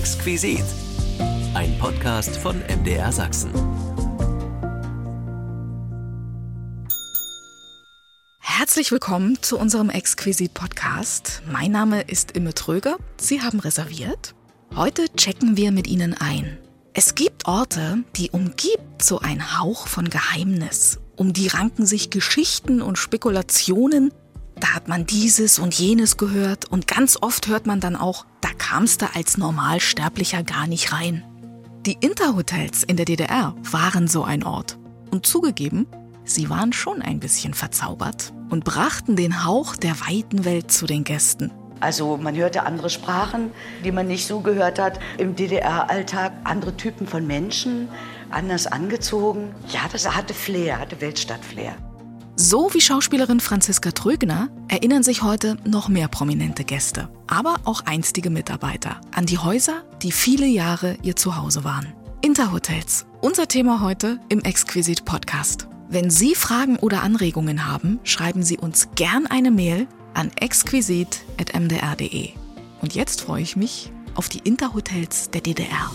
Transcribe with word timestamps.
Exquisit. 0.00 0.64
Ein 1.52 1.78
Podcast 1.78 2.34
von 2.38 2.58
MDR 2.60 3.12
Sachsen. 3.12 3.50
Herzlich 8.38 8.92
willkommen 8.92 9.42
zu 9.42 9.58
unserem 9.58 9.90
Exquisit-Podcast. 9.90 11.42
Mein 11.52 11.72
Name 11.72 12.00
ist 12.00 12.30
Imme 12.30 12.54
Tröger. 12.54 12.96
Sie 13.18 13.42
haben 13.42 13.60
reserviert. 13.60 14.34
Heute 14.74 15.04
checken 15.16 15.58
wir 15.58 15.70
mit 15.70 15.86
Ihnen 15.86 16.14
ein. 16.14 16.56
Es 16.94 17.14
gibt 17.14 17.46
Orte, 17.46 18.02
die 18.16 18.30
umgibt 18.30 19.02
so 19.02 19.18
ein 19.18 19.60
Hauch 19.60 19.86
von 19.86 20.08
Geheimnis. 20.08 20.98
Um 21.16 21.34
die 21.34 21.48
ranken 21.48 21.84
sich 21.84 22.08
Geschichten 22.08 22.80
und 22.80 22.96
Spekulationen, 22.96 24.14
da 24.60 24.74
hat 24.74 24.88
man 24.88 25.06
dieses 25.06 25.58
und 25.58 25.74
jenes 25.74 26.16
gehört 26.16 26.66
und 26.66 26.86
ganz 26.86 27.18
oft 27.20 27.48
hört 27.48 27.66
man 27.66 27.80
dann 27.80 27.96
auch, 27.96 28.26
da 28.40 28.50
kamst 28.56 29.02
du 29.02 29.06
als 29.14 29.38
Normalsterblicher 29.38 30.42
gar 30.42 30.66
nicht 30.66 30.92
rein. 30.92 31.24
Die 31.86 31.96
Interhotels 32.00 32.84
in 32.84 32.96
der 32.96 33.06
DDR 33.06 33.54
waren 33.70 34.06
so 34.06 34.22
ein 34.22 34.44
Ort. 34.44 34.78
Und 35.10 35.26
zugegeben, 35.26 35.86
sie 36.24 36.50
waren 36.50 36.72
schon 36.72 37.00
ein 37.02 37.20
bisschen 37.20 37.54
verzaubert 37.54 38.32
und 38.50 38.64
brachten 38.64 39.16
den 39.16 39.44
Hauch 39.44 39.76
der 39.76 39.98
weiten 40.00 40.44
Welt 40.44 40.70
zu 40.70 40.86
den 40.86 41.04
Gästen. 41.04 41.50
Also 41.80 42.18
man 42.18 42.36
hörte 42.36 42.64
andere 42.64 42.90
Sprachen, 42.90 43.52
die 43.82 43.92
man 43.92 44.06
nicht 44.06 44.26
so 44.26 44.40
gehört 44.40 44.78
hat 44.78 45.00
im 45.16 45.34
DDR-Alltag, 45.34 46.32
andere 46.44 46.76
Typen 46.76 47.06
von 47.06 47.26
Menschen, 47.26 47.88
anders 48.28 48.66
angezogen. 48.66 49.54
Ja, 49.72 49.80
das 49.90 50.14
hatte 50.14 50.34
Flair, 50.34 50.78
hatte 50.78 51.00
Weltstadt-Flair. 51.00 51.74
So 52.42 52.72
wie 52.72 52.80
Schauspielerin 52.80 53.38
Franziska 53.38 53.90
Trögner 53.90 54.48
erinnern 54.66 55.02
sich 55.02 55.22
heute 55.22 55.58
noch 55.66 55.90
mehr 55.90 56.08
prominente 56.08 56.64
Gäste, 56.64 57.10
aber 57.26 57.56
auch 57.64 57.82
einstige 57.84 58.30
Mitarbeiter 58.30 58.98
an 59.12 59.26
die 59.26 59.36
Häuser, 59.36 59.82
die 60.00 60.10
viele 60.10 60.46
Jahre 60.46 60.96
ihr 61.02 61.16
Zuhause 61.16 61.64
waren. 61.64 61.92
Interhotels, 62.22 63.04
unser 63.20 63.46
Thema 63.46 63.82
heute 63.82 64.20
im 64.30 64.40
Exquisit 64.40 65.04
Podcast. 65.04 65.68
Wenn 65.90 66.08
Sie 66.08 66.34
Fragen 66.34 66.78
oder 66.78 67.02
Anregungen 67.02 67.66
haben, 67.66 68.00
schreiben 68.04 68.42
Sie 68.42 68.56
uns 68.56 68.88
gern 68.94 69.26
eine 69.26 69.50
Mail 69.50 69.86
an 70.14 70.30
exquisit.mdr.de. 70.34 72.30
Und 72.80 72.94
jetzt 72.94 73.20
freue 73.20 73.42
ich 73.42 73.54
mich 73.54 73.92
auf 74.14 74.30
die 74.30 74.38
Interhotels 74.38 75.28
der 75.28 75.42
DDR. 75.42 75.90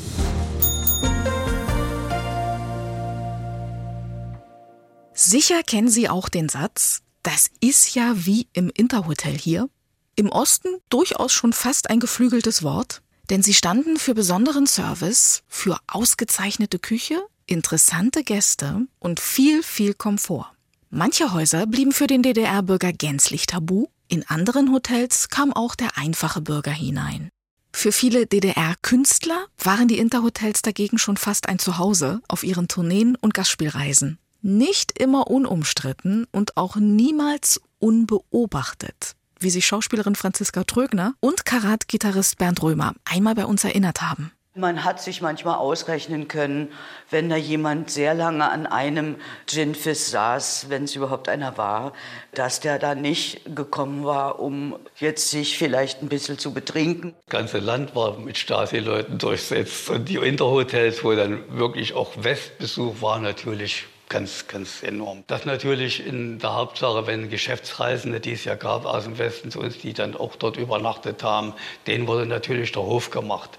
Sicher 5.18 5.64
kennen 5.64 5.88
Sie 5.88 6.10
auch 6.10 6.28
den 6.28 6.50
Satz, 6.50 7.02
das 7.24 7.50
ist 7.62 7.96
ja 7.96 8.26
wie 8.26 8.50
im 8.52 8.70
Interhotel 8.70 9.32
hier. 9.32 9.70
Im 10.18 10.28
Osten 10.28 10.68
durchaus 10.90 11.32
schon 11.32 11.54
fast 11.54 11.90
ein 11.90 12.02
geflügeltes 12.02 12.64
Wort, 12.64 13.02
denn 13.30 13.42
sie 13.42 13.54
standen 13.54 13.96
für 13.96 14.14
besonderen 14.14 14.68
Service, 14.68 15.44
für 15.48 15.78
ausgezeichnete 15.88 16.80
Küche, 16.80 17.26
interessante 17.46 18.26
Gäste 18.26 18.88
und 19.00 19.22
viel, 19.22 19.64
viel 19.64 19.94
Komfort. 19.94 20.52
Manche 20.90 21.32
Häuser 21.32 21.66
blieben 21.66 21.94
für 21.94 22.08
den 22.08 22.22
DDR-Bürger 22.22 22.92
gänzlich 22.92 23.46
tabu, 23.46 23.88
in 24.10 24.28
anderen 24.28 24.74
Hotels 24.74 25.30
kam 25.30 25.54
auch 25.54 25.76
der 25.76 25.98
einfache 25.98 26.42
Bürger 26.42 26.72
hinein. 26.72 27.30
Für 27.72 27.94
viele 27.94 28.28
DDR-Künstler 28.28 29.48
waren 29.60 29.88
die 29.88 29.98
Interhotels 29.98 30.62
dagegen 30.62 30.98
schon 30.98 31.16
fast 31.16 31.48
ein 31.48 31.58
Zuhause 31.58 32.22
auf 32.28 32.44
ihren 32.44 32.68
Tourneen 32.68 33.16
und 33.16 33.34
Gastspielreisen 33.34 34.20
nicht 34.42 35.00
immer 35.00 35.28
unumstritten 35.28 36.28
und 36.32 36.58
auch 36.58 36.76
niemals 36.76 37.62
unbeobachtet, 37.80 39.16
wie 39.40 39.50
sich 39.50 39.66
Schauspielerin 39.66 40.16
Franziska 40.16 40.64
Trögner 40.64 41.14
und 41.20 41.46
Karat-Gitarrist 41.46 42.38
Bernd 42.38 42.62
Römer 42.62 42.94
einmal 43.06 43.36
bei 43.36 43.46
uns 43.46 43.64
erinnert 43.64 44.02
haben. 44.02 44.32
Man 44.58 44.86
hat 44.86 45.02
sich 45.02 45.22
manchmal 45.22 45.58
ausrechnen 45.58 46.30
können, 46.30 46.72
wenn 47.10 47.28
da 47.28 47.36
jemand 47.36 47.92
sehr 47.92 48.14
lange 48.14 48.50
an 48.50 48.66
einem 48.66 49.18
Ginfis 49.48 50.12
saß, 50.12 50.68
wenn 50.70 50.86
es 50.86 50.96
überhaupt 50.96 51.28
einer 51.28 51.58
war, 51.58 51.92
dass 52.34 52.62
der 52.62 52.80
da 52.80 52.96
nicht 52.96 53.42
gekommen 53.54 54.06
war, 54.06 54.40
um 54.40 54.80
jetzt 54.96 55.30
sich 55.30 55.58
vielleicht 55.58 56.02
ein 56.02 56.08
bisschen 56.08 56.38
zu 56.38 56.54
betrinken. 56.54 57.14
Das 57.26 57.34
ganze 57.34 57.60
Land 57.60 57.96
war 57.96 58.18
mit 58.18 58.38
Stasi-Leuten 58.38 59.18
durchsetzt 59.18 59.90
und 59.90 60.08
die 60.08 60.16
Interhotels, 60.16 61.04
wo 61.04 61.14
dann 61.14 61.44
wirklich 61.58 61.94
auch 61.94 62.14
Westbesuch 62.16 63.02
war, 63.02 63.20
natürlich 63.20 63.88
ganz, 64.10 64.48
ganz 64.48 64.84
enorm. 64.84 65.24
Das 65.28 65.46
natürlich 65.46 66.06
in 66.06 66.40
der 66.40 66.54
Hauptsache, 66.54 67.08
wenn 67.08 67.30
Geschäftsreisende, 67.30 68.20
die 68.20 68.34
es 68.34 68.46
ja 68.46 68.56
gab 68.56 68.86
aus 68.86 69.06
dem 69.06 69.18
Westen 69.18 69.52
zu 69.52 69.60
uns, 69.60 69.78
die 69.80 69.94
dann 69.94 70.16
auch 70.16 70.36
dort 70.36 70.58
übernachtet 70.58 71.24
haben, 71.24 71.54
denen 71.88 72.08
wurde 72.08 72.26
natürlich 72.26 72.72
der 72.72 72.84
Hof 72.84 73.10
gemacht. 73.10 73.58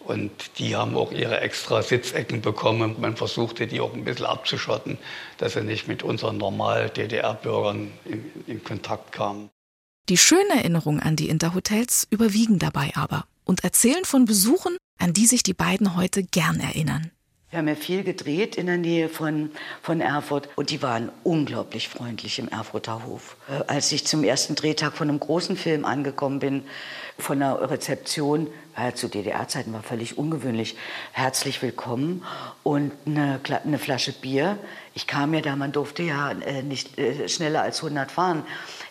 Und 0.00 0.58
die 0.58 0.74
haben 0.76 0.96
auch 0.96 1.12
ihre 1.12 1.40
extra 1.40 1.82
Sitzecken 1.82 2.40
bekommen. 2.40 2.96
Man 2.98 3.16
versuchte, 3.16 3.66
die 3.66 3.80
auch 3.80 3.92
ein 3.92 4.04
bisschen 4.04 4.26
abzuschotten, 4.26 4.96
dass 5.36 5.52
sie 5.52 5.62
nicht 5.62 5.88
mit 5.88 6.02
unseren 6.02 6.38
normal 6.38 6.88
DDR-Bürgern 6.88 7.90
in, 8.04 8.30
in 8.46 8.64
Kontakt 8.64 9.12
kamen. 9.12 9.50
Die 10.08 10.16
schönen 10.16 10.50
Erinnerungen 10.50 11.00
an 11.00 11.16
die 11.16 11.28
Interhotels 11.28 12.06
überwiegen 12.08 12.58
dabei 12.58 12.92
aber 12.94 13.26
und 13.44 13.64
erzählen 13.64 14.04
von 14.04 14.24
Besuchen, 14.24 14.78
an 14.98 15.12
die 15.12 15.26
sich 15.26 15.42
die 15.42 15.52
beiden 15.52 15.96
heute 15.96 16.22
gern 16.22 16.60
erinnern. 16.60 17.10
Wir 17.50 17.60
haben 17.60 17.68
ja 17.68 17.76
viel 17.76 18.04
gedreht 18.04 18.56
in 18.56 18.66
der 18.66 18.76
Nähe 18.76 19.08
von, 19.08 19.50
von 19.80 20.02
Erfurt 20.02 20.50
und 20.56 20.68
die 20.68 20.82
waren 20.82 21.10
unglaublich 21.24 21.88
freundlich 21.88 22.38
im 22.38 22.48
Erfurter 22.48 23.06
Hof. 23.06 23.36
Äh, 23.48 23.64
als 23.68 23.90
ich 23.90 24.06
zum 24.06 24.22
ersten 24.22 24.54
Drehtag 24.54 24.94
von 24.94 25.08
einem 25.08 25.18
großen 25.18 25.56
Film 25.56 25.86
angekommen 25.86 26.40
bin, 26.40 26.64
von 27.18 27.42
einer 27.42 27.70
Rezeption, 27.70 28.48
ja, 28.84 28.94
zu 28.94 29.08
DDR-Zeiten 29.08 29.72
war 29.72 29.82
völlig 29.82 30.18
ungewöhnlich, 30.18 30.76
herzlich 31.12 31.62
willkommen 31.62 32.24
und 32.62 32.92
eine, 33.06 33.40
eine, 33.64 33.78
Flasche 33.78 34.12
Bier. 34.12 34.58
Ich 34.94 35.06
kam 35.06 35.34
ja 35.34 35.40
da, 35.40 35.56
man 35.56 35.72
durfte 35.72 36.02
ja 36.02 36.30
äh, 36.30 36.62
nicht 36.62 36.98
äh, 36.98 37.28
schneller 37.28 37.62
als 37.62 37.82
100 37.82 38.10
fahren. 38.10 38.44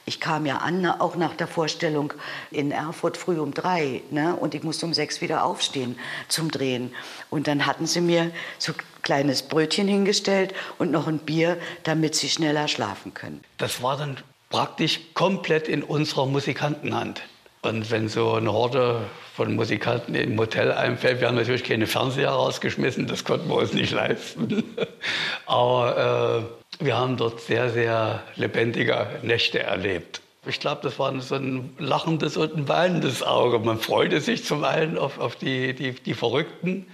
Ich 0.05 0.19
kam 0.19 0.45
ja 0.45 0.57
an, 0.57 0.85
auch 0.85 1.15
nach 1.15 1.35
der 1.35 1.47
Vorstellung 1.47 2.13
in 2.51 2.71
Erfurt 2.71 3.17
früh 3.17 3.39
um 3.39 3.53
drei. 3.53 4.01
Ne? 4.09 4.35
Und 4.35 4.55
ich 4.55 4.63
musste 4.63 4.85
um 4.85 4.93
sechs 4.93 5.21
wieder 5.21 5.43
aufstehen 5.43 5.99
zum 6.29 6.49
Drehen. 6.49 6.93
Und 7.29 7.47
dann 7.47 7.65
hatten 7.65 7.85
sie 7.85 8.01
mir 8.01 8.31
so 8.57 8.71
ein 8.71 8.77
kleines 9.01 9.43
Brötchen 9.43 9.87
hingestellt 9.87 10.53
und 10.77 10.91
noch 10.91 11.07
ein 11.07 11.19
Bier, 11.19 11.57
damit 11.83 12.15
sie 12.15 12.29
schneller 12.29 12.67
schlafen 12.67 13.13
können. 13.13 13.41
Das 13.57 13.81
war 13.83 13.97
dann 13.97 14.17
praktisch 14.49 15.01
komplett 15.13 15.67
in 15.67 15.83
unserer 15.83 16.25
Musikantenhand. 16.25 17.21
Und 17.61 17.89
wenn 17.91 18.07
so 18.07 18.33
eine 18.33 18.51
Horde 18.51 19.01
von 19.33 19.55
Musikanten 19.55 20.15
im 20.15 20.37
Hotel 20.39 20.71
einfällt, 20.71 21.19
wir 21.21 21.27
haben 21.27 21.35
natürlich 21.35 21.63
keine 21.63 21.87
Fernseher 21.87 22.29
rausgeschmissen, 22.29 23.07
das 23.07 23.23
konnten 23.23 23.49
wir 23.49 23.55
uns 23.55 23.73
nicht 23.73 23.91
leisten. 23.91 24.63
Aber 25.45 26.47
äh, 26.79 26.85
wir 26.85 26.97
haben 26.97 27.17
dort 27.17 27.41
sehr, 27.41 27.69
sehr 27.69 28.23
lebendige 28.35 29.07
Nächte 29.23 29.59
erlebt. 29.59 30.21
Ich 30.45 30.59
glaube, 30.59 30.81
das 30.83 30.97
war 30.97 31.19
so 31.19 31.35
ein 31.35 31.75
lachendes 31.77 32.37
und 32.37 32.55
ein 32.55 32.67
weinendes 32.69 33.21
Auge. 33.21 33.59
Man 33.59 33.79
freute 33.79 34.21
sich 34.21 34.45
zum 34.45 34.63
einen 34.63 34.97
auf, 34.97 35.19
auf 35.19 35.35
die, 35.35 35.73
die, 35.73 35.91
die 35.91 36.13
Verrückten 36.13 36.85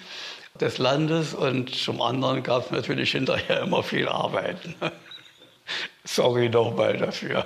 des 0.60 0.78
Landes 0.78 1.34
und 1.34 1.74
zum 1.74 2.02
anderen 2.02 2.42
gab 2.42 2.66
es 2.66 2.72
natürlich 2.72 3.12
hinterher 3.12 3.62
immer 3.62 3.84
viel 3.84 4.08
Arbeit. 4.08 4.58
Sorry 6.04 6.50
nochmal 6.50 6.98
dafür. 6.98 7.46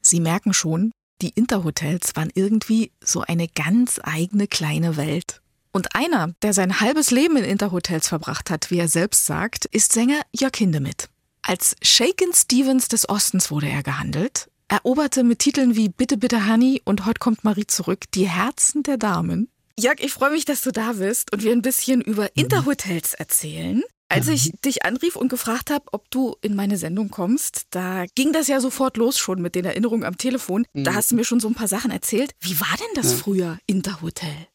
Sie 0.00 0.20
merken 0.20 0.54
schon, 0.54 0.92
die 1.22 1.30
Interhotels 1.30 2.14
waren 2.14 2.30
irgendwie 2.34 2.92
so 3.02 3.22
eine 3.22 3.48
ganz 3.48 4.00
eigene 4.02 4.46
kleine 4.46 4.96
Welt. 4.96 5.40
Und 5.72 5.94
einer, 5.94 6.34
der 6.42 6.52
sein 6.52 6.80
halbes 6.80 7.10
Leben 7.10 7.36
in 7.36 7.44
Interhotels 7.44 8.08
verbracht 8.08 8.50
hat, 8.50 8.70
wie 8.70 8.78
er 8.78 8.88
selbst 8.88 9.26
sagt, 9.26 9.66
ist 9.66 9.92
Sänger 9.92 10.20
Jörg 10.32 10.56
Hindemith. 10.56 11.08
Als 11.42 11.76
Shaken 11.82 12.32
Stevens 12.34 12.88
des 12.88 13.08
Ostens 13.08 13.50
wurde 13.50 13.68
er 13.68 13.82
gehandelt, 13.82 14.50
eroberte 14.68 15.22
mit 15.22 15.38
Titeln 15.38 15.76
wie 15.76 15.88
Bitte, 15.88 16.16
bitte, 16.16 16.48
Honey 16.50 16.82
und 16.84 17.06
Heute 17.06 17.18
kommt 17.18 17.44
Marie 17.44 17.66
zurück 17.66 18.04
die 18.14 18.28
Herzen 18.28 18.82
der 18.82 18.96
Damen. 18.96 19.48
Jörg, 19.78 20.00
ich 20.00 20.12
freue 20.12 20.30
mich, 20.30 20.44
dass 20.44 20.62
du 20.62 20.72
da 20.72 20.94
bist 20.94 21.32
und 21.32 21.42
wir 21.42 21.52
ein 21.52 21.62
bisschen 21.62 22.00
über. 22.00 22.34
Interhotels 22.34 23.12
erzählen. 23.14 23.82
Als 24.08 24.28
ich 24.28 24.52
dich 24.64 24.84
anrief 24.84 25.16
und 25.16 25.28
gefragt 25.28 25.70
habe, 25.70 25.84
ob 25.92 26.10
du 26.10 26.36
in 26.40 26.54
meine 26.54 26.76
Sendung 26.76 27.10
kommst, 27.10 27.66
da 27.70 28.04
ging 28.14 28.32
das 28.32 28.46
ja 28.46 28.60
sofort 28.60 28.96
los 28.96 29.18
schon 29.18 29.42
mit 29.42 29.54
den 29.54 29.64
Erinnerungen 29.64 30.04
am 30.04 30.16
Telefon. 30.16 30.64
Da 30.74 30.92
mhm. 30.92 30.94
hast 30.94 31.10
du 31.10 31.16
mir 31.16 31.24
schon 31.24 31.40
so 31.40 31.48
ein 31.48 31.54
paar 31.54 31.68
Sachen 31.68 31.90
erzählt. 31.90 32.32
Wie 32.40 32.58
war 32.60 32.76
denn 32.78 32.94
das 33.02 33.12
früher, 33.12 33.58
Interhotel? 33.66 34.48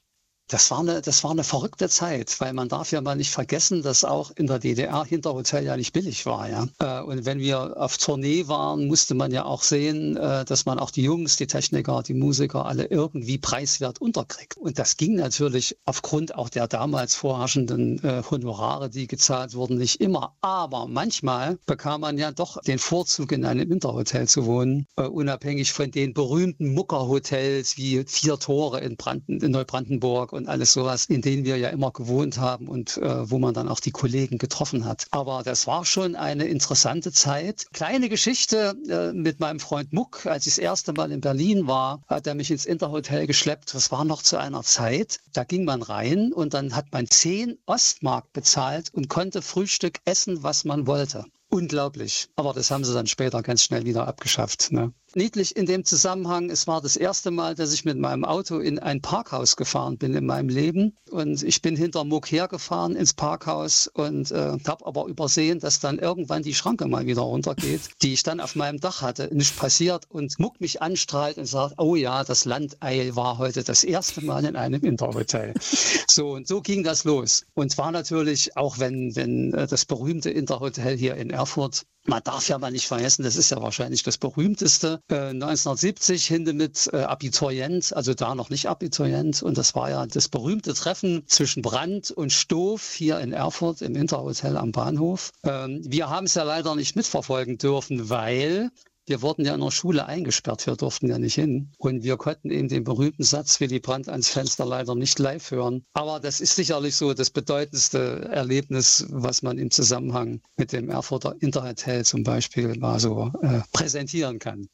Das 0.51 0.69
war, 0.69 0.80
eine, 0.80 1.01
das 1.01 1.24
war 1.24 1.31
eine 1.31 1.45
verrückte 1.45 1.88
Zeit, 1.88 2.36
weil 2.42 2.51
man 2.51 2.68
darf 2.68 2.92
ja 2.92 3.00
mal 3.00 3.15
nicht 3.15 3.31
vergessen, 3.31 3.83
dass 3.83 4.03
auch 4.03 4.31
in 4.36 4.48
der 4.48 4.59
DDR 4.59 5.06
Hinterhotel 5.06 5.63
ja 5.63 5.77
nicht 5.77 5.94
billig 5.94 6.25
war. 6.25 6.50
Ja? 6.50 6.68
Äh, 6.80 7.03
und 7.03 7.24
wenn 7.24 7.39
wir 7.39 7.77
auf 7.77 7.98
Tournee 7.98 8.50
waren, 8.50 8.88
musste 8.88 9.15
man 9.15 9.31
ja 9.31 9.45
auch 9.45 9.63
sehen, 9.63 10.18
äh, 10.18 10.44
dass 10.44 10.65
man 10.65 10.77
auch 10.77 10.92
die 10.92 11.03
Jungs, 11.03 11.38
die 11.38 11.48
Techniker, 11.48 12.03
die 12.03 12.13
Musiker 12.13 12.65
alle 12.65 12.83
irgendwie 12.83 13.38
preiswert 13.38 14.01
unterkriegt. 14.01 14.57
Und 14.57 14.77
das 14.77 14.98
ging 14.98 15.15
natürlich 15.15 15.77
aufgrund 15.86 16.36
auch 16.36 16.50
der 16.50 16.68
damals 16.68 17.15
vorherrschenden 17.15 18.03
äh, 18.03 18.21
Honorare, 18.30 18.89
die 18.89 19.07
gezahlt 19.07 19.53
wurden, 19.53 19.77
nicht 19.77 20.01
immer. 20.01 20.36
Aber 20.42 20.86
manchmal 20.89 21.59
bekam 21.65 22.01
man 22.01 22.18
ja 22.18 22.33
doch 22.33 22.59
den 22.62 22.77
Vorzug, 22.77 23.31
in 23.31 23.45
einem 23.45 23.69
Winterhotel 23.69 24.27
zu 24.27 24.45
wohnen, 24.45 24.86
unabhängig 24.98 25.71
von 25.71 25.92
den 25.92 26.13
berühmten 26.13 26.74
Muckerhotels 26.74 27.77
wie 27.77 28.03
Vier 28.06 28.38
Tore 28.38 28.81
in, 28.81 28.98
Branden, 28.98 29.39
in 29.39 29.51
Neubrandenburg 29.51 30.33
und 30.41 30.49
alles 30.49 30.73
sowas, 30.73 31.05
in 31.05 31.21
denen 31.21 31.45
wir 31.45 31.57
ja 31.57 31.69
immer 31.69 31.91
gewohnt 31.91 32.38
haben 32.38 32.67
und 32.67 32.97
äh, 32.97 33.29
wo 33.29 33.38
man 33.38 33.53
dann 33.53 33.69
auch 33.69 33.79
die 33.79 33.91
Kollegen 33.91 34.38
getroffen 34.38 34.85
hat. 34.85 35.05
Aber 35.11 35.43
das 35.43 35.67
war 35.67 35.85
schon 35.85 36.15
eine 36.15 36.45
interessante 36.45 37.11
Zeit. 37.11 37.67
Kleine 37.73 38.09
Geschichte 38.09 38.75
äh, 38.89 39.13
mit 39.13 39.39
meinem 39.39 39.59
Freund 39.59 39.93
Muck, 39.93 40.25
als 40.25 40.47
ich 40.47 40.55
das 40.55 40.63
erste 40.63 40.93
Mal 40.93 41.11
in 41.11 41.21
Berlin 41.21 41.67
war, 41.67 42.01
hat 42.07 42.25
er 42.25 42.35
mich 42.35 42.49
ins 42.49 42.65
Interhotel 42.65 43.27
geschleppt. 43.27 43.73
Das 43.73 43.91
war 43.91 44.03
noch 44.03 44.23
zu 44.23 44.38
einer 44.38 44.63
Zeit, 44.63 45.19
da 45.33 45.43
ging 45.43 45.63
man 45.63 45.83
rein 45.83 46.33
und 46.33 46.53
dann 46.53 46.75
hat 46.75 46.91
man 46.91 47.07
10 47.07 47.59
Ostmark 47.67 48.33
bezahlt 48.33 48.89
und 48.93 49.09
konnte 49.09 49.41
Frühstück 49.41 49.99
essen, 50.05 50.41
was 50.41 50.65
man 50.65 50.88
wollte. 50.88 51.25
Unglaublich. 51.49 52.29
Aber 52.38 52.53
das 52.53 52.71
haben 52.71 52.85
sie 52.85 52.93
dann 52.93 53.07
später 53.07 53.43
ganz 53.43 53.63
schnell 53.63 53.85
wieder 53.85 54.07
abgeschafft. 54.07 54.71
Ne? 54.71 54.93
Niedlich 55.13 55.58
in 55.58 55.66
dem 55.66 55.84
Zusammenhang, 55.84 56.50
es 56.50 56.68
war 56.68 56.80
das 56.80 56.96
erste 56.96 57.31
Mal, 57.31 57.54
dass 57.54 57.74
ich 57.74 57.84
mit 57.84 57.98
meinem 57.98 58.24
Auto 58.24 58.60
in 58.60 58.80
ein 58.80 59.02
Parkhaus 59.02 59.58
gefahren 59.58 59.98
bin 59.98 60.13
in 60.13 60.25
meinem 60.25 60.48
Leben. 60.48 60.96
Und 61.10 61.44
ich 61.44 61.62
bin 61.62 61.75
hinter 61.75 62.06
Muck 62.06 62.31
hergefahren 62.31 62.96
ins 62.96 63.13
Parkhaus 63.13 63.88
und 63.88 64.31
äh, 64.31 64.58
habe 64.66 64.86
aber 64.86 65.08
übersehen, 65.08 65.60
dass 65.60 65.81
dann 65.81 66.00
irgendwann 66.00 66.44
die 66.44 66.54
Schranke 66.54 66.88
mal 66.88 67.08
wieder 67.08 67.24
runtergeht, 67.24 67.81
die 68.02 68.13
ich 68.13 68.24
dann 68.24 68.40
auf 68.40 68.56
meinem 68.56 68.80
Dach 68.80 69.02
hatte. 69.02 69.30
Nicht 69.34 69.58
passiert 69.58 70.06
und 70.10 70.40
Muck 70.40 70.62
mich 70.62 70.81
anstrahlt 70.81 71.38
und 71.38 71.46
sagt, 71.46 71.75
oh 71.78 71.96
ja, 71.96 72.24
das 72.24 72.46
Landeil 72.46 73.13
war 73.18 73.38
heute 73.38 73.66
das 73.66 73.84
erste 73.84 74.24
Mal 74.24 74.46
in 74.46 74.56
einem 74.56 74.81
Interhotel. 74.81 75.54
so 76.08 76.31
und 76.31 76.48
so 76.48 76.62
ging 76.62 76.84
das 76.84 77.04
los. 77.04 77.44
Und 77.54 77.69
zwar 77.69 77.92
natürlich, 77.92 78.56
auch 78.56 78.80
wenn, 78.80 79.13
wenn 79.18 79.54
äh, 79.56 79.68
das 79.68 79.84
berühmte 79.84 80.30
Interhotel 80.30 80.96
hier 80.96 81.16
in 81.16 81.31
Erfurt 81.31 81.84
man 82.06 82.24
darf 82.24 82.48
ja 82.50 82.57
mal 82.57 82.71
nicht 82.71 82.88
vergessen, 82.88 83.24
das 83.24 83.36
ist 83.36 83.51
ja 83.51 83.62
wahrscheinlich 83.62 84.03
das 84.03 84.18
berühmteste. 84.18 85.01
Äh, 85.09 85.30
1970 85.30 86.25
hinter 86.25 86.53
mit 86.53 86.89
äh, 86.94 86.98
Abiturient, 86.98 87.95
also 87.95 88.13
da 88.13 88.36
noch 88.36 88.50
nicht 88.50 88.68
Abiturient. 88.68 89.44
Und 89.44 89.57
das 89.57 89.75
war 89.75 89.89
ja 89.89 90.06
das 90.06 90.27
berühmte 90.27 90.74
Treffen 90.74 91.24
zwischen 91.27 91.62
Brandt 91.62 92.12
und 92.12 92.31
Stoff 92.31 92.94
hier 92.94 93.19
in 93.19 93.33
Erfurt 93.33 93.81
im 93.81 93.95
Interhotel 93.95 94.57
am 94.57 94.71
Bahnhof. 94.71 95.31
Ähm, 95.44 95.81
wir 95.86 96.09
haben 96.09 96.25
es 96.25 96.33
ja 96.33 96.44
leider 96.44 96.75
nicht 96.75 96.95
mitverfolgen 96.95 97.57
dürfen, 97.57 98.09
weil 98.09 98.71
wir 99.12 99.22
wurden 99.22 99.44
ja 99.44 99.54
in 99.54 99.60
der 99.60 99.72
Schule 99.72 100.06
eingesperrt, 100.06 100.66
wir 100.68 100.78
durften 100.78 101.10
ja 101.10 101.19
nicht 101.19 101.36
hin. 101.36 101.74
Und 101.78 102.04
wir 102.04 102.16
konnten 102.16 102.50
eben 102.50 102.69
den 102.69 102.86
berühmten 102.86 103.24
Satz 103.24 103.60
Willy 103.60 103.81
Brandt 103.81 104.08
ans 104.08 104.30
Fenster 104.30 104.66
leider 104.66 104.96
nicht 104.96 105.19
live 105.19 105.52
hören. 105.52 105.84
Aber 105.92 106.22
das 106.22 106.40
ist 106.40 106.56
sicherlich 106.56 106.96
so 106.96 107.13
das 107.13 107.30
bedeutendste 107.30 108.30
Erlebnis, 108.31 109.06
was 109.10 109.42
man 109.42 109.58
im 109.58 109.69
Zusammenhang 109.69 110.40
mit 110.56 110.72
dem 110.72 110.90
Erfurter 110.90 111.36
Interhotel 111.42 112.06
zum 112.06 112.24
Beispiel 112.24 112.78
mal 112.80 113.02
so 113.02 113.30
äh, 113.42 113.60
präsentieren 113.74 114.40
kann. 114.40 114.69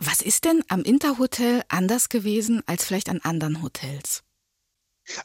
Was 0.00 0.22
ist 0.22 0.44
denn 0.44 0.64
am 0.66 0.82
Interhotel 0.82 1.62
anders 1.68 2.08
gewesen 2.08 2.62
als 2.66 2.84
vielleicht 2.84 3.08
an 3.08 3.20
anderen 3.22 3.62
Hotels? 3.62 4.24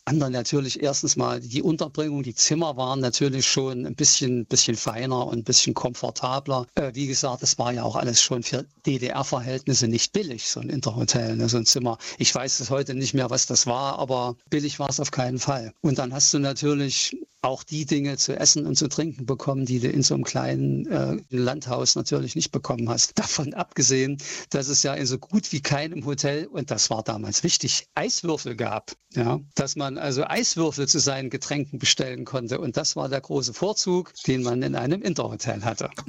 Anderen 0.05 0.33
natürlich 0.33 0.81
erstens 0.81 1.15
mal 1.15 1.39
die 1.39 1.61
Unterbringung, 1.61 2.23
die 2.23 2.35
Zimmer 2.35 2.77
waren 2.77 2.99
natürlich 2.99 3.47
schon 3.47 3.85
ein 3.85 3.95
bisschen, 3.95 4.45
bisschen 4.45 4.75
feiner 4.75 5.27
und 5.27 5.39
ein 5.39 5.43
bisschen 5.43 5.73
komfortabler. 5.73 6.67
Äh, 6.75 6.91
wie 6.93 7.07
gesagt, 7.07 7.43
es 7.43 7.57
war 7.57 7.73
ja 7.73 7.83
auch 7.83 7.95
alles 7.95 8.21
schon 8.21 8.43
für 8.43 8.65
DDR-Verhältnisse 8.85 9.87
nicht 9.87 10.13
billig, 10.13 10.49
so 10.49 10.59
ein 10.59 10.69
Interhotel, 10.69 11.35
ne, 11.35 11.49
so 11.49 11.57
ein 11.57 11.65
Zimmer. 11.65 11.97
Ich 12.17 12.33
weiß 12.33 12.59
es 12.59 12.69
heute 12.69 12.93
nicht 12.93 13.13
mehr, 13.13 13.29
was 13.29 13.45
das 13.45 13.67
war, 13.67 13.99
aber 13.99 14.35
billig 14.49 14.79
war 14.79 14.89
es 14.89 14.99
auf 14.99 15.11
keinen 15.11 15.39
Fall. 15.39 15.73
Und 15.81 15.99
dann 15.99 16.13
hast 16.13 16.33
du 16.33 16.39
natürlich 16.39 17.15
auch 17.43 17.63
die 17.63 17.85
Dinge 17.85 18.17
zu 18.17 18.37
essen 18.39 18.65
und 18.65 18.75
zu 18.75 18.87
trinken 18.87 19.25
bekommen, 19.25 19.65
die 19.65 19.79
du 19.79 19.89
in 19.89 20.01
so 20.01 20.13
einem 20.13 20.23
kleinen 20.23 20.87
äh, 20.87 21.17
Landhaus 21.29 21.95
natürlich 21.95 22.35
nicht 22.35 22.51
bekommen 22.51 22.89
hast. 22.89 23.19
Davon 23.19 23.53
abgesehen, 23.53 24.17
dass 24.49 24.69
es 24.69 24.81
ja 24.83 24.93
in 24.93 25.05
so 25.05 25.17
gut 25.17 25.51
wie 25.51 25.61
keinem 25.61 26.05
Hotel, 26.05 26.47
und 26.47 26.71
das 26.71 26.89
war 26.89 27.03
damals 27.03 27.43
wichtig, 27.43 27.87
Eiswürfel 27.95 28.55
gab. 28.55 28.93
Ja, 29.13 29.39
dass 29.55 29.75
man 29.75 29.99
also 29.99 30.23
Eiswürfel 30.23 30.87
zu 30.87 30.99
seinen 30.99 31.29
Getränken 31.29 31.77
bestellen 31.77 32.25
konnte. 32.25 32.59
Und 32.59 32.77
das 32.77 32.95
war 32.95 33.09
der 33.09 33.21
große 33.21 33.53
Vorzug, 33.53 34.11
den 34.25 34.41
man 34.41 34.63
in 34.63 34.75
einem 34.75 35.03
Interhotel 35.03 35.63
hatte. 35.63 35.89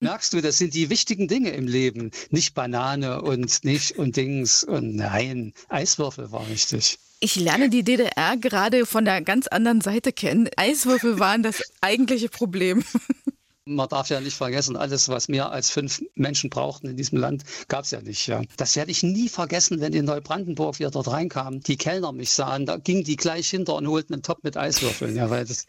merkst 0.00 0.32
du, 0.32 0.40
das 0.40 0.58
sind 0.58 0.74
die 0.74 0.90
wichtigen 0.90 1.28
Dinge 1.28 1.50
im 1.50 1.66
Leben. 1.66 2.10
Nicht 2.30 2.54
Banane 2.54 3.22
und 3.22 3.64
nicht 3.64 3.98
und 3.98 4.16
Dings 4.16 4.62
und 4.62 4.94
nein, 4.94 5.52
Eiswürfel 5.68 6.30
war 6.30 6.48
wichtig. 6.48 6.98
Ich 7.20 7.34
lerne 7.34 7.68
die 7.68 7.82
DDR 7.82 8.36
gerade 8.36 8.86
von 8.86 9.04
der 9.04 9.22
ganz 9.22 9.48
anderen 9.48 9.80
Seite 9.80 10.12
kennen. 10.12 10.48
Eiswürfel 10.56 11.18
waren 11.18 11.42
das 11.42 11.62
eigentliche 11.80 12.28
Problem. 12.28 12.84
Man 13.68 13.88
darf 13.88 14.08
ja 14.08 14.20
nicht 14.20 14.36
vergessen, 14.36 14.76
alles, 14.76 15.08
was 15.08 15.28
mehr 15.28 15.50
als 15.50 15.70
fünf 15.70 16.02
Menschen 16.14 16.50
brauchten 16.50 16.88
in 16.88 16.96
diesem 16.96 17.18
Land, 17.18 17.44
gab 17.68 17.84
es 17.84 17.90
ja 17.90 18.00
nicht. 18.00 18.26
Ja. 18.26 18.42
Das 18.56 18.76
werde 18.76 18.90
ich 18.90 19.02
nie 19.02 19.28
vergessen, 19.28 19.80
wenn 19.80 19.92
in 19.92 20.04
Neubrandenburg 20.04 20.78
wir 20.78 20.90
dort 20.90 21.08
reinkamen, 21.08 21.60
die 21.60 21.76
Kellner 21.76 22.12
mich 22.12 22.32
sahen, 22.32 22.66
da 22.66 22.76
gingen 22.76 23.04
die 23.04 23.16
gleich 23.16 23.48
hinter 23.48 23.74
und 23.76 23.86
holten 23.86 24.14
einen 24.14 24.22
Top 24.22 24.42
mit 24.42 24.56
Eiswürfeln, 24.56 25.16
ja, 25.16 25.30
weil 25.30 25.44
das, 25.44 25.66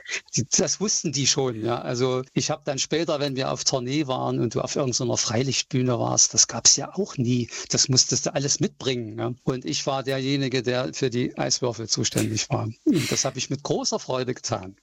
das 0.58 0.80
wussten 0.80 1.12
die 1.12 1.28
schon. 1.28 1.64
Ja. 1.64 1.82
Also 1.82 2.24
ich 2.34 2.50
habe 2.50 2.62
dann 2.66 2.80
später, 2.80 3.20
wenn 3.20 3.36
wir 3.36 3.52
auf 3.52 3.64
Tournee 3.64 4.08
waren 4.08 4.40
und 4.40 4.56
du 4.56 4.62
auf 4.62 4.76
irgendeiner 4.76 5.18
Freilichtbühne 5.18 6.00
warst, 6.00 6.34
das 6.34 6.48
gab 6.48 6.66
es 6.66 6.76
ja 6.76 6.94
auch 6.96 7.18
nie. 7.18 7.50
Das 7.70 7.90
musstest 7.90 8.26
du 8.26 8.34
alles 8.34 8.60
mitbringen. 8.60 9.20
Ja. 9.20 9.34
Und 9.44 9.66
ich 9.66 9.86
war 9.86 10.04
derjenige, 10.04 10.64
der 10.64 10.94
für 10.94 11.10
die 11.10 11.38
Eiswürfel 11.38 11.88
zuständig 11.88 12.50
war. 12.50 12.70
Und 12.86 13.12
das 13.12 13.26
habe 13.26 13.38
ich 13.38 13.50
mit 13.50 13.64
großer 13.64 14.00
Freude 14.00 14.34
getan. 14.34 14.76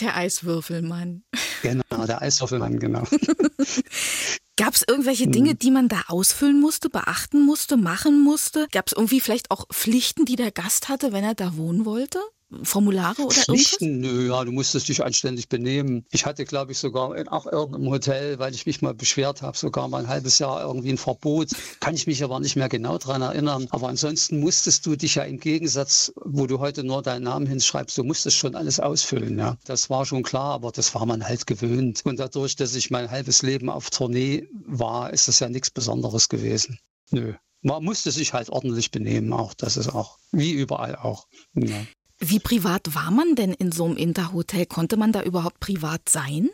Der 0.00 0.16
Eiswürfelmann. 0.16 1.24
Genau, 1.62 2.06
der 2.06 2.20
Eiswürfelmann, 2.20 2.78
genau. 2.78 3.04
Gab 4.58 4.74
es 4.74 4.84
irgendwelche 4.88 5.28
Dinge, 5.28 5.50
hm. 5.50 5.58
die 5.58 5.70
man 5.70 5.88
da 5.88 6.02
ausfüllen 6.08 6.60
musste, 6.60 6.88
beachten 6.88 7.44
musste, 7.44 7.76
machen 7.76 8.22
musste? 8.22 8.66
Gab 8.72 8.86
es 8.86 8.94
irgendwie 8.94 9.20
vielleicht 9.20 9.50
auch 9.50 9.66
Pflichten, 9.72 10.24
die 10.24 10.36
der 10.36 10.50
Gast 10.50 10.88
hatte, 10.88 11.12
wenn 11.12 11.24
er 11.24 11.34
da 11.34 11.56
wohnen 11.56 11.84
wollte? 11.84 12.20
Formulare 12.64 13.22
oder 13.22 13.34
Pflichten, 13.34 14.04
irgendwas? 14.04 14.12
Nö, 14.12 14.28
ja, 14.28 14.44
du 14.44 14.52
musstest 14.52 14.88
dich 14.88 15.04
anständig 15.04 15.48
benehmen. 15.48 16.04
Ich 16.10 16.26
hatte, 16.26 16.44
glaube 16.44 16.72
ich, 16.72 16.78
sogar 16.78 17.16
in 17.16 17.28
auch 17.28 17.46
irgendeinem 17.46 17.90
Hotel, 17.90 18.38
weil 18.38 18.54
ich 18.54 18.66
mich 18.66 18.82
mal 18.82 18.94
beschwert 18.94 19.42
habe, 19.42 19.56
sogar 19.56 19.88
mal 19.88 20.02
ein 20.02 20.08
halbes 20.08 20.38
Jahr 20.38 20.62
irgendwie 20.62 20.90
ein 20.90 20.98
Verbot. 20.98 21.50
Kann 21.80 21.94
ich 21.94 22.06
mich 22.06 22.22
aber 22.22 22.40
nicht 22.40 22.56
mehr 22.56 22.68
genau 22.68 22.98
daran 22.98 23.22
erinnern. 23.22 23.66
Aber 23.70 23.88
ansonsten 23.88 24.40
musstest 24.40 24.86
du 24.86 24.96
dich 24.96 25.16
ja 25.16 25.24
im 25.24 25.38
Gegensatz, 25.38 26.12
wo 26.24 26.46
du 26.46 26.58
heute 26.58 26.84
nur 26.84 27.02
deinen 27.02 27.24
Namen 27.24 27.46
hinschreibst, 27.46 27.96
du 27.98 28.04
musstest 28.04 28.36
schon 28.36 28.54
alles 28.54 28.80
ausfüllen. 28.80 29.38
Ja, 29.38 29.56
das 29.64 29.90
war 29.90 30.06
schon 30.06 30.22
klar, 30.22 30.54
aber 30.54 30.72
das 30.72 30.94
war 30.94 31.06
man 31.06 31.26
halt 31.26 31.46
gewöhnt. 31.46 32.02
Und 32.04 32.18
dadurch, 32.18 32.56
dass 32.56 32.74
ich 32.74 32.90
mein 32.90 33.10
halbes 33.10 33.42
Leben 33.42 33.70
auf 33.70 33.90
Tournee 33.90 34.48
war, 34.66 35.12
ist 35.12 35.28
das 35.28 35.40
ja 35.40 35.48
nichts 35.48 35.70
Besonderes 35.70 36.28
gewesen. 36.28 36.78
Nö. 37.10 37.34
Man 37.62 37.82
musste 37.82 38.10
sich 38.10 38.32
halt 38.32 38.50
ordentlich 38.50 38.90
benehmen, 38.90 39.32
auch 39.32 39.54
das 39.54 39.76
ist 39.76 39.88
auch 39.88 40.18
wie 40.30 40.52
überall 40.52 40.94
auch. 40.94 41.26
Ja. 41.54 41.84
Wie 42.18 42.38
privat 42.38 42.94
war 42.94 43.10
man 43.10 43.34
denn 43.34 43.52
in 43.52 43.72
so 43.72 43.84
einem 43.84 43.96
Interhotel? 43.96 44.66
Konnte 44.66 44.96
man 44.96 45.12
da 45.12 45.22
überhaupt 45.22 45.60
privat 45.60 46.08
sein? 46.08 46.48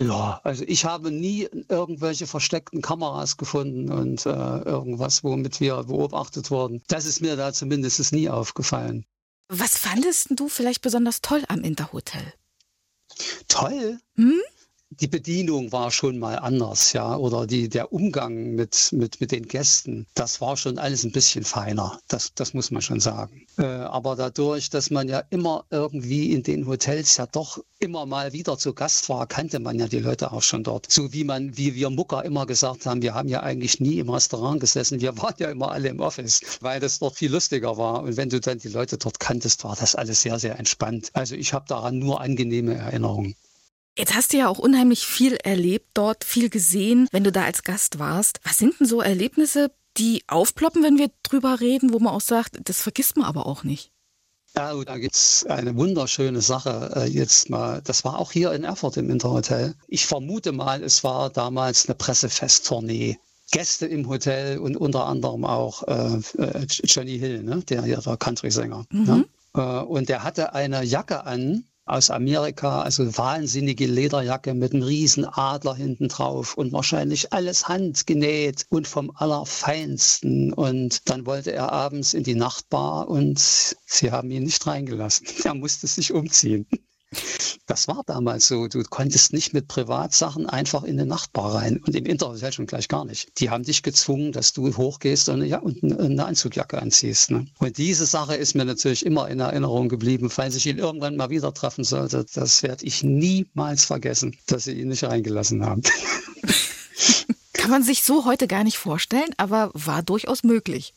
Ja, 0.00 0.40
also 0.44 0.64
ich 0.66 0.84
habe 0.84 1.10
nie 1.10 1.48
irgendwelche 1.68 2.26
versteckten 2.26 2.82
Kameras 2.82 3.36
gefunden 3.36 3.90
und 3.90 4.24
äh, 4.26 4.30
irgendwas, 4.30 5.24
womit 5.24 5.60
wir 5.60 5.82
beobachtet 5.84 6.50
wurden. 6.50 6.82
Das 6.86 7.04
ist 7.04 7.20
mir 7.20 7.36
da 7.36 7.52
zumindest 7.52 8.12
nie 8.12 8.28
aufgefallen. 8.28 9.04
Was 9.48 9.76
fandest 9.76 10.28
du 10.30 10.48
vielleicht 10.48 10.82
besonders 10.82 11.20
toll 11.20 11.42
am 11.48 11.62
Interhotel? 11.62 12.32
Toll? 13.48 13.98
Hm? 14.14 14.40
Die 14.90 15.06
Bedienung 15.06 15.70
war 15.70 15.90
schon 15.90 16.18
mal 16.18 16.38
anders, 16.38 16.92
ja, 16.94 17.16
oder 17.16 17.46
die, 17.46 17.68
der 17.68 17.92
Umgang 17.92 18.54
mit, 18.54 18.88
mit, 18.92 19.20
mit 19.20 19.32
den 19.32 19.46
Gästen, 19.46 20.06
das 20.14 20.40
war 20.40 20.56
schon 20.56 20.78
alles 20.78 21.04
ein 21.04 21.12
bisschen 21.12 21.44
feiner, 21.44 22.00
das, 22.08 22.32
das 22.34 22.54
muss 22.54 22.70
man 22.70 22.80
schon 22.80 23.00
sagen. 23.00 23.46
Äh, 23.58 23.64
aber 23.64 24.16
dadurch, 24.16 24.70
dass 24.70 24.90
man 24.90 25.08
ja 25.08 25.22
immer 25.30 25.64
irgendwie 25.70 26.32
in 26.32 26.42
den 26.42 26.66
Hotels 26.66 27.16
ja 27.18 27.26
doch 27.26 27.62
immer 27.80 28.06
mal 28.06 28.32
wieder 28.32 28.56
zu 28.56 28.72
Gast 28.72 29.08
war, 29.08 29.26
kannte 29.26 29.60
man 29.60 29.78
ja 29.78 29.88
die 29.88 29.98
Leute 29.98 30.32
auch 30.32 30.42
schon 30.42 30.64
dort. 30.64 30.90
So 30.90 31.12
wie 31.12 31.24
man, 31.24 31.56
wie 31.56 31.74
wir 31.74 31.90
Mucker 31.90 32.24
immer 32.24 32.46
gesagt 32.46 32.86
haben, 32.86 33.02
wir 33.02 33.14
haben 33.14 33.28
ja 33.28 33.42
eigentlich 33.42 33.80
nie 33.80 33.98
im 33.98 34.08
Restaurant 34.08 34.60
gesessen, 34.60 35.00
wir 35.00 35.16
waren 35.18 35.34
ja 35.38 35.50
immer 35.50 35.70
alle 35.70 35.88
im 35.88 36.00
Office, 36.00 36.40
weil 36.60 36.80
das 36.80 36.98
dort 36.98 37.16
viel 37.16 37.30
lustiger 37.30 37.76
war. 37.76 38.02
Und 38.02 38.16
wenn 38.16 38.30
du 38.30 38.40
dann 38.40 38.58
die 38.58 38.68
Leute 38.68 38.96
dort 38.96 39.20
kanntest, 39.20 39.64
war 39.64 39.76
das 39.76 39.94
alles 39.94 40.22
sehr, 40.22 40.38
sehr 40.38 40.58
entspannt. 40.58 41.10
Also 41.12 41.34
ich 41.34 41.52
habe 41.52 41.66
daran 41.68 41.98
nur 41.98 42.20
angenehme 42.20 42.74
Erinnerungen. 42.74 43.36
Jetzt 43.98 44.14
hast 44.14 44.32
du 44.32 44.36
ja 44.36 44.48
auch 44.48 44.60
unheimlich 44.60 45.04
viel 45.04 45.34
erlebt 45.42 45.88
dort, 45.94 46.22
viel 46.22 46.50
gesehen, 46.50 47.08
wenn 47.10 47.24
du 47.24 47.32
da 47.32 47.42
als 47.42 47.64
Gast 47.64 47.98
warst. 47.98 48.38
Was 48.44 48.56
sind 48.56 48.78
denn 48.78 48.86
so 48.86 49.00
Erlebnisse, 49.00 49.72
die 49.96 50.22
aufploppen, 50.28 50.84
wenn 50.84 50.98
wir 50.98 51.10
drüber 51.24 51.58
reden, 51.58 51.92
wo 51.92 51.98
man 51.98 52.14
auch 52.14 52.20
sagt, 52.20 52.60
das 52.62 52.80
vergisst 52.80 53.16
man 53.16 53.26
aber 53.26 53.44
auch 53.46 53.64
nicht? 53.64 53.90
Ja, 54.54 54.72
da 54.84 54.98
gibt 54.98 55.16
es 55.16 55.44
eine 55.46 55.74
wunderschöne 55.74 56.40
Sache 56.42 56.92
äh, 56.94 57.04
jetzt 57.06 57.50
mal. 57.50 57.82
Das 57.82 58.04
war 58.04 58.20
auch 58.20 58.30
hier 58.30 58.52
in 58.52 58.62
Erfurt 58.62 58.96
im 58.98 59.10
Interhotel. 59.10 59.74
Ich 59.88 60.06
vermute 60.06 60.52
mal, 60.52 60.84
es 60.84 61.02
war 61.02 61.30
damals 61.30 61.86
eine 61.86 61.96
Pressefesttournee. 61.96 63.18
Gäste 63.50 63.86
im 63.86 64.08
Hotel 64.08 64.58
und 64.58 64.76
unter 64.76 65.06
anderem 65.06 65.44
auch 65.44 65.82
äh, 65.88 66.20
äh 66.38 66.66
Johnny 66.68 67.18
Hill, 67.18 67.42
ne? 67.42 67.64
der 67.68 67.82
hier 67.82 67.98
der 67.98 68.16
Country-Sänger. 68.16 68.84
Mhm. 68.90 69.04
Ne? 69.04 69.24
Äh, 69.54 69.60
und 69.60 70.08
der 70.08 70.22
hatte 70.22 70.54
eine 70.54 70.84
Jacke 70.84 71.24
an, 71.24 71.64
aus 71.88 72.10
Amerika, 72.10 72.82
also 72.82 73.16
wahnsinnige 73.16 73.86
Lederjacke 73.86 74.54
mit 74.54 74.72
einem 74.72 74.82
riesen 74.82 75.24
Adler 75.24 75.74
hinten 75.74 76.08
drauf 76.08 76.56
und 76.56 76.72
wahrscheinlich 76.72 77.32
alles 77.32 77.68
handgenäht 77.68 78.66
und 78.68 78.86
vom 78.86 79.10
Allerfeinsten. 79.14 80.52
Und 80.52 81.08
dann 81.08 81.26
wollte 81.26 81.52
er 81.52 81.72
abends 81.72 82.14
in 82.14 82.24
die 82.24 82.34
Nachtbar 82.34 83.08
und 83.08 83.38
sie 83.38 84.10
haben 84.10 84.30
ihn 84.30 84.44
nicht 84.44 84.66
reingelassen. 84.66 85.26
Er 85.44 85.54
musste 85.54 85.86
sich 85.86 86.12
umziehen. 86.12 86.66
Das 87.68 87.86
war 87.86 88.02
damals 88.06 88.48
so. 88.48 88.66
Du 88.66 88.82
konntest 88.82 89.34
nicht 89.34 89.52
mit 89.52 89.68
Privatsachen 89.68 90.46
einfach 90.46 90.84
in 90.84 90.98
eine 90.98 91.06
Nachtbar 91.06 91.54
rein 91.54 91.82
und 91.86 91.94
im 91.94 92.06
Interhotel 92.06 92.50
schon 92.50 92.66
gleich 92.66 92.88
gar 92.88 93.04
nicht. 93.04 93.38
Die 93.40 93.50
haben 93.50 93.62
dich 93.62 93.82
gezwungen, 93.82 94.32
dass 94.32 94.54
du 94.54 94.74
hochgehst 94.74 95.28
und, 95.28 95.44
ja, 95.44 95.58
und 95.58 95.82
eine 95.82 96.24
Anzugjacke 96.24 96.80
anziehst. 96.80 97.30
Ne? 97.30 97.46
Und 97.58 97.76
diese 97.76 98.06
Sache 98.06 98.36
ist 98.36 98.54
mir 98.54 98.64
natürlich 98.64 99.04
immer 99.04 99.28
in 99.28 99.40
Erinnerung 99.40 99.90
geblieben. 99.90 100.30
Falls 100.30 100.54
ich 100.54 100.66
ihn 100.66 100.78
irgendwann 100.78 101.16
mal 101.16 101.28
wieder 101.30 101.52
treffen 101.52 101.84
sollte, 101.84 102.24
das 102.34 102.62
werde 102.62 102.86
ich 102.86 103.02
niemals 103.02 103.84
vergessen, 103.84 104.36
dass 104.46 104.64
sie 104.64 104.72
ihn 104.72 104.88
nicht 104.88 105.04
reingelassen 105.04 105.64
haben. 105.64 105.82
Kann 107.52 107.70
man 107.70 107.82
sich 107.82 108.02
so 108.02 108.24
heute 108.24 108.46
gar 108.46 108.64
nicht 108.64 108.78
vorstellen, 108.78 109.30
aber 109.36 109.70
war 109.74 110.02
durchaus 110.02 110.42
möglich. 110.42 110.94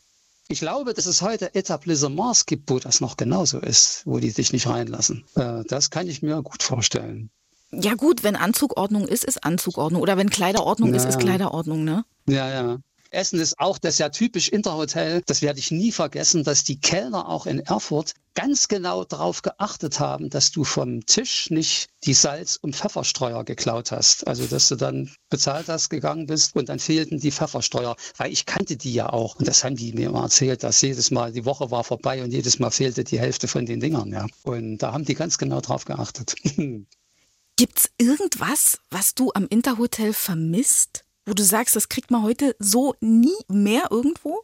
Ich 0.52 0.60
glaube, 0.60 0.92
dass 0.92 1.06
es 1.06 1.22
heute 1.22 1.54
Etablissements 1.54 2.44
gibt, 2.44 2.68
wo 2.68 2.78
das 2.78 3.00
noch 3.00 3.16
genauso 3.16 3.58
ist, 3.58 4.02
wo 4.04 4.18
die 4.18 4.34
dich 4.34 4.52
nicht 4.52 4.66
reinlassen. 4.66 5.24
Äh, 5.34 5.64
das 5.66 5.88
kann 5.88 6.06
ich 6.06 6.20
mir 6.20 6.42
gut 6.42 6.62
vorstellen. 6.62 7.30
Ja 7.70 7.94
gut, 7.94 8.22
wenn 8.22 8.36
Anzugordnung 8.36 9.08
ist, 9.08 9.24
ist 9.24 9.44
Anzugordnung. 9.44 10.02
Oder 10.02 10.18
wenn 10.18 10.28
Kleiderordnung 10.28 10.90
ja, 10.90 10.96
ist, 10.96 11.06
ist 11.06 11.18
Kleiderordnung, 11.18 11.84
ne? 11.84 12.04
Ja, 12.28 12.50
ja. 12.50 12.78
Essen 13.12 13.40
ist 13.40 13.58
auch 13.58 13.78
das 13.78 13.98
ja 13.98 14.08
typisch 14.08 14.48
Interhotel. 14.48 15.22
Das 15.26 15.42
werde 15.42 15.58
ich 15.58 15.70
nie 15.70 15.92
vergessen, 15.92 16.44
dass 16.44 16.64
die 16.64 16.80
Kellner 16.80 17.28
auch 17.28 17.46
in 17.46 17.60
Erfurt 17.60 18.14
ganz 18.34 18.68
genau 18.68 19.04
darauf 19.04 19.42
geachtet 19.42 20.00
haben, 20.00 20.30
dass 20.30 20.50
du 20.50 20.64
vom 20.64 21.04
Tisch 21.04 21.50
nicht 21.50 21.88
die 22.04 22.14
Salz- 22.14 22.56
und 22.56 22.74
Pfefferstreuer 22.74 23.44
geklaut 23.44 23.92
hast. 23.92 24.26
Also, 24.26 24.46
dass 24.46 24.68
du 24.68 24.76
dann 24.76 25.10
bezahlt 25.28 25.68
hast, 25.68 25.90
gegangen 25.90 26.26
bist 26.26 26.56
und 26.56 26.68
dann 26.68 26.78
fehlten 26.78 27.20
die 27.20 27.30
Pfefferstreuer. 27.30 27.96
Weil 28.16 28.32
ich 28.32 28.46
kannte 28.46 28.76
die 28.76 28.94
ja 28.94 29.10
auch. 29.10 29.36
Und 29.36 29.46
das 29.46 29.64
haben 29.64 29.76
die 29.76 29.92
mir 29.92 30.08
immer 30.08 30.22
erzählt, 30.22 30.62
dass 30.62 30.80
jedes 30.80 31.10
Mal, 31.10 31.32
die 31.32 31.44
Woche 31.44 31.70
war 31.70 31.84
vorbei 31.84 32.22
und 32.22 32.32
jedes 32.32 32.58
Mal 32.58 32.70
fehlte 32.70 33.04
die 33.04 33.20
Hälfte 33.20 33.48
von 33.48 33.66
den 33.66 33.80
Dingern. 33.80 34.10
Ja. 34.10 34.26
Und 34.42 34.78
da 34.78 34.92
haben 34.92 35.04
die 35.04 35.14
ganz 35.14 35.38
genau 35.38 35.60
drauf 35.60 35.84
geachtet. 35.84 36.34
Gibt's 37.56 37.90
irgendwas, 37.98 38.78
was 38.90 39.14
du 39.14 39.30
am 39.34 39.46
Interhotel 39.46 40.14
vermisst? 40.14 41.04
Wo 41.26 41.34
du 41.34 41.44
sagst, 41.44 41.76
das 41.76 41.88
kriegt 41.88 42.10
man 42.10 42.22
heute 42.22 42.56
so 42.58 42.94
nie 43.00 43.36
mehr 43.48 43.88
irgendwo? 43.90 44.42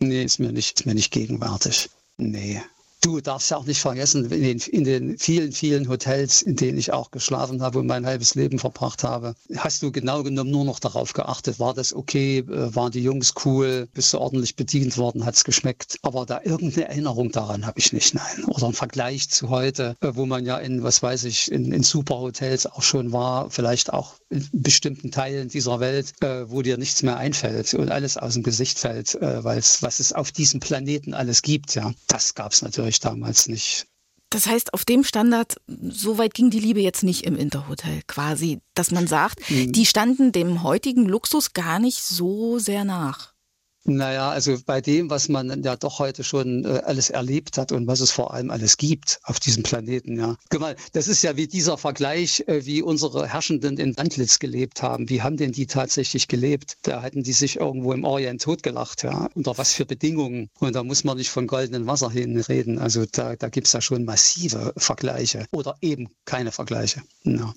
Nee, 0.00 0.24
ist 0.24 0.38
mir 0.38 0.52
nicht, 0.52 0.80
ist 0.80 0.86
mir 0.86 0.94
nicht 0.94 1.12
gegenwärtig. 1.12 1.90
Nee. 2.16 2.62
Du 3.02 3.20
darfst 3.22 3.50
ja 3.50 3.56
auch 3.56 3.64
nicht 3.64 3.80
vergessen, 3.80 4.30
in 4.30 4.42
den, 4.42 4.58
in 4.58 4.84
den, 4.84 5.18
vielen, 5.18 5.52
vielen 5.52 5.88
Hotels, 5.88 6.42
in 6.42 6.56
denen 6.56 6.76
ich 6.76 6.92
auch 6.92 7.10
geschlafen 7.10 7.62
habe 7.62 7.78
und 7.78 7.86
mein 7.86 8.04
halbes 8.04 8.34
Leben 8.34 8.58
verbracht 8.58 9.04
habe, 9.04 9.34
hast 9.56 9.82
du 9.82 9.90
genau 9.90 10.22
genommen 10.22 10.50
nur 10.50 10.66
noch 10.66 10.80
darauf 10.80 11.14
geachtet, 11.14 11.58
war 11.58 11.72
das 11.72 11.94
okay, 11.94 12.38
äh, 12.40 12.74
waren 12.74 12.92
die 12.92 13.02
Jungs 13.02 13.32
cool, 13.44 13.88
bist 13.94 14.12
du 14.12 14.18
ordentlich 14.18 14.54
bedient 14.54 14.98
worden, 14.98 15.24
hat 15.24 15.34
es 15.34 15.44
geschmeckt. 15.44 15.96
Aber 16.02 16.26
da 16.26 16.40
irgendeine 16.44 16.88
Erinnerung 16.88 17.32
daran 17.32 17.64
habe 17.64 17.78
ich 17.78 17.94
nicht, 17.94 18.14
nein. 18.14 18.44
Oder 18.48 18.66
ein 18.66 18.74
Vergleich 18.74 19.30
zu 19.30 19.48
heute, 19.48 19.96
äh, 20.02 20.10
wo 20.12 20.26
man 20.26 20.44
ja 20.44 20.58
in, 20.58 20.82
was 20.82 21.02
weiß 21.02 21.24
ich, 21.24 21.50
in, 21.50 21.72
in 21.72 21.82
Superhotels 21.82 22.66
auch 22.66 22.82
schon 22.82 23.12
war, 23.12 23.48
vielleicht 23.48 23.94
auch 23.94 24.16
in 24.28 24.46
bestimmten 24.52 25.10
Teilen 25.10 25.48
dieser 25.48 25.80
Welt, 25.80 26.12
äh, 26.20 26.50
wo 26.50 26.60
dir 26.60 26.76
nichts 26.76 27.02
mehr 27.02 27.16
einfällt 27.16 27.72
und 27.72 27.90
alles 27.90 28.18
aus 28.18 28.34
dem 28.34 28.42
Gesicht 28.42 28.78
fällt, 28.78 29.16
weil 29.20 29.58
es, 29.58 29.82
was 29.82 30.00
es 30.00 30.12
auf 30.12 30.32
diesem 30.32 30.60
Planeten 30.60 31.14
alles 31.14 31.40
gibt, 31.40 31.74
ja. 31.74 31.92
Das 32.06 32.34
gab 32.34 32.52
es 32.52 32.60
natürlich 32.60 32.89
ich 32.90 33.00
damals 33.00 33.48
nicht. 33.48 33.86
Das 34.30 34.46
heißt, 34.46 34.74
auf 34.74 34.84
dem 34.84 35.02
Standard, 35.02 35.56
so 35.66 36.16
weit 36.16 36.34
ging 36.34 36.50
die 36.50 36.60
Liebe 36.60 36.80
jetzt 36.80 37.02
nicht 37.02 37.24
im 37.24 37.36
Interhotel 37.36 38.02
quasi, 38.06 38.60
dass 38.74 38.92
man 38.92 39.08
sagt, 39.08 39.50
mhm. 39.50 39.72
die 39.72 39.86
standen 39.86 40.30
dem 40.30 40.62
heutigen 40.62 41.04
Luxus 41.04 41.52
gar 41.52 41.80
nicht 41.80 42.00
so 42.00 42.60
sehr 42.60 42.84
nach. 42.84 43.34
Naja, 43.84 44.30
also 44.30 44.58
bei 44.66 44.80
dem, 44.80 45.08
was 45.08 45.28
man 45.28 45.62
ja 45.62 45.74
doch 45.74 45.98
heute 45.98 46.22
schon 46.22 46.64
äh, 46.64 46.82
alles 46.84 47.08
erlebt 47.08 47.56
hat 47.56 47.72
und 47.72 47.86
was 47.86 48.00
es 48.00 48.10
vor 48.10 48.34
allem 48.34 48.50
alles 48.50 48.76
gibt 48.76 49.18
auf 49.22 49.40
diesem 49.40 49.62
Planeten, 49.62 50.18
ja. 50.18 50.36
Guck 50.50 50.60
mal, 50.60 50.76
das 50.92 51.08
ist 51.08 51.22
ja 51.22 51.36
wie 51.36 51.46
dieser 51.46 51.78
Vergleich, 51.78 52.44
äh, 52.46 52.66
wie 52.66 52.82
unsere 52.82 53.26
Herrschenden 53.26 53.78
in 53.78 53.96
Wandlitz 53.96 54.38
gelebt 54.38 54.82
haben. 54.82 55.08
Wie 55.08 55.22
haben 55.22 55.38
denn 55.38 55.52
die 55.52 55.66
tatsächlich 55.66 56.28
gelebt? 56.28 56.76
Da 56.82 57.00
hatten 57.00 57.22
die 57.22 57.32
sich 57.32 57.56
irgendwo 57.56 57.94
im 57.94 58.04
Orient 58.04 58.42
totgelacht, 58.42 59.02
ja. 59.02 59.30
Unter 59.34 59.56
was 59.56 59.72
für 59.72 59.86
Bedingungen? 59.86 60.50
Und 60.58 60.74
da 60.74 60.84
muss 60.84 61.04
man 61.04 61.16
nicht 61.16 61.30
von 61.30 61.46
goldenem 61.46 61.86
Wasser 61.86 62.10
hin 62.10 62.38
reden. 62.38 62.78
Also 62.78 63.06
da, 63.10 63.34
da 63.36 63.48
gibt 63.48 63.66
es 63.66 63.72
ja 63.72 63.80
schon 63.80 64.04
massive 64.04 64.74
Vergleiche 64.76 65.46
oder 65.52 65.76
eben 65.80 66.08
keine 66.26 66.52
Vergleiche. 66.52 67.02
Ja. 67.24 67.54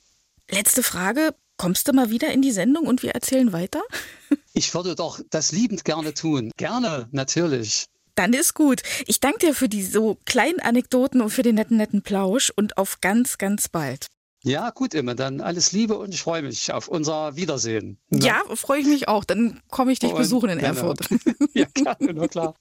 Letzte 0.50 0.84
Frage. 0.84 1.36
Kommst 1.64 1.88
du 1.88 1.94
mal 1.94 2.10
wieder 2.10 2.30
in 2.34 2.42
die 2.42 2.52
Sendung 2.52 2.88
und 2.88 3.04
wir 3.04 3.12
erzählen 3.12 3.54
weiter? 3.54 3.82
Ich 4.56 4.76
würde 4.76 4.94
doch 4.94 5.20
das 5.32 5.52
liebend 5.52 5.84
gerne 5.84 6.14
tun. 6.14 6.52
Gerne, 6.58 7.08
natürlich. 7.12 7.86
Dann 8.14 8.34
ist 8.34 8.54
gut. 8.54 8.84
Ich 9.08 9.20
danke 9.20 9.40
dir 9.40 9.56
für 9.56 9.68
die 9.68 9.82
so 9.82 10.20
kleinen 10.26 10.60
Anekdoten 10.60 11.22
und 11.22 11.32
für 11.32 11.42
den 11.42 11.56
netten, 11.56 11.78
netten 11.78 12.04
Plausch 12.04 12.52
und 12.56 12.78
auf 12.78 13.02
ganz, 13.02 13.40
ganz 13.40 13.68
bald. 13.68 14.08
Ja, 14.44 14.70
gut, 14.70 14.94
immer. 14.94 15.16
Dann 15.16 15.42
alles 15.42 15.72
Liebe 15.72 15.98
und 15.98 16.14
ich 16.14 16.22
freue 16.22 16.44
mich 16.44 16.72
auf 16.72 16.88
unser 16.88 17.36
Wiedersehen. 17.36 17.98
Ne? 18.10 18.26
Ja, 18.26 18.44
freue 18.54 18.82
ich 18.82 18.86
mich 18.86 19.08
auch. 19.08 19.24
Dann 19.24 19.60
komme 19.72 19.92
ich 19.92 19.98
dich 19.98 20.12
und, 20.12 20.18
besuchen 20.18 20.50
in 20.50 20.60
Erfurt. 20.60 21.00
ja, 21.56 21.66
klar, 21.66 21.98
nur 22.00 22.28
klar. 22.28 22.56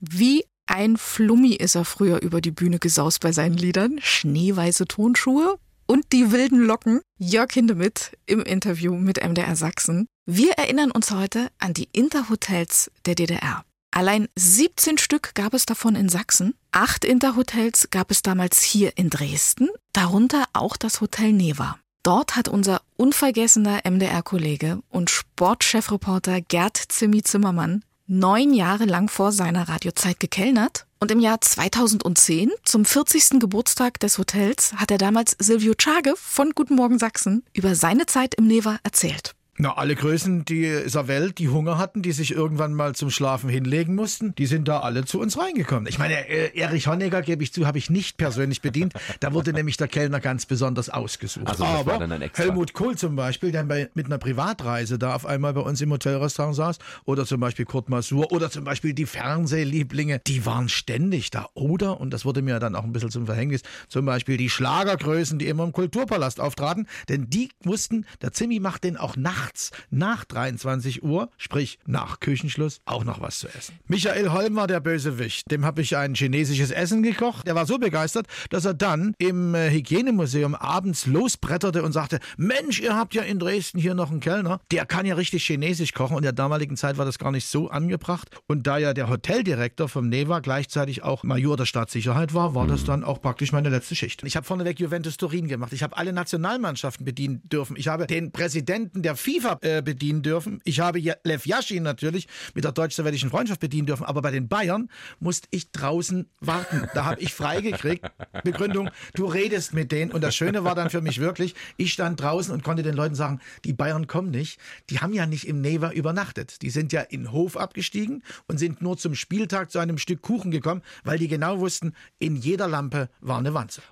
Wie 0.00 0.44
ein 0.66 0.96
Flummi 0.96 1.54
ist 1.54 1.76
er 1.76 1.84
früher 1.84 2.20
über 2.20 2.40
die 2.40 2.50
Bühne 2.50 2.80
gesaust 2.80 3.20
bei 3.20 3.30
seinen 3.30 3.56
Liedern. 3.56 4.00
Schneeweiße 4.02 4.86
Tonschuhe, 4.86 5.58
und 5.88 6.12
die 6.12 6.30
wilden 6.30 6.60
Locken. 6.60 7.00
Jörg 7.18 7.52
Hindemith 7.52 8.12
im 8.26 8.42
Interview 8.42 8.94
mit 8.94 9.20
MDR 9.24 9.56
Sachsen. 9.56 10.06
Wir 10.26 10.52
erinnern 10.52 10.92
uns 10.92 11.10
heute 11.10 11.48
an 11.58 11.74
die 11.74 11.88
Interhotels 11.90 12.92
der 13.06 13.16
DDR. 13.16 13.64
Allein 13.90 14.28
17 14.36 14.98
Stück 14.98 15.34
gab 15.34 15.54
es 15.54 15.66
davon 15.66 15.96
in 15.96 16.08
Sachsen. 16.08 16.54
Acht 16.70 17.04
Interhotels 17.04 17.88
gab 17.90 18.10
es 18.10 18.22
damals 18.22 18.62
hier 18.62 18.96
in 18.96 19.10
Dresden, 19.10 19.68
darunter 19.92 20.44
auch 20.52 20.76
das 20.76 21.00
Hotel 21.00 21.32
Neva. 21.32 21.78
Dort 22.02 22.36
hat 22.36 22.48
unser 22.48 22.82
unvergessener 22.96 23.80
MDR-Kollege 23.84 24.80
und 24.90 25.10
Sportchefreporter 25.10 26.40
Gerd 26.42 26.76
Zimmi 26.76 27.22
Zimmermann 27.22 27.82
neun 28.06 28.54
Jahre 28.54 28.84
lang 28.84 29.08
vor 29.08 29.32
seiner 29.32 29.68
Radiozeit 29.68 30.20
gekellnert 30.20 30.86
und 31.00 31.10
im 31.10 31.20
Jahr 31.20 31.40
2010, 31.40 32.50
zum 32.64 32.84
40. 32.84 33.40
Geburtstag 33.40 34.00
des 34.00 34.18
Hotels, 34.18 34.72
hat 34.74 34.90
er 34.90 34.98
damals 34.98 35.36
Silvio 35.38 35.74
Czage 35.74 36.14
von 36.16 36.52
Guten 36.54 36.74
Morgen 36.74 36.98
Sachsen 36.98 37.44
über 37.52 37.74
seine 37.74 38.06
Zeit 38.06 38.34
im 38.34 38.46
Neva 38.46 38.78
erzählt. 38.82 39.34
Na, 39.60 39.76
alle 39.76 39.96
Größen 39.96 40.44
dieser 40.44 41.08
Welt, 41.08 41.38
die 41.38 41.48
Hunger 41.48 41.78
hatten, 41.78 42.00
die 42.00 42.12
sich 42.12 42.30
irgendwann 42.30 42.74
mal 42.74 42.94
zum 42.94 43.10
Schlafen 43.10 43.50
hinlegen 43.50 43.96
mussten, 43.96 44.32
die 44.36 44.46
sind 44.46 44.68
da 44.68 44.80
alle 44.80 45.04
zu 45.04 45.18
uns 45.18 45.36
reingekommen. 45.36 45.88
Ich 45.88 45.98
meine, 45.98 46.28
äh, 46.28 46.56
Erich 46.56 46.86
Honecker, 46.86 47.22
gebe 47.22 47.42
ich 47.42 47.52
zu, 47.52 47.66
habe 47.66 47.76
ich 47.76 47.90
nicht 47.90 48.18
persönlich 48.18 48.62
bedient. 48.62 48.92
Da 49.18 49.34
wurde 49.34 49.52
nämlich 49.52 49.76
der 49.76 49.88
Kellner 49.88 50.20
ganz 50.20 50.46
besonders 50.46 50.90
ausgesucht. 50.90 51.48
Also 51.48 51.64
Aber 51.64 51.98
Helmut 52.34 52.72
Kohl 52.72 52.96
zum 52.96 53.16
Beispiel, 53.16 53.50
der 53.50 53.64
bei, 53.64 53.90
mit 53.94 54.06
einer 54.06 54.18
Privatreise 54.18 54.96
da 54.96 55.16
auf 55.16 55.26
einmal 55.26 55.54
bei 55.54 55.62
uns 55.62 55.80
im 55.80 55.90
Hotelrestaurant 55.90 56.54
saß, 56.54 56.78
oder 57.04 57.26
zum 57.26 57.40
Beispiel 57.40 57.64
Kurt 57.64 57.88
Masur, 57.88 58.30
oder 58.30 58.52
zum 58.52 58.62
Beispiel 58.62 58.94
die 58.94 59.06
Fernsehlieblinge, 59.06 60.20
die 60.24 60.46
waren 60.46 60.68
ständig 60.68 61.32
da. 61.32 61.48
Oder, 61.54 62.00
und 62.00 62.12
das 62.12 62.24
wurde 62.24 62.42
mir 62.42 62.60
dann 62.60 62.76
auch 62.76 62.84
ein 62.84 62.92
bisschen 62.92 63.10
zum 63.10 63.26
Verhängnis, 63.26 63.62
zum 63.88 64.06
Beispiel 64.06 64.36
die 64.36 64.50
Schlagergrößen, 64.50 65.40
die 65.40 65.48
immer 65.48 65.64
im 65.64 65.72
Kulturpalast 65.72 66.38
auftraten, 66.38 66.86
denn 67.08 67.28
die 67.28 67.50
wussten, 67.64 68.06
der 68.22 68.32
Zimmi 68.32 68.60
macht 68.60 68.84
den 68.84 68.96
auch 68.96 69.16
nachts 69.16 69.47
nachts 69.48 69.70
nach 69.90 70.24
23 70.26 71.02
Uhr, 71.02 71.30
sprich 71.38 71.78
nach 71.86 72.20
Küchenschluss, 72.20 72.80
auch 72.84 73.04
noch 73.04 73.20
was 73.20 73.38
zu 73.38 73.48
essen. 73.48 73.78
Michael 73.86 74.30
Holm 74.30 74.56
war 74.56 74.66
der 74.66 74.80
Bösewicht. 74.80 75.50
Dem 75.50 75.64
habe 75.64 75.80
ich 75.80 75.96
ein 75.96 76.14
chinesisches 76.14 76.70
Essen 76.70 77.02
gekocht. 77.02 77.48
Er 77.48 77.54
war 77.54 77.64
so 77.64 77.78
begeistert, 77.78 78.26
dass 78.50 78.66
er 78.66 78.74
dann 78.74 79.14
im 79.18 79.54
äh, 79.54 79.70
Hygienemuseum 79.70 80.54
abends 80.54 81.06
losbretterte 81.06 81.82
und 81.82 81.92
sagte, 81.92 82.20
Mensch, 82.36 82.80
ihr 82.80 82.94
habt 82.94 83.14
ja 83.14 83.22
in 83.22 83.38
Dresden 83.38 83.78
hier 83.78 83.94
noch 83.94 84.10
einen 84.10 84.20
Kellner, 84.20 84.60
der 84.70 84.84
kann 84.84 85.06
ja 85.06 85.14
richtig 85.14 85.46
chinesisch 85.46 85.94
kochen. 85.94 86.16
Und 86.16 86.18
in 86.18 86.24
der 86.24 86.32
damaligen 86.32 86.76
Zeit 86.76 86.98
war 86.98 87.06
das 87.06 87.18
gar 87.18 87.32
nicht 87.32 87.46
so 87.46 87.70
angebracht. 87.70 88.28
Und 88.46 88.66
da 88.66 88.76
ja 88.76 88.92
der 88.92 89.08
Hoteldirektor 89.08 89.88
vom 89.88 90.08
Neva 90.08 90.40
gleichzeitig 90.40 91.02
auch 91.02 91.22
Major 91.22 91.56
der 91.56 91.64
Staatssicherheit 91.64 92.34
war, 92.34 92.54
war 92.54 92.66
das 92.66 92.84
dann 92.84 93.02
auch 93.02 93.22
praktisch 93.22 93.52
meine 93.52 93.70
letzte 93.70 93.94
Schicht. 93.94 94.22
Ich 94.24 94.36
habe 94.36 94.46
vorneweg 94.46 94.78
Juventus 94.78 95.16
Turin 95.16 95.48
gemacht. 95.48 95.72
Ich 95.72 95.82
habe 95.82 95.96
alle 95.96 96.12
Nationalmannschaften 96.12 97.06
bedienen 97.06 97.40
dürfen. 97.48 97.76
Ich 97.76 97.88
habe 97.88 98.06
den 98.06 98.30
Präsidenten 98.30 99.02
der 99.02 99.16
FIFA 99.16 99.37
FIFA 99.38 99.58
äh, 99.62 99.82
bedienen 99.82 100.22
dürfen. 100.22 100.60
Ich 100.64 100.80
habe 100.80 100.98
Lev 100.98 101.46
Yashin 101.46 101.82
natürlich 101.82 102.26
mit 102.54 102.64
der 102.64 102.72
deutsch-sowjetischen 102.72 103.30
Freundschaft 103.30 103.60
bedienen 103.60 103.86
dürfen, 103.86 104.04
aber 104.04 104.22
bei 104.22 104.30
den 104.30 104.48
Bayern 104.48 104.90
musste 105.20 105.48
ich 105.50 105.70
draußen 105.70 106.28
warten. 106.40 106.88
Da 106.94 107.04
habe 107.04 107.20
ich 107.20 107.32
freigekriegt. 107.32 108.04
Begründung, 108.44 108.90
du 109.14 109.26
redest 109.26 109.74
mit 109.74 109.92
denen. 109.92 110.10
Und 110.10 110.22
das 110.22 110.34
Schöne 110.34 110.64
war 110.64 110.74
dann 110.74 110.90
für 110.90 111.00
mich 111.00 111.20
wirklich, 111.20 111.54
ich 111.76 111.92
stand 111.92 112.20
draußen 112.20 112.52
und 112.52 112.64
konnte 112.64 112.82
den 112.82 112.94
Leuten 112.94 113.14
sagen, 113.14 113.40
die 113.64 113.72
Bayern 113.72 114.06
kommen 114.06 114.30
nicht. 114.30 114.58
Die 114.90 114.98
haben 115.00 115.12
ja 115.12 115.26
nicht 115.26 115.46
im 115.46 115.60
Neva 115.60 115.92
übernachtet. 115.92 116.62
Die 116.62 116.70
sind 116.70 116.92
ja 116.92 117.02
in 117.02 117.32
Hof 117.32 117.56
abgestiegen 117.56 118.22
und 118.46 118.58
sind 118.58 118.82
nur 118.82 118.96
zum 118.96 119.14
Spieltag 119.14 119.70
zu 119.70 119.78
einem 119.78 119.98
Stück 119.98 120.22
Kuchen 120.22 120.50
gekommen, 120.50 120.82
weil 121.04 121.18
die 121.18 121.28
genau 121.28 121.60
wussten, 121.60 121.92
in 122.18 122.36
jeder 122.36 122.68
Lampe 122.68 123.08
war 123.20 123.38
eine 123.38 123.54
Wanze. 123.54 123.82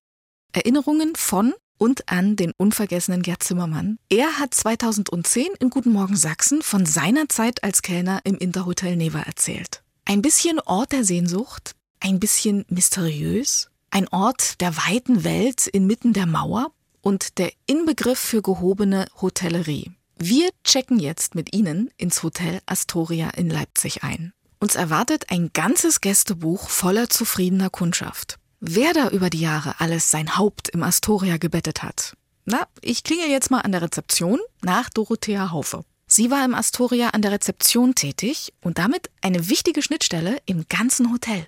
Erinnerungen 0.52 1.14
von 1.16 1.52
und 1.78 2.08
an 2.08 2.36
den 2.36 2.52
unvergessenen 2.56 3.22
Gerd 3.22 3.42
Zimmermann. 3.42 3.98
Er 4.08 4.38
hat 4.38 4.54
2010 4.54 5.46
in 5.58 5.70
Guten 5.70 5.92
Morgen 5.92 6.16
Sachsen 6.16 6.62
von 6.62 6.86
seiner 6.86 7.28
Zeit 7.28 7.62
als 7.64 7.82
Kellner 7.82 8.20
im 8.24 8.36
Interhotel 8.36 8.96
Neva 8.96 9.20
erzählt. 9.20 9.82
Ein 10.04 10.22
bisschen 10.22 10.60
Ort 10.60 10.92
der 10.92 11.04
Sehnsucht, 11.04 11.74
ein 12.00 12.20
bisschen 12.20 12.64
mysteriös, 12.68 13.70
ein 13.90 14.08
Ort 14.08 14.60
der 14.60 14.76
weiten 14.76 15.24
Welt 15.24 15.66
inmitten 15.66 16.12
der 16.12 16.26
Mauer 16.26 16.70
und 17.00 17.38
der 17.38 17.52
Inbegriff 17.66 18.18
für 18.18 18.42
gehobene 18.42 19.06
Hotellerie. 19.20 19.92
Wir 20.18 20.48
checken 20.64 20.98
jetzt 20.98 21.34
mit 21.34 21.54
Ihnen 21.54 21.90
ins 21.96 22.22
Hotel 22.22 22.60
Astoria 22.66 23.30
in 23.30 23.50
Leipzig 23.50 24.02
ein. 24.02 24.32
Uns 24.58 24.74
erwartet 24.74 25.30
ein 25.30 25.50
ganzes 25.52 26.00
Gästebuch 26.00 26.70
voller 26.70 27.10
zufriedener 27.10 27.70
Kundschaft. 27.70 28.38
Wer 28.60 28.94
da 28.94 29.10
über 29.10 29.28
die 29.28 29.40
Jahre 29.40 29.80
alles 29.80 30.10
sein 30.10 30.38
Haupt 30.38 30.70
im 30.70 30.82
Astoria 30.82 31.36
gebettet 31.36 31.82
hat? 31.82 32.16
Na, 32.46 32.66
ich 32.80 33.04
klingel 33.04 33.28
jetzt 33.28 33.50
mal 33.50 33.60
an 33.60 33.72
der 33.72 33.82
Rezeption 33.82 34.40
nach 34.62 34.88
Dorothea 34.88 35.50
Haufe. 35.50 35.84
Sie 36.06 36.30
war 36.30 36.42
im 36.44 36.54
Astoria 36.54 37.10
an 37.10 37.20
der 37.20 37.32
Rezeption 37.32 37.94
tätig 37.94 38.54
und 38.62 38.78
damit 38.78 39.10
eine 39.20 39.48
wichtige 39.48 39.82
Schnittstelle 39.82 40.40
im 40.46 40.66
ganzen 40.68 41.12
Hotel. 41.12 41.46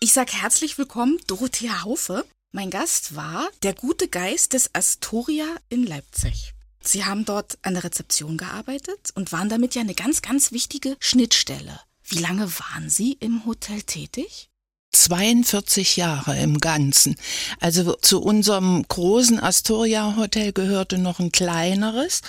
Ich 0.00 0.12
sag 0.12 0.34
herzlich 0.34 0.76
willkommen, 0.76 1.18
Dorothea 1.28 1.82
Haufe. 1.82 2.26
Mein 2.52 2.70
Gast 2.70 3.16
war 3.16 3.48
der 3.62 3.72
gute 3.72 4.08
Geist 4.08 4.52
des 4.52 4.74
Astoria 4.74 5.46
in 5.70 5.86
Leipzig. 5.86 6.52
Sie 6.82 7.06
haben 7.06 7.24
dort 7.24 7.56
an 7.62 7.72
der 7.72 7.84
Rezeption 7.84 8.36
gearbeitet 8.36 9.12
und 9.14 9.32
waren 9.32 9.48
damit 9.48 9.74
ja 9.74 9.80
eine 9.80 9.94
ganz, 9.94 10.20
ganz 10.20 10.52
wichtige 10.52 10.96
Schnittstelle. 11.00 11.80
Wie 12.02 12.18
lange 12.18 12.50
waren 12.58 12.90
Sie 12.90 13.12
im 13.14 13.46
Hotel 13.46 13.80
tätig? 13.80 14.50
42 14.94 15.96
Jahre 15.96 16.38
im 16.38 16.58
Ganzen. 16.58 17.16
Also 17.60 17.94
zu 18.00 18.22
unserem 18.22 18.84
großen 18.88 19.38
Astoria 19.40 20.16
Hotel 20.16 20.52
gehörte 20.52 20.98
noch 20.98 21.18
ein 21.18 21.32
kleineres 21.32 22.22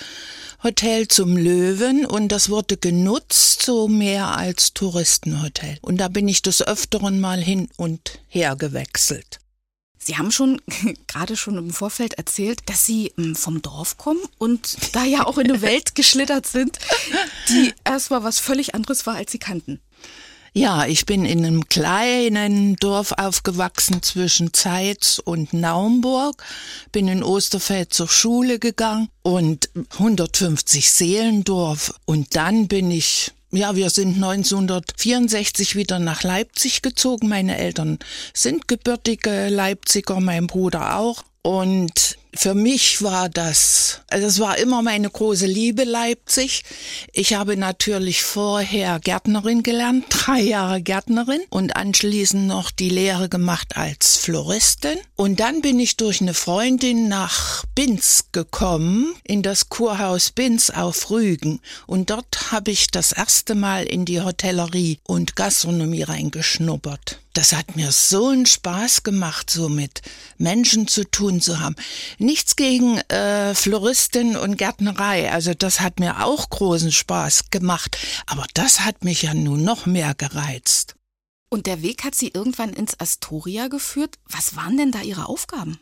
Hotel 0.63 1.07
zum 1.07 1.37
Löwen 1.37 2.05
und 2.05 2.29
das 2.29 2.49
wurde 2.49 2.77
genutzt 2.77 3.63
so 3.63 3.87
mehr 3.87 4.35
als 4.35 4.73
Touristenhotel. 4.73 5.77
Und 5.81 5.97
da 5.97 6.07
bin 6.07 6.27
ich 6.27 6.41
des 6.41 6.65
Öfteren 6.65 7.19
mal 7.19 7.41
hin 7.41 7.69
und 7.77 8.19
her 8.27 8.55
gewechselt. 8.55 9.39
Sie 10.05 10.17
haben 10.17 10.31
schon 10.31 10.61
gerade 11.07 11.35
schon 11.35 11.57
im 11.57 11.71
Vorfeld 11.71 12.13
erzählt, 12.15 12.61
dass 12.67 12.85
Sie 12.85 13.11
ähm, 13.17 13.35
vom 13.35 13.61
Dorf 13.61 13.97
kommen 13.97 14.21
und 14.37 14.77
da 14.95 15.03
ja 15.03 15.25
auch 15.25 15.37
in 15.37 15.49
eine 15.49 15.61
Welt 15.63 15.95
geschlittert 15.95 16.45
sind, 16.45 16.77
die 17.49 17.73
erstmal 17.83 18.23
was 18.23 18.39
völlig 18.39 18.75
anderes 18.75 19.05
war, 19.07 19.15
als 19.15 19.31
Sie 19.31 19.39
kannten. 19.39 19.81
Ja, 20.57 20.85
ich 20.85 21.05
bin 21.05 21.25
in 21.25 21.45
einem 21.45 21.67
kleinen 21.67 22.77
Dorf 22.77 23.11
aufgewachsen 23.11 24.01
zwischen 24.01 24.53
Zeitz 24.53 25.19
und 25.21 25.51
Naumburg, 25.51 26.41
bin 26.93 27.09
in 27.09 27.23
Osterfeld 27.23 27.93
zur 27.93 28.07
Schule 28.07 28.57
gegangen 28.57 29.09
und 29.21 29.69
150 29.91 30.89
Seelendorf 30.89 31.93
und 32.05 32.37
dann 32.37 32.69
bin 32.69 32.89
ich 32.89 33.33
ja, 33.51 33.75
wir 33.75 33.89
sind 33.89 34.15
1964 34.15 35.75
wieder 35.75 35.99
nach 35.99 36.23
Leipzig 36.23 36.81
gezogen. 36.81 37.27
Meine 37.27 37.57
Eltern 37.57 37.99
sind 38.33 38.69
gebürtige 38.69 39.49
Leipziger, 39.49 40.19
mein 40.21 40.47
Bruder 40.47 40.97
auch. 40.97 41.23
Und 41.41 42.17
für 42.35 42.53
mich 42.53 43.01
war 43.01 43.29
das, 43.29 44.01
also 44.09 44.27
es 44.27 44.39
war 44.39 44.57
immer 44.57 44.81
meine 44.81 45.09
große 45.09 45.45
Liebe 45.45 45.83
Leipzig. 45.83 46.63
Ich 47.13 47.33
habe 47.33 47.57
natürlich 47.57 48.23
vorher 48.23 48.99
Gärtnerin 48.99 49.63
gelernt, 49.63 50.05
drei 50.09 50.41
Jahre 50.41 50.81
Gärtnerin 50.81 51.41
und 51.49 51.75
anschließend 51.75 52.45
noch 52.45 52.71
die 52.71 52.89
Lehre 52.89 53.29
gemacht 53.29 53.77
als 53.77 54.17
Floristin. 54.17 54.97
Und 55.15 55.39
dann 55.39 55.61
bin 55.61 55.79
ich 55.79 55.97
durch 55.97 56.21
eine 56.21 56.33
Freundin 56.33 57.07
nach 57.07 57.63
Binz 57.73 58.25
gekommen, 58.31 59.15
in 59.23 59.41
das 59.41 59.69
Kurhaus 59.69 60.31
Binz 60.31 60.69
auf 60.69 61.09
Rügen. 61.09 61.61
Und 61.87 62.09
dort 62.09 62.51
habe 62.51 62.71
ich 62.71 62.87
das 62.87 63.11
erste 63.11 63.55
Mal 63.55 63.85
in 63.85 64.05
die 64.05 64.21
Hotellerie 64.21 64.99
und 65.03 65.35
Gastronomie 65.35 66.03
reingeschnuppert. 66.03 67.19
Das 67.35 67.51
hat 67.51 67.75
mir 67.75 67.91
so 67.91 68.29
einen 68.29 68.45
Spaß 68.45 69.03
gemacht, 69.03 69.49
so 69.49 69.67
mit 69.67 70.01
Menschen 70.37 70.87
zu 70.87 71.03
tun 71.03 71.41
zu 71.41 71.59
haben 71.59 71.75
Nichts 72.17 72.55
gegen 72.55 72.97
äh, 73.09 73.53
Floristin 73.53 74.37
und 74.37 74.57
Gärtnerei. 74.57 75.29
Also 75.29 75.53
das 75.53 75.81
hat 75.81 75.99
mir 75.99 76.25
auch 76.25 76.49
großen 76.49 76.93
Spaß 76.93 77.49
gemacht. 77.51 77.97
Aber 78.25 78.45
das 78.53 78.85
hat 78.85 79.03
mich 79.03 79.23
ja 79.23 79.33
nun 79.33 79.65
noch 79.65 79.85
mehr 79.85 80.15
gereizt. 80.15 80.95
Und 81.49 81.67
der 81.67 81.81
Weg 81.81 82.05
hat 82.05 82.15
Sie 82.15 82.29
irgendwann 82.29 82.71
ins 82.71 82.97
Astoria 83.01 83.67
geführt. 83.67 84.15
Was 84.29 84.55
waren 84.55 84.77
denn 84.77 84.93
da 84.93 85.01
Ihre 85.01 85.27
Aufgaben? 85.27 85.77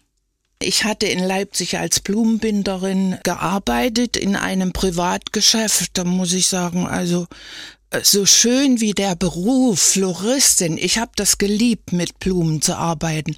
Ich 0.59 0.85
hatte 0.85 1.05
in 1.05 1.19
Leipzig 1.19 1.77
als 1.77 1.99
Blumenbinderin 1.99 3.19
gearbeitet 3.23 4.17
in 4.17 4.35
einem 4.35 4.73
Privatgeschäft. 4.73 5.91
Da 5.99 6.03
muss 6.03 6.33
ich 6.33 6.47
sagen, 6.47 6.87
also 6.87 7.27
so 8.01 8.25
schön 8.25 8.79
wie 8.79 8.93
der 8.93 9.15
Beruf 9.15 9.79
Floristin. 9.79 10.77
Ich 10.77 10.97
habe 10.97 11.11
das 11.15 11.37
geliebt, 11.37 11.91
mit 11.93 12.19
Blumen 12.19 12.61
zu 12.61 12.75
arbeiten. 12.75 13.35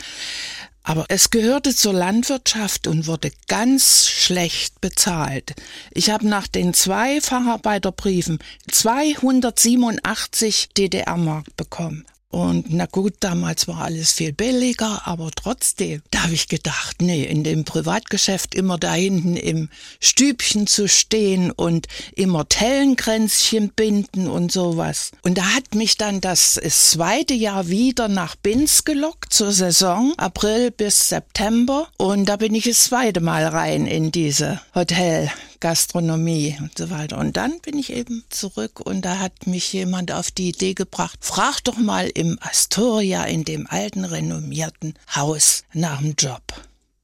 Aber 0.83 1.05
es 1.09 1.31
gehörte 1.31 1.75
zur 1.75 1.93
Landwirtschaft 1.93 2.87
und 2.87 3.07
wurde 3.07 3.31
ganz 3.47 4.07
schlecht 4.07 4.79
bezahlt. 4.81 5.55
Ich 5.91 6.11
habe 6.11 6.27
nach 6.27 6.47
den 6.47 6.73
zwei 6.73 7.19
Facharbeiterbriefen 7.21 8.39
287 8.71 10.69
DDR-Mark 10.77 11.55
bekommen. 11.57 12.05
Und 12.35 12.65
na 12.73 12.85
gut, 12.85 13.13
damals 13.21 13.65
war 13.69 13.83
alles 13.85 14.11
viel 14.11 14.33
billiger, 14.33 15.07
aber 15.07 15.31
trotzdem, 15.33 16.01
da 16.11 16.23
habe 16.23 16.33
ich 16.33 16.49
gedacht, 16.49 17.01
nee, 17.01 17.23
in 17.23 17.45
dem 17.45 17.63
Privatgeschäft 17.63 18.55
immer 18.55 18.77
da 18.77 18.93
hinten 18.93 19.37
im 19.37 19.69
Stübchen 20.01 20.67
zu 20.67 20.89
stehen 20.89 21.49
und 21.49 21.87
immer 22.13 22.45
Tellenkränzchen 22.49 23.69
binden 23.69 24.27
und 24.27 24.51
sowas. 24.51 25.11
Und 25.21 25.37
da 25.37 25.43
hat 25.55 25.75
mich 25.75 25.95
dann 25.95 26.19
das, 26.19 26.55
zweite 26.55 27.33
Jahr 27.33 27.69
wieder 27.69 28.09
nach 28.09 28.35
Binz 28.35 28.83
gelockt 28.83 29.31
zur 29.31 29.53
Saison, 29.53 30.13
April 30.17 30.71
bis 30.71 31.07
September. 31.07 31.87
Und 31.95 32.25
da 32.25 32.35
bin 32.35 32.53
ich 32.53 32.65
das 32.65 32.83
zweite 32.83 33.21
Mal 33.21 33.45
rein 33.45 33.87
in 33.87 34.11
diese 34.11 34.59
Hotel. 34.73 35.31
Gastronomie 35.65 36.55
und 36.61 36.77
so 36.77 36.91
weiter. 36.91 37.17
Und 37.17 37.37
dann 37.37 37.59
bin 37.61 37.79
ich 37.79 37.91
eben 37.91 38.23
zurück 38.29 38.79
und 38.81 39.01
da 39.01 39.17
hat 39.17 39.47
mich 39.47 39.73
jemand 39.73 40.11
auf 40.11 40.29
die 40.29 40.49
Idee 40.49 40.75
gebracht, 40.75 41.17
frag 41.21 41.59
doch 41.63 41.77
mal 41.77 42.07
im 42.07 42.37
Astoria, 42.39 43.23
in 43.23 43.45
dem 43.45 43.65
alten 43.65 44.05
renommierten 44.05 44.93
Haus, 45.15 45.63
nach 45.73 46.01
dem 46.01 46.13
Job. 46.19 46.43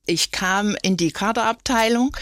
Ich 0.06 0.30
kam 0.30 0.76
in 0.84 0.96
die 0.96 1.12
Kaderabteilung 1.12 2.16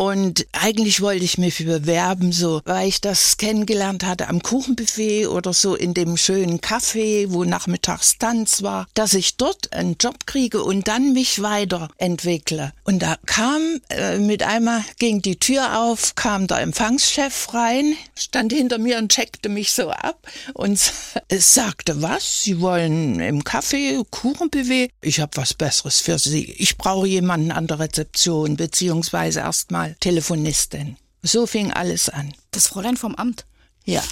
und 0.00 0.46
eigentlich 0.52 1.02
wollte 1.02 1.26
ich 1.26 1.36
mich 1.36 1.58
bewerben, 1.58 2.32
so, 2.32 2.62
weil 2.64 2.88
ich 2.88 3.02
das 3.02 3.36
kennengelernt 3.36 4.02
hatte 4.02 4.28
am 4.28 4.42
Kuchenbuffet 4.42 5.26
oder 5.26 5.52
so 5.52 5.74
in 5.74 5.92
dem 5.92 6.16
schönen 6.16 6.60
Café, 6.60 7.26
wo 7.28 7.44
nachmittags 7.44 8.16
Tanz 8.16 8.62
war, 8.62 8.86
dass 8.94 9.12
ich 9.12 9.36
dort 9.36 9.74
einen 9.74 9.96
Job 10.00 10.24
kriege 10.24 10.62
und 10.62 10.88
dann 10.88 11.12
mich 11.12 11.42
weiterentwickle. 11.42 12.72
Und 12.84 13.02
da 13.02 13.16
kam 13.26 13.60
äh, 13.90 14.16
mit 14.16 14.42
einmal 14.42 14.82
ging 14.98 15.20
die 15.20 15.36
Tür 15.38 15.78
auf, 15.78 16.14
kam 16.14 16.46
der 16.46 16.60
Empfangschef 16.60 17.52
rein, 17.52 17.94
stand 18.14 18.54
hinter 18.54 18.78
mir 18.78 18.96
und 18.96 19.12
checkte 19.12 19.50
mich 19.50 19.72
so 19.72 19.90
ab 19.90 20.26
und 20.54 20.78
sagte, 21.30 22.00
was? 22.00 22.44
Sie 22.44 22.62
wollen 22.62 23.20
im 23.20 23.42
Café 23.42 24.02
Kuchenbuffet? 24.10 24.92
Ich 25.02 25.20
habe 25.20 25.36
was 25.36 25.52
Besseres 25.52 26.00
für 26.00 26.18
Sie. 26.18 26.50
Ich 26.52 26.78
brauche 26.78 27.06
jemanden 27.06 27.52
an 27.52 27.66
der 27.66 27.80
Rezeption 27.80 28.56
beziehungsweise 28.56 29.40
erstmal 29.40 29.89
Telefonistin. 30.00 30.96
So 31.22 31.46
fing 31.46 31.72
alles 31.72 32.08
an. 32.08 32.32
Das 32.50 32.66
Fräulein 32.68 32.96
vom 32.96 33.14
Amt. 33.14 33.44
Ja, 33.84 34.02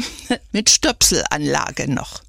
mit 0.52 0.70
Stöpselanlage 0.70 1.90
noch. 1.90 2.22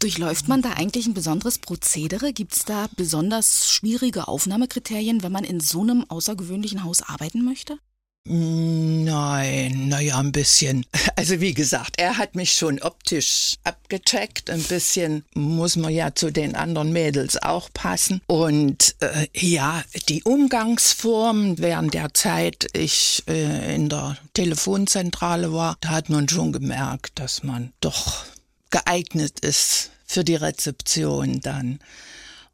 Durchläuft 0.00 0.46
man 0.46 0.62
da 0.62 0.74
eigentlich 0.74 1.06
ein 1.06 1.14
besonderes 1.14 1.58
Prozedere? 1.58 2.32
Gibt 2.32 2.52
es 2.52 2.64
da 2.64 2.88
besonders 2.96 3.72
schwierige 3.72 4.28
Aufnahmekriterien, 4.28 5.22
wenn 5.22 5.32
man 5.32 5.44
in 5.44 5.58
so 5.58 5.82
einem 5.82 6.04
außergewöhnlichen 6.08 6.84
Haus 6.84 7.02
arbeiten 7.02 7.44
möchte? 7.44 7.78
Nein, 8.24 9.88
naja, 9.88 10.18
ein 10.18 10.32
bisschen. 10.32 10.84
Also 11.16 11.40
wie 11.40 11.52
gesagt, 11.52 11.94
er 11.98 12.16
hat 12.16 12.36
mich 12.36 12.52
schon 12.52 12.80
optisch 12.80 13.56
abgecheckt. 13.64 14.50
Ein 14.50 14.62
bisschen 14.62 15.24
muss 15.34 15.74
man 15.74 15.92
ja 15.92 16.14
zu 16.14 16.30
den 16.30 16.54
anderen 16.54 16.92
Mädels 16.92 17.42
auch 17.42 17.70
passen. 17.74 18.20
Und 18.28 18.94
äh, 19.00 19.26
ja, 19.34 19.82
die 20.08 20.22
Umgangsform 20.22 21.58
während 21.58 21.94
der 21.94 22.14
Zeit 22.14 22.68
ich 22.72 23.24
äh, 23.26 23.74
in 23.74 23.88
der 23.88 24.16
Telefonzentrale 24.32 25.52
war, 25.52 25.76
da 25.80 25.88
hat 25.88 26.08
man 26.08 26.28
schon 26.28 26.52
gemerkt, 26.52 27.18
dass 27.18 27.42
man 27.42 27.72
doch 27.80 28.24
geeignet 28.70 29.40
ist 29.40 29.90
für 30.06 30.22
die 30.22 30.36
Rezeption 30.36 31.40
dann. 31.40 31.80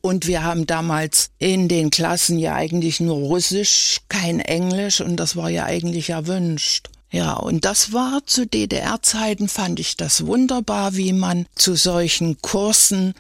Und 0.05 0.27
wir 0.27 0.45
haben 0.45 0.67
damals 0.67 1.31
in 1.39 1.67
den 1.67 1.89
Klassen 1.89 2.39
ja 2.39 2.55
eigentlich 2.55 3.01
nur 3.01 3.17
Russisch, 3.17 4.01
kein 4.11 4.39
Englisch 4.39 5.01
und 5.01 5.17
das 5.17 5.35
war 5.35 5.49
ja 5.49 5.65
eigentlich 5.65 6.11
erwünscht. 6.11 6.91
Ja, 7.11 7.33
und 7.33 7.65
das 7.65 7.95
war 7.95 8.21
zu 8.27 8.47
DDR-Zeiten, 8.47 9.49
fand 9.49 9.81
ich 9.81 9.97
das 9.97 10.27
wunderbar, 10.27 10.95
wie 10.97 11.15
man 11.15 11.47
zu 11.55 11.75
solchen 11.75 12.37
Kursen 12.43 13.15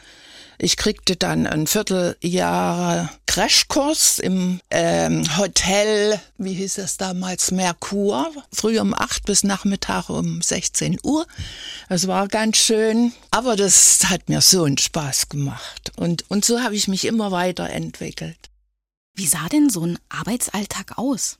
Ich 0.64 0.78
kriegte 0.78 1.14
dann 1.14 1.46
ein 1.46 1.66
Vierteljahr 1.66 3.10
Crashkurs 3.26 4.18
im 4.18 4.62
ähm, 4.70 5.36
Hotel, 5.36 6.18
wie 6.38 6.54
hieß 6.54 6.78
es 6.78 6.96
damals, 6.96 7.50
Merkur, 7.50 8.32
früh 8.50 8.80
um 8.80 8.94
acht 8.94 9.26
bis 9.26 9.44
Nachmittag 9.44 10.08
um 10.08 10.40
16 10.40 11.00
Uhr. 11.02 11.26
Das 11.90 12.06
war 12.06 12.28
ganz 12.28 12.56
schön, 12.56 13.12
aber 13.30 13.56
das 13.56 14.06
hat 14.08 14.30
mir 14.30 14.40
so 14.40 14.64
einen 14.64 14.78
Spaß 14.78 15.28
gemacht. 15.28 15.92
Und, 15.96 16.24
und 16.30 16.46
so 16.46 16.62
habe 16.62 16.74
ich 16.74 16.88
mich 16.88 17.04
immer 17.04 17.30
weiterentwickelt. 17.30 18.48
Wie 19.14 19.26
sah 19.26 19.46
denn 19.50 19.68
so 19.68 19.84
ein 19.84 19.98
Arbeitsalltag 20.08 20.96
aus? 20.96 21.36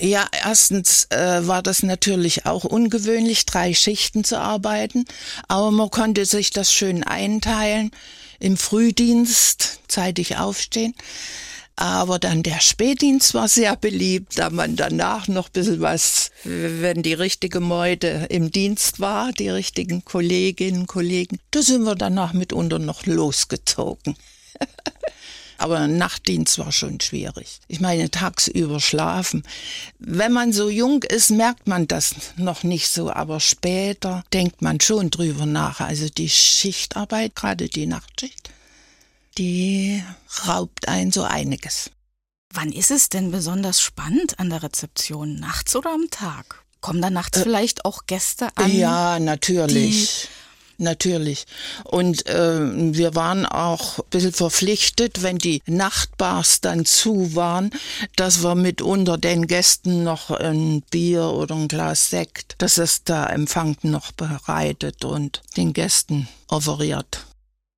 Ja, 0.00 0.26
erstens 0.32 1.08
äh, 1.10 1.46
war 1.46 1.62
das 1.62 1.82
natürlich 1.82 2.46
auch 2.46 2.64
ungewöhnlich, 2.64 3.44
drei 3.44 3.74
Schichten 3.74 4.24
zu 4.24 4.38
arbeiten, 4.38 5.04
aber 5.46 5.70
man 5.70 5.90
konnte 5.90 6.24
sich 6.24 6.52
das 6.52 6.72
schön 6.72 7.04
einteilen. 7.04 7.90
Im 8.38 8.56
Frühdienst 8.56 9.80
zeitig 9.88 10.36
aufstehen. 10.36 10.94
Aber 11.78 12.18
dann 12.18 12.42
der 12.42 12.60
Spätdienst 12.60 13.34
war 13.34 13.48
sehr 13.48 13.76
beliebt, 13.76 14.38
da 14.38 14.48
man 14.48 14.76
danach 14.76 15.28
noch 15.28 15.48
ein 15.48 15.52
bisschen 15.52 15.80
was, 15.82 16.30
wenn 16.44 17.02
die 17.02 17.12
richtige 17.12 17.60
Meute 17.60 18.26
im 18.30 18.50
Dienst 18.50 18.98
war, 18.98 19.30
die 19.32 19.50
richtigen 19.50 20.02
Kolleginnen, 20.02 20.86
Kollegen, 20.86 21.38
da 21.50 21.60
sind 21.60 21.82
wir 21.82 21.94
danach 21.94 22.32
mitunter 22.32 22.78
noch 22.78 23.04
losgezogen. 23.04 24.16
Aber 25.58 25.86
Nachtdienst 25.86 26.58
war 26.58 26.72
schon 26.72 27.00
schwierig. 27.00 27.60
Ich 27.68 27.80
meine, 27.80 28.10
tagsüber 28.10 28.80
schlafen. 28.80 29.42
Wenn 29.98 30.32
man 30.32 30.52
so 30.52 30.68
jung 30.68 31.02
ist, 31.02 31.30
merkt 31.30 31.66
man 31.66 31.88
das 31.88 32.14
noch 32.36 32.62
nicht 32.62 32.88
so, 32.88 33.10
aber 33.10 33.40
später 33.40 34.24
denkt 34.32 34.62
man 34.62 34.80
schon 34.80 35.10
drüber 35.10 35.46
nach. 35.46 35.80
Also 35.80 36.08
die 36.08 36.28
Schichtarbeit, 36.28 37.34
gerade 37.34 37.68
die 37.68 37.86
Nachtschicht, 37.86 38.50
die 39.38 40.02
raubt 40.46 40.88
ein 40.88 41.12
so 41.12 41.22
einiges. 41.22 41.90
Wann 42.52 42.72
ist 42.72 42.90
es 42.90 43.08
denn 43.08 43.30
besonders 43.30 43.80
spannend 43.80 44.38
an 44.38 44.50
der 44.50 44.62
Rezeption? 44.62 45.36
Nachts 45.36 45.76
oder 45.76 45.92
am 45.92 46.08
Tag? 46.10 46.64
Kommen 46.80 47.02
da 47.02 47.10
nachts 47.10 47.38
äh, 47.38 47.42
vielleicht 47.42 47.84
auch 47.84 48.06
Gäste 48.06 48.48
an? 48.54 48.74
Ja, 48.74 49.18
natürlich. 49.18 50.28
Natürlich. 50.78 51.46
Und 51.84 52.26
äh, 52.26 52.60
wir 52.94 53.14
waren 53.14 53.46
auch 53.46 53.98
ein 53.98 54.04
bisschen 54.10 54.32
verpflichtet, 54.32 55.22
wenn 55.22 55.38
die 55.38 55.62
Nachtbars 55.66 56.60
dann 56.60 56.84
zu 56.84 57.34
waren, 57.34 57.70
dass 58.16 58.42
wir 58.42 58.54
mitunter 58.54 59.16
den 59.16 59.46
Gästen 59.46 60.04
noch 60.04 60.30
ein 60.30 60.82
Bier 60.90 61.24
oder 61.24 61.54
ein 61.54 61.68
Glas 61.68 62.10
Sekt, 62.10 62.56
dass 62.58 62.76
es 62.78 63.04
da 63.04 63.26
Empfang 63.26 63.76
noch 63.82 64.12
bereitet 64.12 65.04
und 65.04 65.40
den 65.56 65.72
Gästen 65.72 66.28
offeriert. 66.48 67.26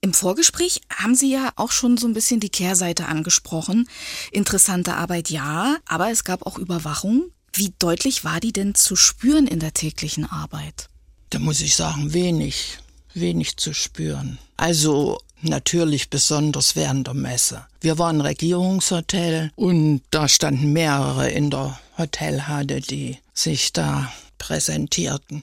Im 0.01 0.15
Vorgespräch 0.15 0.81
haben 0.95 1.15
Sie 1.15 1.33
ja 1.33 1.51
auch 1.57 1.73
schon 1.73 1.97
so 1.97 2.07
ein 2.07 2.15
bisschen 2.15 2.39
die 2.39 2.51
Kehrseite 2.51 3.07
angesprochen. 3.07 3.89
Interessante 4.31 4.95
Arbeit 4.95 5.29
ja, 5.29 5.77
aber 5.87 6.11
es 6.11 6.23
gab 6.23 6.47
auch 6.47 6.57
Überwachung. 6.59 7.33
Wie 7.53 7.73
deutlich 7.79 8.25
war 8.25 8.39
die 8.39 8.53
denn 8.53 8.77
zu 8.77 8.95
spüren 8.95 9.49
in 9.49 9.59
der 9.59 9.75
täglichen 9.75 10.25
Arbeit? 10.25 10.89
Da 11.31 11.41
muss 11.41 11.61
ich 11.61 11.75
sagen, 11.75 12.13
wenig 12.13 12.79
wenig 13.21 13.57
zu 13.57 13.73
spüren. 13.73 14.39
Also 14.57 15.21
natürlich 15.41 16.11
besonders 16.11 16.77
während 16.77 17.07
der 17.07 17.15
Messe. 17.15 17.67
Wir 17.81 17.99
waren 17.99 18.21
Regierungshotel 18.21 19.53
und 19.57 20.03
da 20.11 20.29
standen 20.29 20.73
mehrere 20.73 21.31
in 21.31 21.51
der 21.51 21.79
Hotelhalle, 21.97 22.81
die 22.81 23.19
sich 23.35 23.73
da 23.73 24.13
präsentierten. 24.39 25.43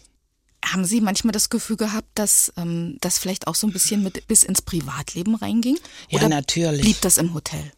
Haben 0.65 0.85
Sie 0.85 0.99
manchmal 0.99 1.31
das 1.31 1.49
Gefühl 1.49 1.77
gehabt, 1.77 2.07
dass 2.15 2.51
ähm, 2.57 2.97
das 3.01 3.19
vielleicht 3.19 3.47
auch 3.47 3.55
so 3.55 3.67
ein 3.67 3.73
bisschen 3.73 4.01
mit 4.01 4.27
bis 4.27 4.41
ins 4.43 4.63
Privatleben 4.63 5.35
reinging? 5.35 5.77
Oder 6.11 6.23
ja, 6.23 6.29
natürlich. 6.29 6.81
Blieb 6.81 7.01
das 7.01 7.17
im 7.17 7.33
Hotel? 7.35 7.71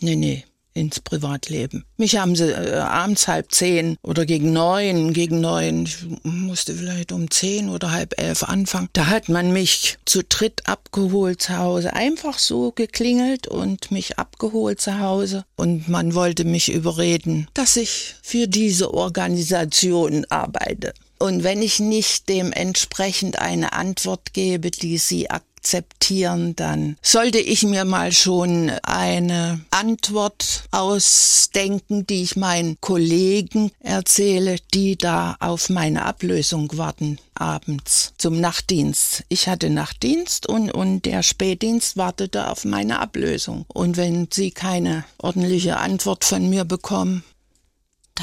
Nee, 0.00 0.16
nee 0.16 0.44
ins 0.74 1.00
Privatleben. 1.00 1.84
Mich 1.96 2.16
haben 2.16 2.36
sie 2.36 2.50
äh, 2.50 2.76
abends 2.76 3.28
halb 3.28 3.52
zehn 3.52 3.96
oder 4.02 4.26
gegen 4.26 4.52
neun, 4.52 5.12
gegen 5.12 5.40
neun, 5.40 5.84
ich 5.84 5.98
musste 6.22 6.74
vielleicht 6.74 7.12
um 7.12 7.30
zehn 7.30 7.68
oder 7.68 7.90
halb 7.90 8.18
elf 8.20 8.42
anfangen. 8.42 8.88
Da 8.92 9.06
hat 9.06 9.28
man 9.28 9.52
mich 9.52 9.98
zu 10.04 10.22
dritt 10.22 10.66
abgeholt 10.66 11.42
zu 11.42 11.58
Hause, 11.58 11.92
einfach 11.92 12.38
so 12.38 12.72
geklingelt 12.72 13.46
und 13.46 13.90
mich 13.90 14.18
abgeholt 14.18 14.80
zu 14.80 14.98
Hause. 14.98 15.44
Und 15.56 15.88
man 15.88 16.14
wollte 16.14 16.44
mich 16.44 16.72
überreden, 16.72 17.48
dass 17.54 17.76
ich 17.76 18.14
für 18.22 18.46
diese 18.46 18.94
Organisation 18.94 20.24
arbeite. 20.28 20.94
Und 21.18 21.44
wenn 21.44 21.62
ich 21.62 21.78
nicht 21.78 22.28
dementsprechend 22.28 23.38
eine 23.38 23.74
Antwort 23.74 24.32
gebe, 24.32 24.72
die 24.72 24.98
sie 24.98 25.30
akzeptieren, 25.30 25.51
akzeptieren, 25.62 26.56
dann 26.56 26.96
sollte 27.02 27.38
ich 27.38 27.62
mir 27.62 27.84
mal 27.84 28.10
schon 28.10 28.70
eine 28.82 29.60
Antwort 29.70 30.64
ausdenken, 30.72 32.04
die 32.04 32.22
ich 32.22 32.34
meinen 32.34 32.80
Kollegen 32.80 33.70
erzähle, 33.78 34.56
die 34.74 34.96
da 34.98 35.36
auf 35.38 35.68
meine 35.68 36.04
Ablösung 36.04 36.76
warten 36.76 37.18
abends 37.34 38.12
zum 38.18 38.40
Nachtdienst. 38.40 39.24
Ich 39.28 39.48
hatte 39.48 39.70
Nachtdienst 39.70 40.48
und, 40.48 40.70
und 40.72 41.04
der 41.04 41.22
Spätdienst 41.22 41.96
wartete 41.96 42.50
auf 42.50 42.64
meine 42.64 42.98
Ablösung. 42.98 43.64
Und 43.68 43.96
wenn 43.96 44.28
sie 44.32 44.50
keine 44.50 45.04
ordentliche 45.18 45.76
Antwort 45.76 46.24
von 46.24 46.50
mir 46.50 46.64
bekommen, 46.64 47.22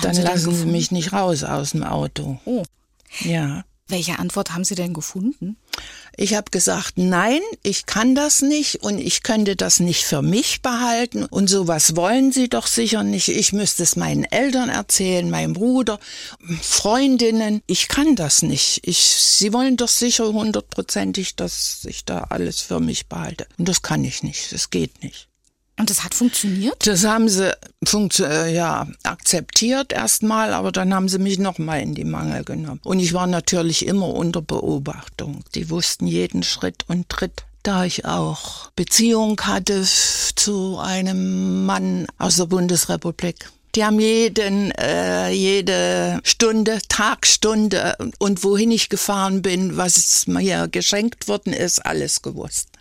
dann, 0.01 0.13
dann 0.13 0.23
lassen 0.23 0.53
sie 0.53 0.65
mich 0.65 0.91
nicht 0.91 1.13
raus 1.13 1.43
aus 1.43 1.71
dem 1.71 1.83
Auto. 1.83 2.39
Oh. 2.43 2.63
Ja. 3.21 3.63
Welche 3.89 4.19
Antwort 4.19 4.53
haben 4.53 4.63
Sie 4.63 4.75
denn 4.75 4.93
gefunden? 4.93 5.57
Ich 6.21 6.33
habe 6.33 6.51
gesagt, 6.51 6.97
nein, 6.97 7.39
ich 7.63 7.85
kann 7.85 8.13
das 8.13 8.41
nicht 8.41 8.83
und 8.83 8.99
ich 8.99 9.23
könnte 9.23 9.55
das 9.55 9.79
nicht 9.79 10.03
für 10.03 10.21
mich 10.21 10.61
behalten 10.61 11.23
und 11.23 11.49
sowas 11.49 11.95
wollen 11.95 12.33
Sie 12.33 12.49
doch 12.49 12.67
sicher 12.67 13.03
nicht. 13.03 13.29
Ich 13.29 13.53
müsste 13.53 13.83
es 13.83 13.95
meinen 13.95 14.25
Eltern 14.25 14.67
erzählen, 14.67 15.29
meinem 15.29 15.53
Bruder, 15.53 15.97
Freundinnen. 16.61 17.61
Ich 17.67 17.87
kann 17.87 18.17
das 18.17 18.41
nicht. 18.41 18.81
Ich, 18.83 18.97
Sie 18.97 19.53
wollen 19.53 19.77
doch 19.77 19.87
sicher 19.87 20.33
hundertprozentig, 20.33 21.37
dass 21.37 21.85
ich 21.85 22.03
da 22.03 22.25
alles 22.29 22.59
für 22.59 22.81
mich 22.81 23.07
behalte. 23.07 23.47
Und 23.57 23.69
das 23.69 23.81
kann 23.81 24.03
ich 24.03 24.21
nicht. 24.21 24.51
Das 24.51 24.71
geht 24.71 25.01
nicht. 25.01 25.28
Und 25.79 25.89
das 25.89 26.03
hat 26.03 26.13
funktioniert? 26.13 26.85
Das 26.85 27.05
haben 27.05 27.29
sie 27.29 27.55
funktio 27.85 28.25
äh, 28.25 28.53
ja, 28.53 28.85
akzeptiert 29.03 29.93
erstmal, 29.93 30.53
aber 30.53 30.73
dann 30.73 30.93
haben 30.93 31.07
sie 31.07 31.19
mich 31.19 31.39
nochmal 31.39 31.81
in 31.81 31.95
die 31.95 32.03
Mangel 32.03 32.43
genommen. 32.43 32.81
Und 32.83 32.99
ich 32.99 33.13
war 33.13 33.27
natürlich 33.27 33.85
immer 33.85 34.13
unter 34.13 34.41
Beobachtung. 34.41 35.39
Die 35.55 35.69
wussten 35.69 36.05
jeden 36.05 36.43
Schritt 36.43 36.83
und 36.87 37.07
Tritt. 37.07 37.45
Da 37.63 37.85
ich 37.85 38.03
auch 38.03 38.71
Beziehung 38.75 39.39
hatte 39.41 39.85
zu 40.35 40.77
einem 40.79 41.65
Mann 41.65 42.07
aus 42.17 42.35
der 42.35 42.45
Bundesrepublik. 42.45 43.49
Die 43.75 43.85
haben 43.85 43.99
jeden, 43.99 44.71
äh, 44.71 45.29
jede 45.29 46.19
Stunde, 46.23 46.79
Tagstunde 46.89 47.95
und 48.17 48.43
wohin 48.43 48.71
ich 48.71 48.89
gefahren 48.89 49.41
bin, 49.41 49.77
was 49.77 50.27
mir 50.27 50.67
geschenkt 50.67 51.27
worden 51.27 51.53
ist, 51.53 51.85
alles 51.85 52.21
gewusst. 52.21 52.78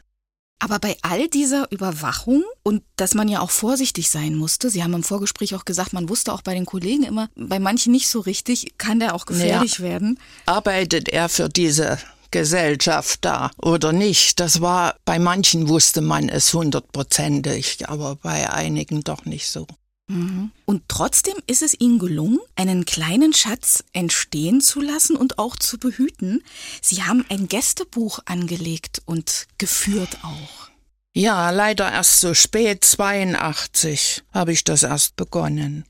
Aber 0.61 0.79
bei 0.81 0.97
all 1.03 1.29
dieser 1.29 1.71
Überwachung 1.71 2.42
und 2.64 2.83
dass 2.97 3.14
man 3.14 3.29
ja 3.29 3.40
auch 3.40 3.51
vorsichtig 3.51 4.11
sein 4.11 4.35
musste, 4.35 4.71
Sie 4.71 4.83
haben 4.83 4.94
im 4.94 5.05
Vorgespräch 5.05 5.55
auch 5.55 5.64
gesagt, 5.64 5.92
man 5.92 6.09
wusste 6.09 6.33
auch 6.33 6.42
bei 6.42 6.55
den 6.55 6.66
Kollegen 6.66 7.05
immer, 7.05 7.29
bei 7.37 7.61
manchen 7.61 7.92
nicht 7.92 8.09
so 8.09 8.21
richtig, 8.21 8.77
kann 8.77 8.99
der 8.99 9.14
auch 9.14 9.27
gefährlich 9.27 9.79
ja. 9.79 9.85
werden. 9.85 10.18
Arbeitet 10.47 11.09
er 11.09 11.29
für 11.29 11.49
diese 11.49 11.99
Gesellschaft 12.31 13.25
da 13.25 13.51
oder 13.57 13.92
nicht? 13.92 14.40
Das 14.40 14.61
war, 14.61 14.97
bei 15.05 15.18
manchen 15.18 15.68
wusste 15.68 16.01
man 16.01 16.29
es 16.29 16.53
hundertprozentig, 16.53 17.88
aber 17.88 18.16
bei 18.16 18.51
einigen 18.51 19.05
doch 19.05 19.25
nicht 19.25 19.49
so. 19.49 19.66
Und 20.09 20.83
trotzdem 20.88 21.35
ist 21.47 21.62
es 21.62 21.79
ihnen 21.79 21.99
gelungen, 21.99 22.38
einen 22.57 22.87
kleinen 22.87 23.35
Schatz 23.35 23.85
entstehen 23.92 24.62
zu 24.62 24.81
lassen 24.81 25.16
und 25.16 25.38
auch 25.38 25.57
zu 25.57 25.79
behüten. 25.79 26.42
Sie 26.81 27.03
haben 27.03 27.27
ein 27.29 27.47
Gästebuch 27.47 28.21
angelegt 28.25 29.03
und 29.05 29.47
geführt 29.59 30.18
auch. 30.23 30.71
Ja, 31.14 31.51
leider 31.51 31.90
erst 31.90 32.21
so 32.21 32.33
spät, 32.33 32.85
82, 32.85 34.23
habe 34.33 34.53
ich 34.53 34.64
das 34.64 34.83
erst 34.83 35.16
begonnen. 35.16 35.85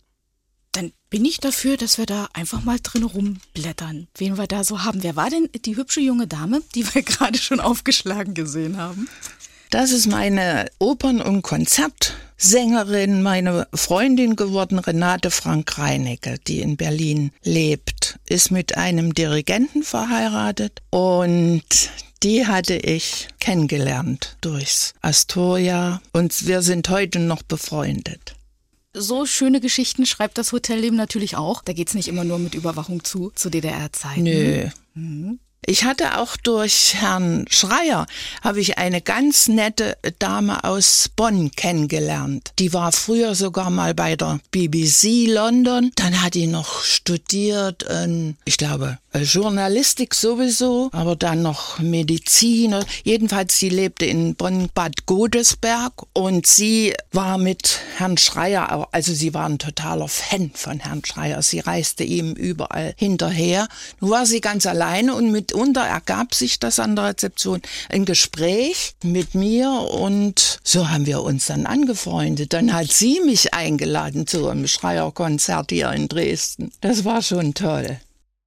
Dann 0.73 0.93
bin 1.11 1.25
ich 1.25 1.39
dafür, 1.39 1.77
dass 1.77 1.99
wir 1.99 2.07
da 2.07 2.29
einfach 2.33 2.63
mal 2.63 2.79
drin 2.83 3.03
rumblättern, 3.03 4.09
wen 4.17 4.37
wir 4.37 4.47
da 4.47 4.65
so 4.65 4.85
haben. 4.85 5.03
Wer 5.03 5.17
war 5.17 5.31
denn 5.31 5.49
die 5.65 5.77
hübsche 5.77 6.01
junge 6.01 6.27
Dame, 6.27 6.63
die 6.75 6.93
wir 6.95 7.03
gerade 7.05 7.39
schon 7.39 7.61
aufgeschlagen 7.61 8.35
gesehen 8.35 8.77
haben? 8.77 9.09
Das 9.71 9.93
ist 9.93 10.07
meine 10.07 10.71
Opern- 10.79 11.21
und 11.21 11.43
Konzertsängerin, 11.43 13.23
meine 13.23 13.69
Freundin 13.75 14.35
geworden, 14.35 14.79
Renate 14.79 15.31
Frank 15.31 15.77
Reinecke, 15.79 16.39
die 16.47 16.61
in 16.61 16.79
Berlin 16.79 17.33
lebt, 17.43 18.19
ist 18.29 18.51
mit 18.51 18.79
einem 18.79 19.13
Dirigenten 19.13 19.83
verheiratet 19.83 20.81
und 20.89 21.63
die 22.23 22.47
hatte 22.47 22.77
ich 22.77 23.29
kennengelernt 23.41 24.39
durchs 24.41 24.95
Astoria 25.03 26.01
und 26.13 26.47
wir 26.47 26.63
sind 26.63 26.89
heute 26.89 27.19
noch 27.19 27.43
befreundet. 27.43 28.37
So 28.95 29.27
schöne 29.27 29.61
Geschichten 29.61 30.07
schreibt 30.07 30.39
das 30.39 30.53
Hotelleben 30.53 30.97
natürlich 30.97 31.37
auch. 31.37 31.63
Da 31.63 31.75
geht 31.75 31.89
es 31.89 31.95
nicht 31.95 32.09
immer 32.09 32.25
nur 32.25 32.39
mit 32.39 32.55
Überwachung 32.55 33.05
zu, 33.05 33.31
zu 33.35 33.51
DDR-Zeiten. 33.51 34.23
Nö. 34.23 34.69
Mhm. 34.95 35.39
Ich 35.67 35.85
hatte 35.85 36.19
auch 36.19 36.37
durch 36.37 36.95
Herrn 36.95 37.45
Schreier 37.51 38.07
habe 38.43 38.61
ich 38.61 38.79
eine 38.79 39.03
ganz 39.03 39.49
nette 39.49 39.99
Dame 40.19 40.65
aus 40.65 41.11
Bonn 41.15 41.51
kennengelernt. 41.51 42.53
Die 42.59 42.73
war 42.73 42.93
früher 42.93 43.35
sogar 43.35 43.69
mal 43.69 43.95
bei 43.95 44.17
der 44.17 44.41
BBC 44.51 45.27
London. 45.29 45.91
Dann 45.97 46.23
hat 46.23 46.35
die 46.35 46.47
noch 46.47 46.83
studiert, 46.83 47.83
in, 47.83 48.37
ich 48.45 48.57
glaube, 48.57 48.99
Journalistik 49.15 50.15
sowieso, 50.15 50.91
aber 50.93 51.17
dann 51.17 51.41
noch 51.41 51.79
Medizin. 51.79 52.77
Jedenfalls, 53.05 53.59
sie 53.59 53.71
lebte 53.71 54.05
in 54.05 54.35
Bonn-Bad 54.35 55.07
Godesberg 55.07 55.93
und 56.13 56.47
sie 56.47 56.93
war 57.11 57.39
mit 57.39 57.81
Herrn 57.97 58.19
Schreier, 58.19 58.89
also 58.93 59.15
sie 59.15 59.33
war 59.33 59.47
ein 59.47 59.59
totaler 59.59 60.09
Fan 60.09 60.51
von 60.55 60.79
Herrn 60.81 61.05
Schreier. 61.05 61.41
Sie 61.43 61.61
reiste 61.61 62.05
ihm 62.05 62.35
überall 62.35 62.95
hinterher. 62.97 63.69
Nun 64.01 64.11
war 64.11 64.27
sie 64.27 64.43
ganz 64.43 64.67
alleine 64.67 65.15
und 65.15 65.33
mitunter 65.33 65.83
ergab 65.83 66.35
sich 66.35 66.61
das 66.61 66.79
an 66.79 66.95
der 66.95 67.07
Rezeption 67.07 67.63
ein 67.89 68.05
Gespräch 68.05 68.95
mit 69.03 69.35
mir 69.35 69.71
und 69.71 70.59
so 70.63 70.91
haben 70.91 71.07
wir 71.07 71.23
uns 71.23 71.47
dann 71.47 71.65
angefreundet. 71.67 72.53
Dann 72.53 72.75
hat 72.75 72.93
sie 72.93 73.21
mich 73.25 73.55
eingeladen 73.55 74.27
zu 74.27 74.49
einem 74.49 74.69
Schreierkonzert 74.69 75.71
hier 75.71 75.91
in 75.93 76.09
Dresden. 76.09 76.73
Das 76.83 77.05
war 77.05 77.23
schon 77.23 77.55
toll. 77.55 77.99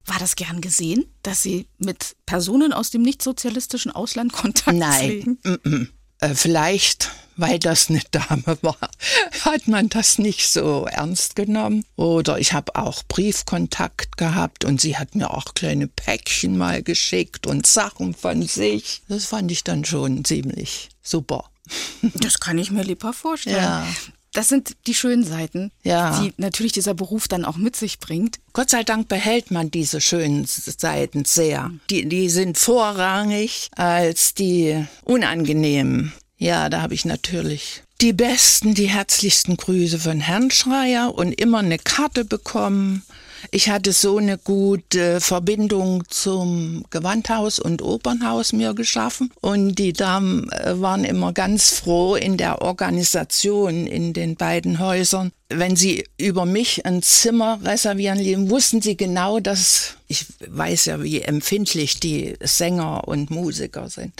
War 0.06 0.18
das 0.18 0.36
gern 0.36 0.60
gesehen, 0.60 1.06
dass 1.22 1.42
Sie 1.42 1.66
mit 1.78 2.16
Personen 2.26 2.72
aus 2.72 2.90
dem 2.90 3.02
nichtsozialistischen 3.02 3.92
Ausland 3.92 4.32
Kontakt 4.32 4.76
Nein. 4.76 4.98
pflegen? 4.98 5.38
-mm. 5.44 5.88
Äh, 6.22 6.36
vielleicht, 6.36 7.10
weil 7.36 7.58
das 7.58 7.90
eine 7.90 8.00
Dame 8.12 8.56
war, 8.62 8.78
hat 9.44 9.66
man 9.66 9.88
das 9.88 10.18
nicht 10.18 10.48
so 10.48 10.86
ernst 10.86 11.34
genommen. 11.34 11.84
Oder 11.96 12.38
ich 12.38 12.52
habe 12.52 12.76
auch 12.76 13.02
Briefkontakt 13.08 14.16
gehabt 14.16 14.64
und 14.64 14.80
sie 14.80 14.96
hat 14.96 15.16
mir 15.16 15.32
auch 15.32 15.54
kleine 15.54 15.88
Päckchen 15.88 16.56
mal 16.56 16.84
geschickt 16.84 17.48
und 17.48 17.66
Sachen 17.66 18.14
von 18.14 18.42
sich. 18.42 19.02
Das 19.08 19.26
fand 19.26 19.50
ich 19.50 19.64
dann 19.64 19.84
schon 19.84 20.24
ziemlich 20.24 20.90
super. 21.02 21.50
Das 22.14 22.40
kann 22.40 22.58
ich 22.58 22.70
mir 22.70 22.82
lieber 22.82 23.12
vorstellen. 23.12 23.56
Ja. 23.56 23.86
Das 24.32 24.48
sind 24.48 24.76
die 24.86 24.94
schönen 24.94 25.24
Seiten, 25.24 25.70
Ja. 25.82 26.18
die 26.20 26.32
natürlich 26.38 26.72
dieser 26.72 26.94
Beruf 26.94 27.28
dann 27.28 27.44
auch 27.44 27.56
mit 27.56 27.76
sich 27.76 27.98
bringt. 27.98 28.38
Gott 28.54 28.70
sei 28.70 28.82
Dank 28.82 29.08
behält 29.08 29.50
man 29.50 29.70
diese 29.70 30.00
schönen 30.00 30.46
Seiten 30.46 31.24
sehr. 31.24 31.70
Die, 31.90 32.08
die 32.08 32.28
sind 32.30 32.56
vorrangig 32.58 33.68
als 33.76 34.32
die 34.34 34.84
unangenehmen. 35.04 36.12
Ja, 36.38 36.68
da 36.70 36.80
habe 36.82 36.94
ich 36.94 37.04
natürlich 37.04 37.82
die 38.00 38.12
besten, 38.12 38.74
die 38.74 38.88
herzlichsten 38.88 39.56
Grüße 39.56 39.98
von 39.98 40.18
Herrn 40.20 40.50
Schreier 40.50 41.14
und 41.14 41.32
immer 41.32 41.58
eine 41.58 41.78
Karte 41.78 42.24
bekommen. 42.24 43.02
Ich 43.50 43.68
hatte 43.68 43.92
so 43.92 44.18
eine 44.18 44.38
gute 44.38 45.20
Verbindung 45.20 46.04
zum 46.08 46.84
Gewandhaus 46.90 47.58
und 47.58 47.82
Opernhaus 47.82 48.52
mir 48.52 48.74
geschaffen 48.74 49.32
und 49.40 49.74
die 49.74 49.92
Damen 49.92 50.50
äh, 50.52 50.80
waren 50.80 51.04
immer 51.04 51.32
ganz 51.32 51.70
froh 51.70 52.14
in 52.14 52.36
der 52.36 52.62
Organisation 52.62 53.86
in 53.86 54.12
den 54.12 54.36
beiden 54.36 54.78
Häusern. 54.78 55.32
Wenn 55.48 55.76
sie 55.76 56.04
über 56.16 56.46
mich 56.46 56.86
ein 56.86 57.02
Zimmer 57.02 57.58
reservieren 57.62 58.18
ließen, 58.18 58.48
wussten 58.48 58.80
sie 58.80 58.96
genau, 58.96 59.40
dass 59.40 59.96
ich 60.08 60.26
weiß 60.46 60.86
ja, 60.86 61.02
wie 61.02 61.20
empfindlich 61.20 61.98
die 61.98 62.34
Sänger 62.40 63.08
und 63.08 63.30
Musiker 63.30 63.88
sind, 63.90 64.12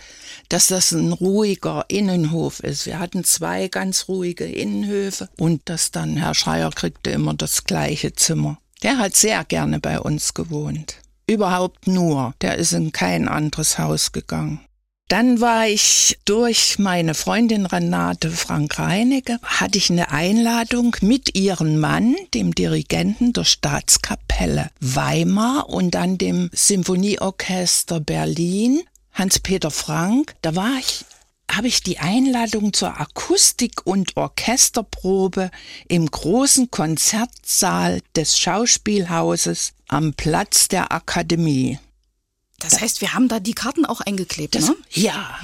dass 0.49 0.67
das 0.67 0.93
ein 0.93 1.13
ruhiger 1.13 1.85
Innenhof 1.89 2.61
ist. 2.61 2.87
Wir 2.87 2.99
hatten 2.99 3.25
zwei 3.25 3.69
ganz 3.69 4.09
ruhige 4.09 4.45
Innenhöfe 4.45 5.29
und 5.39 5.63
dass 5.67 5.91
dann 5.91 6.17
Herr 6.17 6.35
Schreier 6.35 6.71
kriegte 6.71 7.11
immer 7.11 7.35
das 7.35 7.65
gleiche 7.65 8.15
Zimmer. 8.15 8.59
Der 8.83 8.99
hat 8.99 9.15
sehr 9.15 9.45
gerne 9.45 9.79
bei 9.79 10.01
uns 10.01 10.35
gewohnt. 10.35 10.97
Überhaupt 11.27 11.87
nur. 11.87 12.35
Der 12.41 12.57
ist 12.57 12.73
in 12.73 12.93
kein 12.93 13.29
anderes 13.29 13.79
Haus 13.79 14.13
gegangen. 14.13 14.61
Dann 15.09 15.41
war 15.41 15.67
ich 15.69 16.19
durch 16.25 16.79
meine 16.79 17.15
Freundin 17.15 17.67
Renate 17.67 18.31
Frank 18.31 18.79
Reinecke, 18.79 19.39
hatte 19.43 19.77
ich 19.77 19.91
eine 19.91 20.11
Einladung 20.11 20.97
mit 21.03 21.37
ihrem 21.37 21.79
Mann, 21.81 22.17
dem 22.33 22.55
Dirigenten 22.55 23.35
der 23.35 23.45
Staatskapelle 23.45 24.71
Weimar 24.81 25.69
und 25.69 25.95
dann 25.95 26.17
dem 26.17 26.49
Symphonieorchester 26.55 28.01
Berlin, 28.01 28.81
Hans-Peter 29.13 29.71
Frank. 29.71 30.35
Da 30.41 30.57
war 30.57 30.79
ich 30.81 31.05
habe 31.57 31.69
ich 31.69 31.83
die 31.83 31.99
Einladung 31.99 32.73
zur 32.73 33.01
Akustik- 33.01 33.87
und 33.87 34.17
Orchesterprobe 34.17 35.51
im 35.89 36.11
großen 36.11 36.71
Konzertsaal 36.71 38.01
des 38.17 38.39
Schauspielhauses 38.39 39.73
am 39.89 40.15
Platz 40.15 40.69
der 40.69 40.93
Akademie. 40.93 41.79
Das 42.59 42.81
heißt, 42.81 43.01
wir 43.01 43.13
haben 43.13 43.29
da 43.29 43.41
die 43.41 43.55
Karten 43.55 43.85
auch 43.85 44.01
eingeklebt, 44.01 44.55
Das, 44.55 44.69
ne? 44.69 44.77
Ja, 44.93 45.41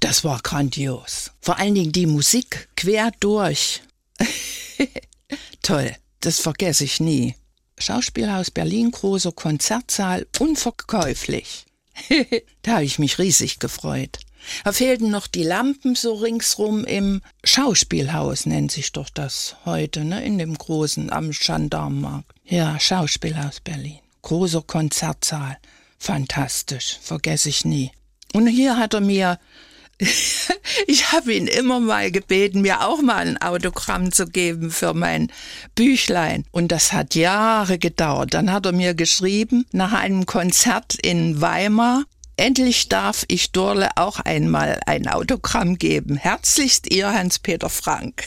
das 0.00 0.24
war 0.24 0.40
grandios. 0.42 1.30
Vor 1.40 1.58
allen 1.58 1.74
Dingen 1.74 1.92
die 1.92 2.06
Musik 2.06 2.68
quer 2.76 3.12
durch. 3.20 3.82
Toll, 5.62 5.96
das 6.20 6.38
vergesse 6.38 6.84
ich 6.84 7.00
nie. 7.00 7.34
Schauspielhaus 7.78 8.50
Berlin, 8.50 8.90
großer 8.90 9.32
Konzertsaal, 9.32 10.26
unverkäuflich. 10.38 11.64
da 12.62 12.72
habe 12.72 12.84
ich 12.84 12.98
mich 12.98 13.18
riesig 13.18 13.58
gefreut. 13.58 14.18
Da 14.64 14.72
fehlten 14.72 15.10
noch 15.10 15.26
die 15.26 15.42
Lampen 15.42 15.94
so 15.94 16.14
ringsrum 16.14 16.84
im 16.84 17.22
Schauspielhaus, 17.44 18.46
nennt 18.46 18.72
sich 18.72 18.92
doch 18.92 19.08
das 19.10 19.56
heute, 19.64 20.04
ne? 20.04 20.24
In 20.24 20.38
dem 20.38 20.56
großen 20.56 21.10
am 21.10 21.30
Gendarmenmarkt. 21.30 22.30
Ja, 22.44 22.78
Schauspielhaus 22.78 23.60
Berlin. 23.60 23.98
Großer 24.22 24.62
Konzertsaal. 24.62 25.56
Fantastisch, 25.98 26.98
vergesse 27.02 27.48
ich 27.48 27.64
nie. 27.64 27.92
Und 28.32 28.46
hier 28.46 28.76
hat 28.76 28.94
er 28.94 29.00
mir, 29.00 29.38
ich 30.86 31.12
habe 31.12 31.34
ihn 31.34 31.46
immer 31.46 31.78
mal 31.78 32.10
gebeten, 32.10 32.62
mir 32.62 32.86
auch 32.86 33.02
mal 33.02 33.26
ein 33.26 33.40
Autogramm 33.40 34.12
zu 34.12 34.26
geben 34.26 34.70
für 34.70 34.94
mein 34.94 35.30
Büchlein. 35.74 36.44
Und 36.52 36.72
das 36.72 36.92
hat 36.92 37.14
Jahre 37.14 37.78
gedauert. 37.78 38.34
Dann 38.34 38.52
hat 38.52 38.66
er 38.66 38.72
mir 38.72 38.94
geschrieben, 38.94 39.66
nach 39.72 39.92
einem 39.92 40.26
Konzert 40.26 40.94
in 41.02 41.40
Weimar, 41.40 42.04
Endlich 42.40 42.88
darf 42.88 43.26
ich 43.28 43.52
Dorle 43.52 43.90
auch 43.96 44.18
einmal 44.18 44.80
ein 44.86 45.06
Autogramm 45.06 45.76
geben. 45.76 46.16
Herzlichst 46.16 46.90
Ihr 46.90 47.12
Hans-Peter 47.12 47.68
Frank. 47.68 48.24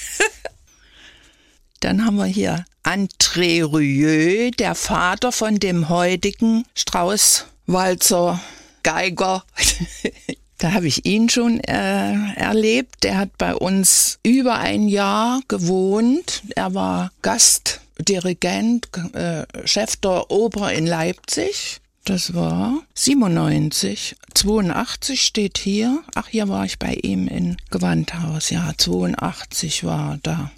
Dann 1.80 2.06
haben 2.06 2.17
wir 2.17 2.26
hier 2.26 2.63
André 2.84 3.65
Rieu, 3.65 4.52
der 4.52 4.76
Vater 4.76 5.32
von 5.32 5.56
dem 5.56 5.89
heutigen 5.89 6.63
Strauß 6.76 7.47
Walzer 7.65 8.39
Geiger. 8.84 9.43
Da 10.60 10.71
habe 10.71 10.88
ich 10.88 11.06
ihn 11.06 11.28
schon 11.28 11.60
äh, 11.62 12.13
erlebt. 12.36 13.04
Der 13.04 13.17
hat 13.17 13.38
bei 13.38 13.54
uns 13.54 14.19
über 14.23 14.60
ein 14.60 14.88
Jahr 14.88 15.41
gewohnt. 15.49 16.43
Er 16.56 16.73
war 16.73 17.12
Gastdirigent, 17.21 18.88
äh, 19.13 19.45
Chef 19.65 19.97
der 19.97 20.32
Oper 20.32 20.71
in 20.71 20.86
Leipzig. 20.86 21.82
Das 22.05 22.33
war 22.33 22.81
97. 22.95 24.15
82 24.33 25.21
steht 25.21 25.57
hier. 25.57 26.03
Ach, 26.15 26.27
hier 26.27 26.49
war 26.49 26.65
ich 26.65 26.77
bei 26.77 26.95
ihm 26.95 27.27
in 27.27 27.55
Gewandhaus. 27.71 28.49
Ja, 28.49 28.73
82 28.77 29.85
war 29.85 30.19
da. 30.21 30.51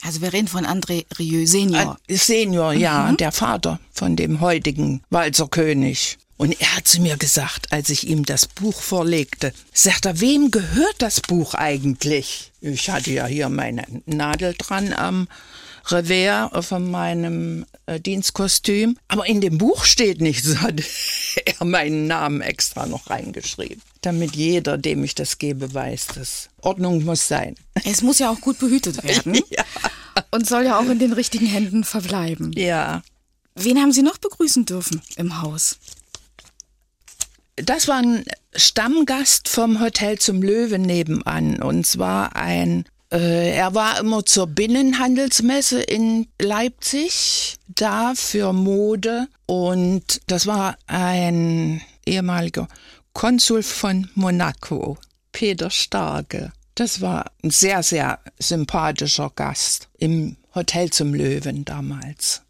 Also 0.00 0.22
wir 0.22 0.32
reden 0.32 0.48
von 0.48 0.64
André 0.64 1.04
Rieu 1.18 1.46
Senior. 1.46 1.98
Ein 2.08 2.16
Senior, 2.16 2.72
ja, 2.72 3.12
der 3.12 3.32
Vater 3.32 3.78
von 3.92 4.16
dem 4.16 4.40
heutigen 4.40 5.02
Walzerkönig. 5.10 6.18
Und 6.38 6.60
er 6.60 6.76
hat 6.76 6.88
zu 6.88 7.00
mir 7.00 7.16
gesagt, 7.18 7.70
als 7.72 7.88
ich 7.88 8.08
ihm 8.08 8.24
das 8.24 8.46
Buch 8.46 8.80
vorlegte, 8.80 9.52
sagt 9.72 10.06
er, 10.06 10.20
wem 10.20 10.50
gehört 10.50 10.96
das 10.98 11.20
Buch 11.20 11.54
eigentlich? 11.54 12.50
Ich 12.60 12.90
hatte 12.90 13.12
ja 13.12 13.26
hier 13.26 13.48
meine 13.48 13.84
Nadel 14.06 14.54
dran 14.58 14.92
am 14.92 15.28
Revers 15.86 16.66
von 16.66 16.90
meinem 16.90 17.66
äh, 17.86 18.00
Dienstkostüm. 18.00 18.96
Aber 19.08 19.26
in 19.26 19.40
dem 19.40 19.58
Buch 19.58 19.84
steht 19.84 20.20
nichts. 20.20 20.46
So 20.46 20.56
hat 20.60 20.82
er 21.44 21.64
meinen 21.64 22.06
Namen 22.06 22.40
extra 22.40 22.86
noch 22.86 23.10
reingeschrieben. 23.10 23.82
Damit 24.00 24.36
jeder, 24.36 24.78
dem 24.78 25.04
ich 25.04 25.14
das 25.14 25.38
gebe, 25.38 25.72
weiß, 25.72 26.08
dass 26.14 26.48
Ordnung 26.60 27.04
muss 27.04 27.28
sein. 27.28 27.54
Es 27.84 28.02
muss 28.02 28.18
ja 28.18 28.30
auch 28.30 28.40
gut 28.40 28.58
behütet 28.58 29.02
werden 29.02 29.34
Ja. 29.50 29.64
und 30.30 30.46
soll 30.46 30.64
ja 30.64 30.78
auch 30.78 30.88
in 30.88 30.98
den 30.98 31.12
richtigen 31.12 31.46
Händen 31.46 31.84
verbleiben. 31.84 32.52
Ja. 32.52 33.02
Wen 33.54 33.78
haben 33.78 33.92
Sie 33.92 34.02
noch 34.02 34.18
begrüßen 34.18 34.64
dürfen 34.66 35.02
im 35.16 35.42
Haus? 35.42 35.78
Das 37.56 37.86
war 37.88 37.96
ein 37.96 38.24
Stammgast 38.54 39.48
vom 39.48 39.80
Hotel 39.80 40.18
zum 40.18 40.42
Löwen 40.42 40.82
nebenan. 40.82 41.60
Und 41.62 41.86
zwar 41.86 42.34
ein, 42.36 42.80
äh, 42.80 42.84
er 43.18 43.74
war 43.74 44.00
immer 44.00 44.24
zur 44.24 44.46
Binnenhandelsmesse 44.46 45.82
in 45.82 46.28
Leipzig, 46.40 47.56
da 47.68 48.14
für 48.14 48.52
Mode. 48.52 49.28
Und 49.46 50.20
das 50.28 50.46
war 50.46 50.76
ein 50.86 51.82
ehemaliger 52.06 52.68
Konsul 53.12 53.62
von 53.62 54.08
Monaco, 54.14 54.96
Peter 55.32 55.70
Starke. 55.70 56.52
Das 56.74 57.02
war 57.02 57.30
ein 57.42 57.50
sehr, 57.50 57.82
sehr 57.82 58.18
sympathischer 58.38 59.30
Gast 59.36 59.88
im 59.98 60.36
Hotel 60.54 60.90
zum 60.90 61.12
Löwen 61.12 61.64
damals. 61.66 62.42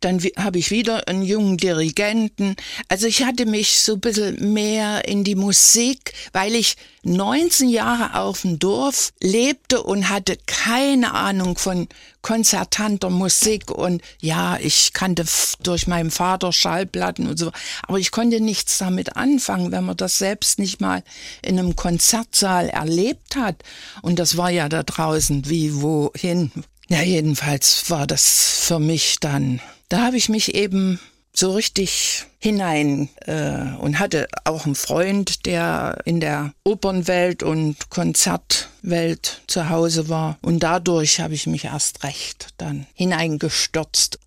Dann 0.00 0.20
habe 0.36 0.58
ich 0.58 0.70
wieder 0.70 1.08
einen 1.08 1.22
jungen 1.22 1.56
Dirigenten. 1.56 2.56
Also 2.88 3.06
ich 3.06 3.24
hatte 3.24 3.46
mich 3.46 3.80
so 3.80 3.94
ein 3.94 4.00
bisschen 4.00 4.52
mehr 4.52 5.06
in 5.08 5.24
die 5.24 5.34
Musik, 5.34 6.12
weil 6.32 6.54
ich 6.54 6.76
19 7.02 7.68
Jahre 7.68 8.18
auf 8.20 8.42
dem 8.42 8.58
Dorf 8.58 9.12
lebte 9.20 9.82
und 9.82 10.08
hatte 10.08 10.36
keine 10.46 11.14
Ahnung 11.14 11.56
von 11.56 11.88
konzertanter 12.22 13.10
Musik. 13.10 13.70
Und 13.70 14.02
ja, 14.20 14.58
ich 14.60 14.92
kannte 14.92 15.24
durch 15.62 15.86
meinen 15.86 16.10
Vater 16.10 16.52
Schallplatten 16.52 17.26
und 17.28 17.38
so. 17.38 17.50
Aber 17.82 17.98
ich 17.98 18.10
konnte 18.10 18.40
nichts 18.40 18.78
damit 18.78 19.16
anfangen, 19.16 19.72
wenn 19.72 19.84
man 19.84 19.96
das 19.96 20.18
selbst 20.18 20.58
nicht 20.58 20.80
mal 20.80 21.02
in 21.42 21.58
einem 21.58 21.76
Konzertsaal 21.76 22.68
erlebt 22.68 23.36
hat. 23.36 23.56
Und 24.02 24.18
das 24.18 24.36
war 24.36 24.50
ja 24.50 24.68
da 24.68 24.82
draußen 24.82 25.48
wie 25.48 25.80
wohin. 25.80 26.52
Ja, 26.88 27.02
jedenfalls 27.02 27.90
war 27.90 28.06
das 28.06 28.60
für 28.66 28.78
mich 28.78 29.20
dann 29.20 29.60
da 29.88 30.04
habe 30.04 30.16
ich 30.16 30.28
mich 30.28 30.54
eben 30.54 31.00
so 31.34 31.52
richtig 31.52 32.26
hinein 32.38 33.08
äh, 33.26 33.74
und 33.78 33.98
hatte 33.98 34.28
auch 34.44 34.66
einen 34.66 34.74
Freund, 34.74 35.46
der 35.46 36.00
in 36.04 36.20
der 36.20 36.52
Opernwelt 36.64 37.42
und 37.42 37.90
Konzertwelt 37.90 39.42
zu 39.46 39.68
Hause 39.68 40.08
war. 40.08 40.38
Und 40.42 40.60
dadurch 40.60 41.20
habe 41.20 41.34
ich 41.34 41.46
mich 41.46 41.66
erst 41.66 42.02
recht 42.02 42.48
dann 42.56 42.86
hineingestürzt. 42.94 44.18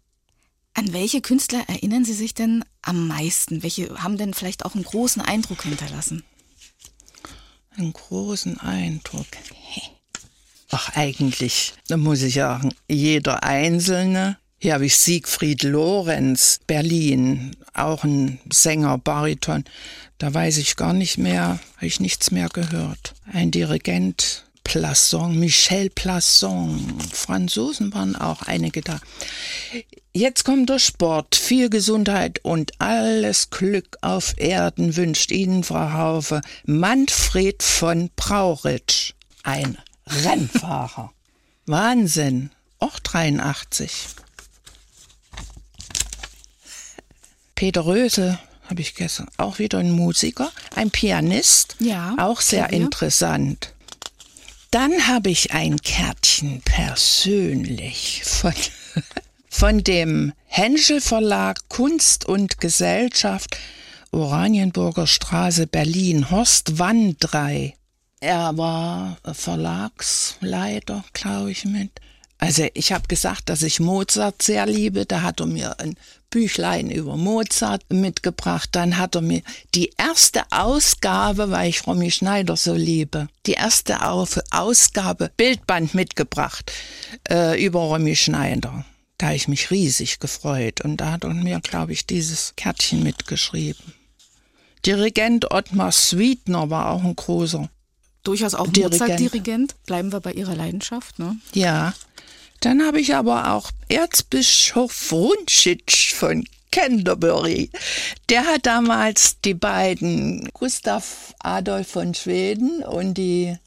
An 0.73 0.93
welche 0.93 1.21
Künstler 1.21 1.63
erinnern 1.67 2.05
Sie 2.05 2.13
sich 2.13 2.33
denn 2.33 2.63
am 2.81 3.07
meisten? 3.07 3.61
Welche 3.61 3.89
haben 4.01 4.17
denn 4.17 4.33
vielleicht 4.33 4.63
auch 4.65 4.73
einen 4.73 4.85
großen 4.85 5.21
Eindruck 5.21 5.63
hinterlassen? 5.63 6.23
Einen 7.77 7.91
großen 7.91 8.57
Eindruck. 8.59 9.27
Ach, 10.69 10.95
eigentlich, 10.95 11.73
da 11.89 11.97
muss 11.97 12.21
ich 12.21 12.35
sagen, 12.35 12.73
jeder 12.87 13.43
Einzelne 13.43 14.37
hier 14.63 14.75
habe 14.75 14.85
ich 14.85 14.95
Siegfried 14.95 15.63
Lorenz, 15.63 16.59
Berlin, 16.67 17.55
auch 17.73 18.03
ein 18.03 18.39
Sänger, 18.53 18.99
Bariton. 18.99 19.65
Da 20.19 20.31
weiß 20.31 20.57
ich 20.57 20.75
gar 20.75 20.93
nicht 20.93 21.17
mehr, 21.17 21.59
habe 21.77 21.87
ich 21.87 21.99
nichts 21.99 22.29
mehr 22.29 22.47
gehört. 22.47 23.15
Ein 23.33 23.49
Dirigent, 23.49 24.45
Plasson, 24.63 25.39
Michel 25.39 25.89
Plasson. 25.89 26.95
Franzosen 27.11 27.91
waren 27.95 28.15
auch 28.15 28.43
einige 28.43 28.81
da. 28.81 28.99
Jetzt 30.13 30.45
kommt 30.45 30.69
der 30.69 30.77
Sport. 30.77 31.35
Viel 31.35 31.71
Gesundheit 31.71 32.37
und 32.43 32.79
alles 32.79 33.49
Glück 33.49 33.97
auf 34.01 34.35
Erden 34.37 34.95
wünscht 34.95 35.31
Ihnen, 35.31 35.63
Frau 35.63 35.91
Haufe, 35.93 36.41
Manfred 36.65 37.63
von 37.63 38.11
Brauritsch. 38.15 39.13
Ein 39.41 39.79
Rennfahrer. 40.05 41.11
Wahnsinn. 41.65 42.51
Auch 42.77 42.99
83. 42.99 43.89
Peter 47.61 47.85
Rösel 47.85 48.39
habe 48.71 48.81
ich 48.81 48.95
gestern, 48.95 49.27
auch 49.37 49.59
wieder 49.59 49.77
ein 49.77 49.91
Musiker, 49.91 50.51
ein 50.73 50.89
Pianist, 50.89 51.75
ja, 51.77 52.15
auch 52.17 52.41
sehr 52.41 52.63
Klavier. 52.63 52.85
interessant. 52.85 53.75
Dann 54.71 55.07
habe 55.07 55.29
ich 55.29 55.51
ein 55.51 55.79
Kärtchen 55.79 56.63
persönlich 56.65 58.23
von, 58.25 58.55
von 59.47 59.83
dem 59.83 60.33
Henschel 60.47 61.01
Verlag 61.01 61.69
Kunst 61.69 62.25
und 62.25 62.59
Gesellschaft 62.59 63.59
Oranienburger 64.09 65.05
Straße 65.05 65.67
Berlin, 65.67 66.31
Horst 66.31 66.79
Wandrei. 66.79 67.75
Er 68.21 68.57
war 68.57 69.19
Verlagsleiter, 69.33 71.03
glaube 71.13 71.51
ich, 71.51 71.65
mit. 71.65 71.91
Also 72.41 72.67
ich 72.73 72.91
habe 72.91 73.07
gesagt, 73.07 73.49
dass 73.49 73.61
ich 73.61 73.79
Mozart 73.79 74.41
sehr 74.41 74.65
liebe. 74.65 75.05
Da 75.05 75.21
hat 75.21 75.39
er 75.39 75.45
mir 75.45 75.79
ein 75.79 75.95
Büchlein 76.31 76.89
über 76.89 77.15
Mozart 77.15 77.83
mitgebracht. 77.93 78.69
Dann 78.71 78.97
hat 78.97 79.13
er 79.13 79.21
mir 79.21 79.43
die 79.75 79.93
erste 79.95 80.41
Ausgabe, 80.49 81.51
weil 81.51 81.69
ich 81.69 81.85
Romy 81.85 82.09
Schneider 82.09 82.57
so 82.57 82.73
liebe, 82.73 83.27
die 83.45 83.53
erste 83.53 83.99
Ausgabe 84.01 85.29
Bildband 85.37 85.93
mitgebracht 85.93 86.71
äh, 87.29 87.63
über 87.63 87.81
Romy 87.81 88.15
Schneider. 88.15 88.85
Da 89.19 89.27
habe 89.27 89.35
ich 89.35 89.47
mich 89.47 89.69
riesig 89.69 90.19
gefreut. 90.19 90.81
Und 90.81 90.97
da 90.97 91.11
hat 91.11 91.23
er 91.25 91.35
mir, 91.35 91.59
glaube 91.59 91.93
ich, 91.93 92.07
dieses 92.07 92.53
Kärtchen 92.55 93.03
mitgeschrieben. 93.03 93.93
Dirigent 94.83 95.51
Ottmar 95.51 95.91
Sweetner 95.91 96.71
war 96.71 96.89
auch 96.89 97.03
ein 97.03 97.15
großer. 97.15 97.69
Durchaus 98.23 98.55
auch 98.55 98.65
Mozart-Dirigent. 98.65 99.75
Bleiben 99.85 100.11
wir 100.11 100.21
bei 100.21 100.33
Ihrer 100.33 100.55
Leidenschaft, 100.55 101.19
ne? 101.19 101.37
Ja. 101.53 101.93
Dann 102.61 102.85
habe 102.85 103.01
ich 103.01 103.15
aber 103.15 103.51
auch 103.51 103.71
Erzbischof 103.89 105.11
Runschitsch 105.11 106.13
von 106.13 106.45
Canterbury. 106.71 107.69
Der 108.29 108.45
hat 108.45 108.65
damals 108.65 109.41
die 109.41 109.55
beiden 109.55 110.47
Gustav 110.53 111.33
Adolf 111.39 111.89
von 111.89 112.13
Schweden 112.13 112.83
und 112.83 113.15
die 113.15 113.57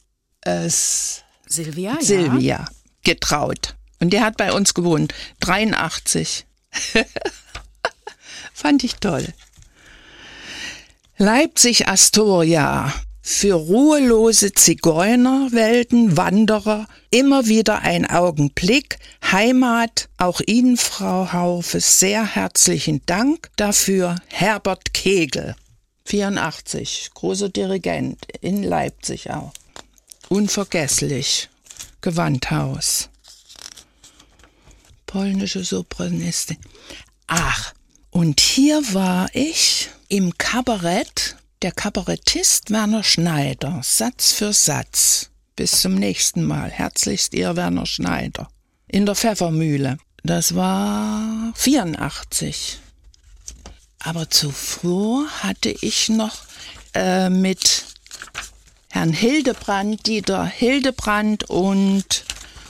äh, 0.42 0.68
Silvia, 0.68 1.98
Silvia 2.00 2.38
ja. 2.38 2.64
getraut. 3.02 3.74
Und 4.00 4.10
der 4.10 4.24
hat 4.24 4.36
bei 4.36 4.52
uns 4.52 4.74
gewohnt. 4.74 5.12
83. 5.40 6.46
Fand 8.54 8.84
ich 8.84 8.94
toll. 8.96 9.26
Leipzig 11.16 11.88
Astoria 11.88 12.92
für 13.26 13.54
ruhelose 13.54 14.52
Zigeunerwelten, 14.52 16.14
Wanderer 16.18 16.86
immer 17.10 17.46
wieder 17.46 17.80
ein 17.80 18.04
Augenblick. 18.04 18.98
Heimat, 19.32 20.10
auch 20.18 20.42
Ihnen, 20.44 20.76
Frau 20.76 21.32
Haufe, 21.32 21.80
sehr 21.80 22.34
herzlichen 22.34 23.00
Dank 23.06 23.48
dafür. 23.56 24.16
Herbert 24.26 24.92
Kegel, 24.92 25.56
84, 26.04 27.12
großer 27.14 27.48
Dirigent 27.48 28.26
in 28.42 28.62
Leipzig 28.62 29.30
auch. 29.30 29.54
Unvergesslich. 30.28 31.48
Gewandhaus. 32.02 33.08
Polnische 35.06 35.64
Sopranistin. 35.64 36.58
Ach, 37.26 37.72
und 38.10 38.40
hier 38.40 38.82
war 38.92 39.30
ich 39.32 39.88
im 40.08 40.36
Kabarett 40.36 41.36
der 41.64 41.72
Kabarettist 41.72 42.70
Werner 42.70 43.02
Schneider, 43.02 43.80
Satz 43.82 44.32
für 44.32 44.52
Satz. 44.52 45.30
Bis 45.56 45.80
zum 45.80 45.94
nächsten 45.94 46.44
Mal. 46.44 46.70
Herzlichst 46.70 47.32
Ihr 47.32 47.56
Werner 47.56 47.86
Schneider. 47.86 48.50
In 48.86 49.06
der 49.06 49.14
Pfeffermühle. 49.14 49.96
Das 50.22 50.54
war 50.56 51.54
84. 51.54 52.80
Aber 53.98 54.28
zuvor 54.28 55.26
hatte 55.42 55.74
ich 55.80 56.10
noch 56.10 56.36
äh, 56.92 57.30
mit 57.30 57.86
Herrn 58.90 59.14
Hildebrand, 59.14 60.06
Dieter 60.06 60.44
Hildebrand 60.44 61.48
und, 61.48 62.26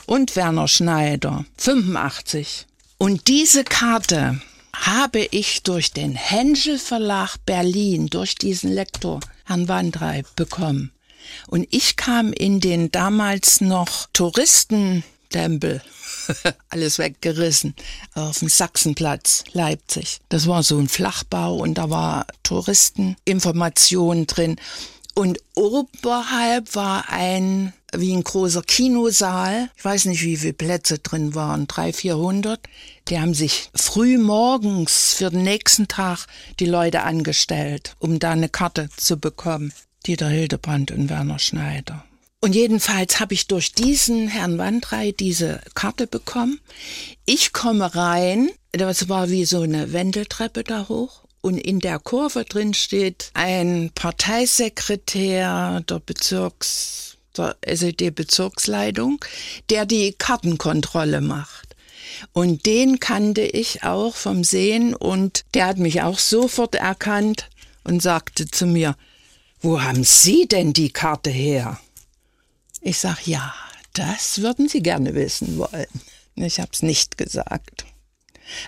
und 0.07 0.37
Werner 0.37 0.69
Schneider 0.69 1.45
85. 1.59 2.67
Und 2.99 3.27
diese 3.27 3.65
Karte 3.65 4.41
habe 4.75 5.21
ich 5.31 5.63
durch 5.63 5.93
den 5.93 6.15
Henschel 6.15 6.79
Verlag 6.79 7.37
Berlin, 7.47 8.09
durch 8.09 8.35
diesen 8.35 8.73
Lektor, 8.73 9.21
Herrn 9.45 9.69
Wandrei, 9.69 10.25
bekommen. 10.37 10.93
Und 11.47 11.67
ich 11.71 11.97
kam 11.97 12.33
in 12.33 12.61
den 12.61 12.91
damals 12.91 13.61
noch 13.61 14.09
Touristentempel, 14.13 15.83
alles 16.69 16.99
weggerissen, 16.99 17.75
auf 18.15 18.41
dem 18.41 18.49
Sachsenplatz, 18.49 19.45
Leipzig. 19.53 20.21
Das 20.29 20.47
war 20.47 20.63
so 20.63 20.79
ein 20.79 20.89
Flachbau 20.89 21.57
und 21.57 21.75
da 21.75 21.91
war 21.91 22.27
Touristeninformation 22.43 24.27
drin. 24.27 24.57
Und 25.15 25.39
oberhalb 25.55 26.75
war 26.75 27.09
ein 27.09 27.73
wie 27.97 28.13
ein 28.13 28.25
großer 28.25 28.63
Kinosaal. 28.63 29.71
Ich 29.77 29.85
weiß 29.85 30.07
nicht, 30.07 30.23
wie 30.23 30.37
viele 30.37 30.53
Plätze 30.53 30.99
drin 30.99 31.35
waren, 31.35 31.69
drei, 31.69 31.93
vierhundert. 31.93 32.61
Die 33.09 33.21
haben 33.21 33.35
sich 33.35 33.71
früh 33.75 34.19
morgens 34.19 35.15
für 35.15 35.31
den 35.31 35.45
nächsten 35.45 35.87
Tag 35.87 36.27
die 36.59 36.67
Leute 36.67 37.03
angestellt, 37.03 37.95
um 38.01 38.19
da 38.19 38.33
eine 38.33 38.49
Karte 38.49 38.89
zu 38.97 39.17
bekommen. 39.17 39.73
Dieter 40.07 40.29
Hildebrand 40.29 40.91
und 40.91 41.09
Werner 41.09 41.39
Schneider. 41.39 42.05
Und 42.41 42.55
jedenfalls 42.55 43.21
habe 43.21 43.33
ich 43.33 43.47
durch 43.47 43.73
diesen 43.73 44.29
Herrn 44.29 44.59
Wandrei 44.59 45.13
diese 45.13 45.63
Karte 45.75 46.07
bekommen. 46.07 46.61
Ich 47.25 47.55
komme 47.55 47.95
rein, 47.95 48.51
das 48.73 49.09
war 49.09 49.31
wie 49.31 49.47
so 49.47 49.63
eine 49.63 49.95
Wendeltreppe 49.95 50.63
da 50.63 50.89
hoch. 50.89 51.24
Und 51.45 51.59
in 51.59 51.79
der 51.79 51.99
Kurve 51.99 52.47
drin 52.47 52.73
steht 52.73 53.31
ein 53.35 53.91
Parteisekretär 53.95 55.83
der 55.87 55.99
Bezirks 55.99 57.19
der 57.37 57.55
SED-Bezirksleitung, 57.61 59.23
der 59.69 59.85
die 59.85 60.15
Kartenkontrolle 60.15 61.21
macht. 61.21 61.77
Und 62.33 62.65
den 62.65 62.99
kannte 62.99 63.43
ich 63.43 63.85
auch 63.85 64.15
vom 64.15 64.43
Sehen 64.43 64.95
und 64.95 65.45
der 65.53 65.67
hat 65.67 65.77
mich 65.77 66.01
auch 66.01 66.19
sofort 66.19 66.77
erkannt 66.77 67.51
und 67.83 68.01
sagte 68.01 68.47
zu 68.47 68.65
mir, 68.65 68.97
wo 69.61 69.83
haben 69.83 70.03
Sie 70.03 70.49
denn 70.49 70.73
die 70.73 70.95
Karte 70.95 71.29
her? 71.29 71.79
Ich 72.81 73.01
sag, 73.01 73.27
ja, 73.27 73.55
das 73.93 74.41
würden 74.41 74.67
Sie 74.67 74.83
gerne 74.83 75.15
wissen 75.15 75.59
wollen. 75.59 75.89
Ich 76.37 76.59
hab's 76.59 76.81
nicht 76.81 77.19
gesagt. 77.19 77.85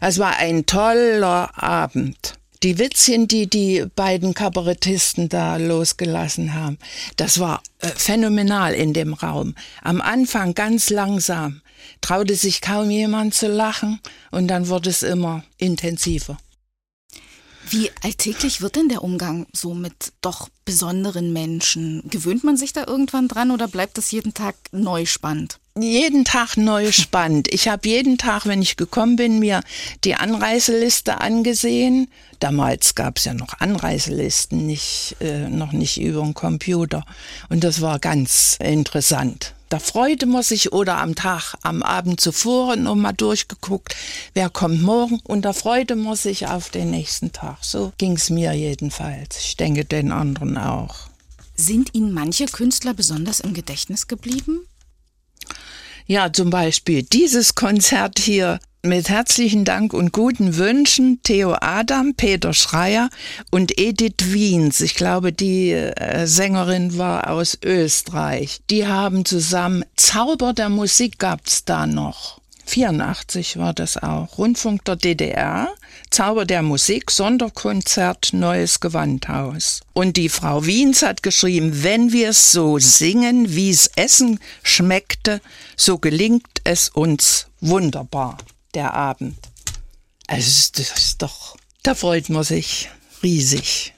Es 0.02 0.18
war 0.18 0.36
ein 0.36 0.66
toller 0.66 1.56
Abend. 1.56 2.34
Die 2.62 2.78
Witzchen, 2.78 3.28
die 3.28 3.48
die 3.48 3.84
beiden 3.94 4.32
Kabarettisten 4.32 5.28
da 5.28 5.56
losgelassen 5.56 6.54
haben, 6.54 6.78
das 7.16 7.38
war 7.38 7.62
äh, 7.80 7.88
phänomenal 7.88 8.74
in 8.74 8.94
dem 8.94 9.12
Raum. 9.12 9.54
Am 9.82 10.00
Anfang 10.00 10.54
ganz 10.54 10.88
langsam, 10.90 11.60
traute 12.00 12.34
sich 12.34 12.62
kaum 12.62 12.90
jemand 12.90 13.34
zu 13.34 13.48
lachen 13.48 14.00
und 14.30 14.48
dann 14.48 14.68
wurde 14.68 14.90
es 14.90 15.02
immer 15.02 15.44
intensiver. 15.58 16.38
Wie 17.68 17.90
alltäglich 18.02 18.60
wird 18.60 18.76
denn 18.76 18.88
der 18.88 19.02
Umgang 19.02 19.46
so 19.52 19.74
mit 19.74 20.12
doch 20.20 20.48
besonderen 20.66 21.32
Menschen? 21.32 22.02
Gewöhnt 22.10 22.44
man 22.44 22.58
sich 22.58 22.74
da 22.74 22.84
irgendwann 22.86 23.28
dran 23.28 23.50
oder 23.50 23.68
bleibt 23.68 23.96
das 23.96 24.10
jeden 24.10 24.34
Tag 24.34 24.54
neu 24.72 25.06
spannend? 25.06 25.58
jeden 25.78 26.24
Tag 26.24 26.56
neu 26.56 26.90
spannend. 26.92 27.52
Ich 27.52 27.68
habe 27.68 27.88
jeden 27.88 28.18
Tag, 28.18 28.46
wenn 28.46 28.62
ich 28.62 28.76
gekommen 28.76 29.16
bin, 29.16 29.38
mir 29.38 29.60
die 30.04 30.14
Anreiseliste 30.14 31.20
angesehen. 31.20 32.08
Damals 32.38 32.94
gab 32.94 33.18
es 33.18 33.24
ja 33.24 33.34
noch 33.34 33.60
Anreiselisten, 33.60 34.66
nicht, 34.66 35.16
äh, 35.20 35.48
noch 35.48 35.72
nicht 35.72 36.00
über 36.00 36.22
den 36.22 36.34
Computer. 36.34 37.04
Und 37.48 37.64
das 37.64 37.80
war 37.80 37.98
ganz 37.98 38.56
interessant. 38.60 39.54
Da 39.68 39.80
freute 39.80 40.26
man 40.26 40.44
sich 40.44 40.72
oder 40.72 40.98
am 40.98 41.16
Tag, 41.16 41.56
am 41.62 41.82
Abend 41.82 42.20
zuvor 42.20 42.76
noch 42.76 42.94
mal 42.94 43.12
durchgeguckt, 43.12 43.96
wer 44.32 44.48
kommt 44.48 44.80
morgen 44.80 45.18
und 45.24 45.44
da 45.44 45.52
freute 45.52 45.96
man 45.96 46.14
sich 46.14 46.46
auf 46.46 46.70
den 46.70 46.92
nächsten 46.92 47.32
Tag. 47.32 47.56
So 47.62 47.92
ging's 47.98 48.30
mir 48.30 48.52
jedenfalls. 48.52 49.38
Ich 49.40 49.56
denke 49.56 49.84
den 49.84 50.12
anderen 50.12 50.55
auch. 50.56 51.08
Sind 51.54 51.94
Ihnen 51.94 52.12
manche 52.12 52.46
Künstler 52.46 52.94
besonders 52.94 53.40
im 53.40 53.54
Gedächtnis 53.54 54.08
geblieben? 54.08 54.66
Ja, 56.06 56.32
zum 56.32 56.50
Beispiel 56.50 57.02
dieses 57.02 57.54
Konzert 57.54 58.18
hier 58.18 58.60
mit 58.86 59.08
herzlichen 59.08 59.64
Dank 59.64 59.92
und 59.92 60.12
guten 60.12 60.56
Wünschen 60.56 61.20
Theo 61.24 61.56
Adam, 61.60 62.14
Peter 62.14 62.54
Schreier 62.54 63.10
und 63.50 63.78
Edith 63.80 64.32
Wiens. 64.32 64.80
Ich 64.80 64.94
glaube, 64.94 65.32
die 65.32 65.72
äh, 65.72 66.26
Sängerin 66.26 66.96
war 66.96 67.30
aus 67.30 67.58
Österreich. 67.64 68.60
Die 68.70 68.86
haben 68.86 69.24
zusammen 69.24 69.84
Zauber 69.96 70.52
der 70.52 70.68
Musik 70.68 71.18
gab's 71.18 71.64
da 71.64 71.86
noch. 71.86 72.40
84 72.66 73.58
war 73.58 73.74
das 73.74 73.96
auch. 73.96 74.38
Rundfunk 74.38 74.84
der 74.84 74.96
DDR, 74.96 75.68
Zauber 76.10 76.44
der 76.44 76.62
Musik, 76.62 77.10
Sonderkonzert, 77.10 78.32
Neues 78.32 78.80
Gewandhaus. 78.80 79.80
Und 79.92 80.16
die 80.16 80.28
Frau 80.28 80.64
Wiens 80.64 81.02
hat 81.02 81.22
geschrieben, 81.22 81.82
wenn 81.82 82.12
wir 82.12 82.30
es 82.30 82.52
so 82.52 82.78
singen, 82.78 83.54
wie 83.54 83.70
es 83.70 83.88
Essen 83.96 84.40
schmeckte, 84.62 85.40
so 85.76 85.98
gelingt 85.98 86.60
es 86.64 86.88
uns 86.88 87.48
wunderbar, 87.60 88.38
der 88.74 88.94
Abend. 88.94 89.36
Also 90.26 90.70
das 90.74 90.98
ist 90.98 91.22
doch, 91.22 91.56
da 91.82 91.94
freut 91.94 92.28
man 92.28 92.44
sich 92.44 92.88
riesig. 93.22 93.92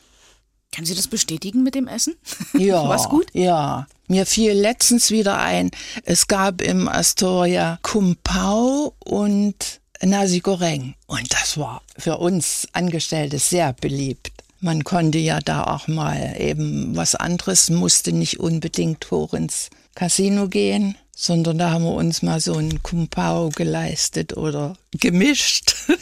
Kann 0.72 0.84
Sie 0.84 0.94
das 0.94 1.08
bestätigen 1.08 1.62
mit 1.62 1.74
dem 1.74 1.88
Essen? 1.88 2.16
Ja. 2.58 2.88
War's 2.88 3.08
gut? 3.08 3.26
Ja. 3.32 3.86
Mir 4.06 4.26
fiel 4.26 4.52
letztens 4.52 5.10
wieder 5.10 5.38
ein, 5.38 5.70
es 6.04 6.28
gab 6.28 6.62
im 6.62 6.88
Astoria 6.88 7.78
Kumpau 7.82 8.94
und 9.00 9.77
Nasi 10.02 10.40
Goreng. 10.40 10.94
Und 11.06 11.32
das 11.32 11.58
war 11.58 11.82
für 11.96 12.18
uns 12.18 12.66
Angestellte 12.72 13.38
sehr 13.38 13.72
beliebt. 13.72 14.32
Man 14.60 14.84
konnte 14.84 15.18
ja 15.18 15.38
da 15.40 15.64
auch 15.64 15.86
mal 15.86 16.36
eben 16.38 16.96
was 16.96 17.14
anderes, 17.14 17.70
musste 17.70 18.12
nicht 18.12 18.40
unbedingt 18.40 19.10
hoch 19.10 19.34
ins 19.34 19.70
Casino 19.94 20.48
gehen, 20.48 20.96
sondern 21.14 21.58
da 21.58 21.70
haben 21.70 21.84
wir 21.84 21.92
uns 21.94 22.22
mal 22.22 22.40
so 22.40 22.54
ein 22.54 22.82
Kumpau 22.82 23.50
geleistet 23.50 24.36
oder 24.36 24.76
gemischt. 24.92 25.74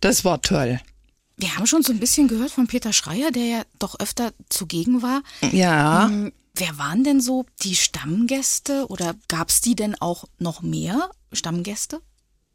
Das 0.00 0.24
war 0.24 0.42
toll. 0.42 0.80
Wir 1.36 1.56
haben 1.56 1.66
schon 1.66 1.84
so 1.84 1.92
ein 1.92 2.00
bisschen 2.00 2.26
gehört 2.26 2.50
von 2.50 2.66
Peter 2.66 2.92
Schreier, 2.92 3.30
der 3.30 3.44
ja 3.44 3.62
doch 3.78 4.00
öfter 4.00 4.32
zugegen 4.48 5.00
war. 5.00 5.22
Ja. 5.52 6.06
Hm, 6.08 6.32
Wer 6.54 6.76
waren 6.76 7.04
denn 7.04 7.20
so 7.20 7.46
die 7.62 7.76
Stammgäste 7.76 8.86
oder 8.88 9.14
gab 9.28 9.48
es 9.48 9.60
die 9.60 9.74
denn 9.74 9.94
auch 9.94 10.24
noch 10.38 10.62
mehr 10.62 11.10
Stammgäste? 11.32 12.00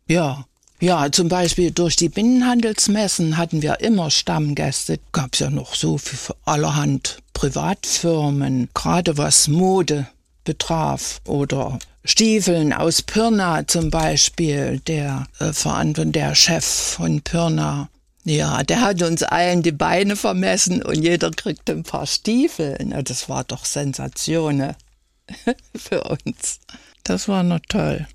Ja, 0.07 0.45
ja, 0.85 1.11
zum 1.11 1.29
Beispiel 1.29 1.71
durch 1.71 1.95
die 1.95 2.09
Binnenhandelsmessen 2.09 3.37
hatten 3.37 3.63
wir 3.63 3.79
immer 3.79 4.11
Stammgäste. 4.11 4.99
Gab 5.11 5.33
es 5.33 5.39
ja 5.39 5.49
noch 5.49 5.73
so 5.73 5.97
für 5.97 6.35
allerhand 6.45 7.17
Privatfirmen, 7.33 8.69
gerade 8.75 9.17
was 9.17 9.47
Mode 9.47 10.05
betraf 10.43 11.21
oder 11.25 11.79
Stiefeln 12.03 12.71
aus 12.71 13.01
Pirna 13.01 13.65
zum 13.65 13.89
Beispiel, 13.89 14.79
der 14.85 15.25
äh, 15.39 16.05
der 16.05 16.35
Chef 16.35 16.63
von 16.63 17.21
Pirna 17.21 17.89
ja, 18.23 18.61
der 18.61 18.81
hat 18.81 19.01
uns 19.01 19.23
allen 19.23 19.63
die 19.63 19.71
Beine 19.71 20.15
vermessen 20.15 20.83
und 20.83 21.01
jeder 21.01 21.31
kriegte 21.31 21.71
ein 21.71 21.83
paar 21.83 22.05
Stiefel. 22.07 22.77
Na, 22.83 23.01
das 23.01 23.27
war 23.27 23.43
doch 23.43 23.65
Sensation 23.65 24.57
ne? 24.57 24.75
für 25.75 26.03
uns. 26.03 26.59
Das 27.03 27.27
war 27.27 27.43
noch 27.43 27.59
toll. 27.69 28.07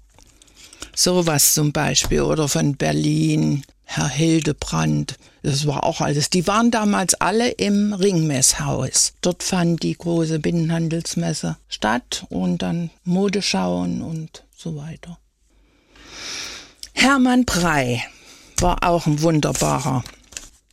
Sowas 0.94 1.54
zum 1.54 1.72
Beispiel 1.72 2.22
oder 2.22 2.48
von 2.48 2.76
Berlin, 2.76 3.62
Herr 3.84 4.08
Hildebrand. 4.08 5.16
Das 5.42 5.66
war 5.66 5.84
auch 5.84 6.00
alles. 6.00 6.30
Die 6.30 6.46
waren 6.46 6.70
damals 6.70 7.14
alle 7.14 7.50
im 7.50 7.92
Ringmesshaus. 7.92 9.14
Dort 9.20 9.42
fand 9.42 9.82
die 9.82 9.96
große 9.96 10.38
Binnenhandelsmesse 10.38 11.56
statt 11.68 12.26
und 12.28 12.62
dann 12.62 12.90
Modeschauen 13.04 14.02
und 14.02 14.44
so 14.56 14.76
weiter. 14.76 15.18
Hermann 16.92 17.46
Prey 17.46 18.02
war 18.58 18.84
auch 18.84 19.06
ein 19.06 19.22
wunderbarer. 19.22 20.04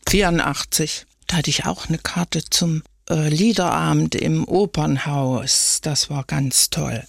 84. 0.09 1.05
Da 1.28 1.38
hatte 1.38 1.49
ich 1.49 1.65
auch 1.65 1.88
eine 1.88 1.97
Karte 1.97 2.43
zum 2.43 2.84
äh, 3.09 3.30
Liederabend 3.30 4.15
im 4.15 4.47
Opernhaus. 4.47 5.80
Das 5.82 6.09
war 6.09 6.24
ganz 6.24 6.70
toll. 6.70 7.03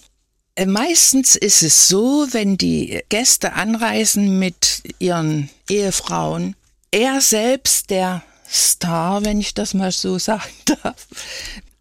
Äh, 0.59 0.65
meistens 0.65 1.37
ist 1.37 1.63
es 1.63 1.87
so, 1.87 2.27
wenn 2.31 2.57
die 2.57 3.01
Gäste 3.07 3.53
anreisen 3.53 4.39
mit 4.39 4.83
ihren 4.99 5.49
Ehefrauen, 5.69 6.53
er 6.91 7.21
selbst, 7.21 7.89
der 7.89 8.23
Star, 8.45 9.23
wenn 9.23 9.39
ich 9.39 9.53
das 9.53 9.73
mal 9.73 9.93
so 9.93 10.17
sagen 10.19 10.51
darf, 10.65 11.07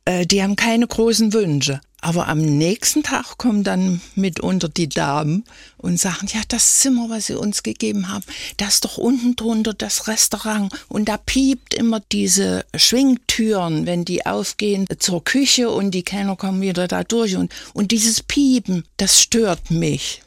äh, 0.04 0.26
die 0.26 0.44
haben 0.44 0.54
keine 0.54 0.86
großen 0.86 1.32
Wünsche. 1.32 1.80
Aber 2.00 2.28
am 2.28 2.38
nächsten 2.38 3.02
Tag 3.02 3.38
kommen 3.38 3.64
dann 3.64 4.00
mitunter 4.14 4.68
die 4.68 4.88
Damen 4.88 5.44
und 5.78 5.98
sagen, 5.98 6.28
ja, 6.32 6.40
das 6.46 6.78
Zimmer, 6.78 7.10
was 7.10 7.26
sie 7.26 7.34
uns 7.34 7.64
gegeben 7.64 8.08
haben, 8.08 8.24
das 8.56 8.74
ist 8.74 8.84
doch 8.84 8.98
unten 8.98 9.34
drunter 9.34 9.74
das 9.74 10.06
Restaurant 10.06 10.72
und 10.88 11.08
da 11.08 11.16
piept 11.16 11.74
immer 11.74 12.00
diese 12.12 12.64
Schwingtüren, 12.76 13.86
wenn 13.86 14.04
die 14.04 14.26
aufgehen 14.26 14.86
zur 14.98 15.24
Küche 15.24 15.70
und 15.70 15.90
die 15.90 16.04
Kellner 16.04 16.36
kommen 16.36 16.60
wieder 16.60 16.86
da 16.86 17.02
durch 17.02 17.34
und, 17.36 17.52
und 17.74 17.90
dieses 17.90 18.22
Piepen, 18.22 18.84
das 18.96 19.20
stört 19.20 19.72
mich. 19.72 20.22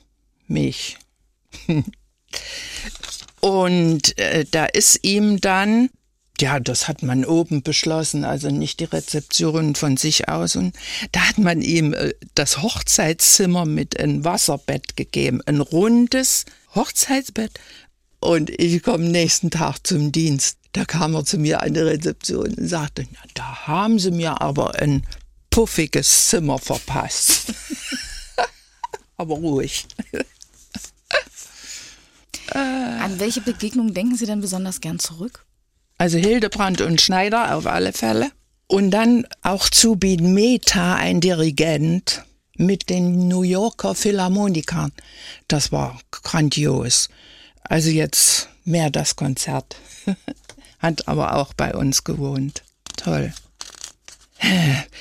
Mich. 0.48 0.98
und 3.40 4.18
äh, 4.18 4.46
da 4.52 4.66
ist 4.66 5.00
ihm 5.04 5.40
dann 5.40 5.90
ja, 6.42 6.60
das 6.60 6.88
hat 6.88 7.04
man 7.04 7.24
oben 7.24 7.62
beschlossen, 7.62 8.26
also 8.26 8.50
nicht 8.50 8.80
die 8.80 8.86
Rezeption 8.86 9.76
von 9.76 9.96
sich 9.96 10.28
aus. 10.28 10.56
Und 10.56 10.76
da 11.12 11.22
hat 11.22 11.38
man 11.38 11.62
ihm 11.62 11.94
äh, 11.94 12.14
das 12.36 12.62
Hochzeitszimmer 12.62 13.66
mit 13.66 14.00
einem 14.00 14.26
Wasserbett 14.26 14.98
gegeben, 14.98 15.42
ein 15.46 15.62
rundes 15.62 16.46
Hochzeitsbett. 16.76 17.60
Und 18.20 18.50
ich 18.50 18.84
komme 18.84 19.06
nächsten 19.06 19.52
Tag 19.52 19.80
zum 19.86 20.12
Dienst. 20.12 20.58
Da 20.74 20.86
kam 20.86 21.16
er 21.16 21.26
zu 21.26 21.38
mir 21.38 21.62
an 21.62 21.74
die 21.74 21.80
Rezeption 21.80 22.54
und 22.54 22.68
sagte, 22.68 23.06
na, 23.12 23.20
da 23.34 23.68
haben 23.68 24.00
sie 24.00 24.12
mir 24.12 24.42
aber 24.42 24.76
ein 24.76 25.06
puffiges 25.50 26.28
Zimmer 26.30 26.60
verpasst. 26.60 27.54
aber 29.18 29.36
ruhig. 29.36 29.86
An 32.54 33.20
welche 33.20 33.42
Begegnung 33.42 33.94
denken 33.94 34.16
Sie 34.16 34.26
denn 34.26 34.42
besonders 34.42 34.82
gern 34.82 35.00
zurück? 35.00 35.46
Also 36.02 36.18
Hildebrand 36.18 36.82
und 36.82 37.00
Schneider 37.00 37.56
auf 37.56 37.68
alle 37.68 37.94
Fälle. 37.94 38.32
Und 38.66 38.90
dann 38.90 39.28
auch 39.44 39.70
Zubin 39.70 40.34
Mehta, 40.34 40.96
ein 40.96 41.22
Dirigent 41.22 42.24
mit 42.56 42.90
den 42.90 43.28
New 43.28 43.44
Yorker 43.44 43.94
Philharmonikern. 43.94 44.92
Das 45.48 45.72
war 45.72 46.02
grandios. 46.10 47.10
Also 47.62 47.92
jetzt 47.92 48.50
mehr 48.64 48.90
das 48.90 49.16
Konzert. 49.16 49.76
Hat 50.80 51.08
aber 51.08 51.36
auch 51.36 51.54
bei 51.54 51.76
uns 51.76 52.04
gewohnt. 52.04 52.64
Toll. 52.98 53.32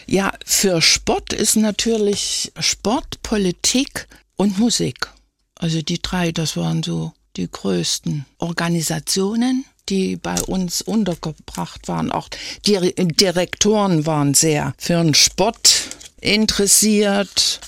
Ja, 0.06 0.32
für 0.44 0.82
Sport 0.82 1.32
ist 1.32 1.56
natürlich 1.56 2.52
Sport, 2.58 3.22
Politik 3.22 4.06
und 4.36 4.58
Musik. 4.58 5.08
Also 5.54 5.80
die 5.80 6.02
drei, 6.02 6.30
das 6.30 6.58
waren 6.58 6.82
so 6.82 7.12
die 7.36 7.50
größten 7.50 8.26
Organisationen 8.36 9.64
die 9.90 10.16
bei 10.16 10.40
uns 10.42 10.80
untergebracht 10.80 11.88
waren. 11.88 12.12
Auch 12.12 12.28
die 12.66 12.94
Direktoren 12.96 14.06
waren 14.06 14.34
sehr 14.34 14.72
für 14.78 15.02
den 15.02 15.14
Sport 15.14 15.88
interessiert. 16.20 17.60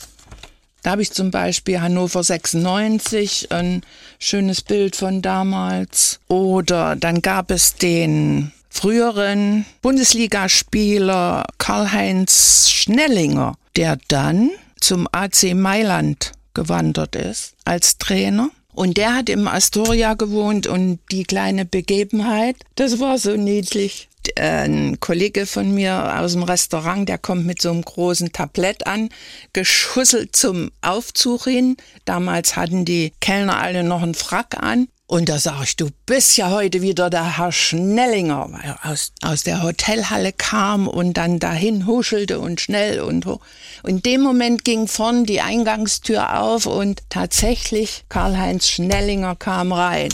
Da 0.82 0.92
habe 0.92 1.02
ich 1.02 1.12
zum 1.12 1.30
Beispiel 1.30 1.80
Hannover 1.80 2.22
96, 2.24 3.52
ein 3.52 3.82
schönes 4.18 4.62
Bild 4.62 4.96
von 4.96 5.22
damals. 5.22 6.18
Oder 6.28 6.96
dann 6.96 7.22
gab 7.22 7.50
es 7.50 7.74
den 7.74 8.52
früheren 8.68 9.64
Bundesligaspieler 9.80 11.44
Karl-Heinz 11.58 12.68
Schnellinger, 12.70 13.54
der 13.76 13.98
dann 14.08 14.50
zum 14.80 15.06
AC 15.12 15.54
Mailand 15.54 16.32
gewandert 16.54 17.14
ist 17.14 17.54
als 17.64 17.98
Trainer. 17.98 18.50
Und 18.74 18.96
der 18.96 19.14
hat 19.14 19.28
im 19.28 19.46
Astoria 19.48 20.14
gewohnt 20.14 20.66
und 20.66 20.98
die 21.10 21.24
kleine 21.24 21.64
Begebenheit, 21.64 22.56
das 22.74 23.00
war 23.00 23.18
so 23.18 23.36
niedlich. 23.36 24.08
Ein 24.38 25.00
Kollege 25.00 25.46
von 25.46 25.74
mir 25.74 26.18
aus 26.20 26.32
dem 26.32 26.44
Restaurant, 26.44 27.08
der 27.08 27.18
kommt 27.18 27.44
mit 27.44 27.60
so 27.60 27.70
einem 27.70 27.82
großen 27.82 28.32
Tablett 28.32 28.86
an, 28.86 29.08
geschusselt 29.52 30.36
zum 30.36 30.70
Aufzug 30.80 31.44
hin. 31.44 31.76
Damals 32.04 32.56
hatten 32.56 32.84
die 32.84 33.12
Kellner 33.20 33.58
alle 33.58 33.82
noch 33.82 34.02
einen 34.02 34.14
Frack 34.14 34.62
an. 34.62 34.88
Und 35.12 35.28
da 35.28 35.38
sag 35.38 35.62
ich, 35.64 35.76
du 35.76 35.90
bist 36.06 36.38
ja 36.38 36.48
heute 36.48 36.80
wieder 36.80 37.10
der 37.10 37.36
Herr 37.36 37.52
Schnellinger, 37.52 38.48
weil 38.50 38.64
er 38.64 38.90
aus, 38.90 39.12
aus 39.20 39.42
der 39.42 39.62
Hotelhalle 39.62 40.32
kam 40.32 40.88
und 40.88 41.18
dann 41.18 41.38
dahin 41.38 41.86
huschelte 41.86 42.40
und 42.40 42.62
schnell 42.62 42.98
und 42.98 43.26
hoch. 43.26 43.40
In 43.86 44.00
dem 44.00 44.22
Moment 44.22 44.64
ging 44.64 44.88
vorn 44.88 45.26
die 45.26 45.42
Eingangstür 45.42 46.40
auf 46.40 46.64
und 46.64 47.02
tatsächlich 47.10 48.04
Karl-Heinz 48.08 48.70
Schnellinger 48.70 49.36
kam 49.36 49.72
rein, 49.72 50.08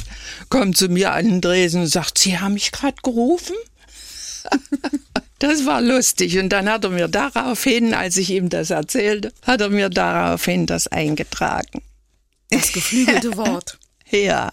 kommt 0.49 0.77
zu 0.77 0.89
mir 0.89 1.13
an 1.13 1.27
den 1.27 1.41
Dresen 1.43 1.83
und 1.83 1.87
sagt, 1.87 2.19
Sie 2.19 2.41
haben 2.41 2.55
mich 2.55 2.73
gerade 2.73 3.01
gerufen? 3.01 3.55
Das 5.41 5.67
war 5.67 5.81
lustig. 5.81 6.37
Und 6.41 6.49
dann 6.49 6.69
hat 6.69 6.83
er 6.83 6.91
mir 6.91 7.07
daraufhin, 7.07 7.95
als 7.95 8.17
ich 8.17 8.31
ihm 8.31 8.49
das 8.49 8.71
erzählte, 8.71 9.33
hat 9.47 9.61
er 9.61 9.69
mir 9.69 9.89
daraufhin 9.89 10.67
das 10.67 10.89
eingetragen. 10.89 11.83
Das 12.51 12.73
geflügelte 12.73 13.37
Wort. 13.37 13.79
Ja. 14.11 14.51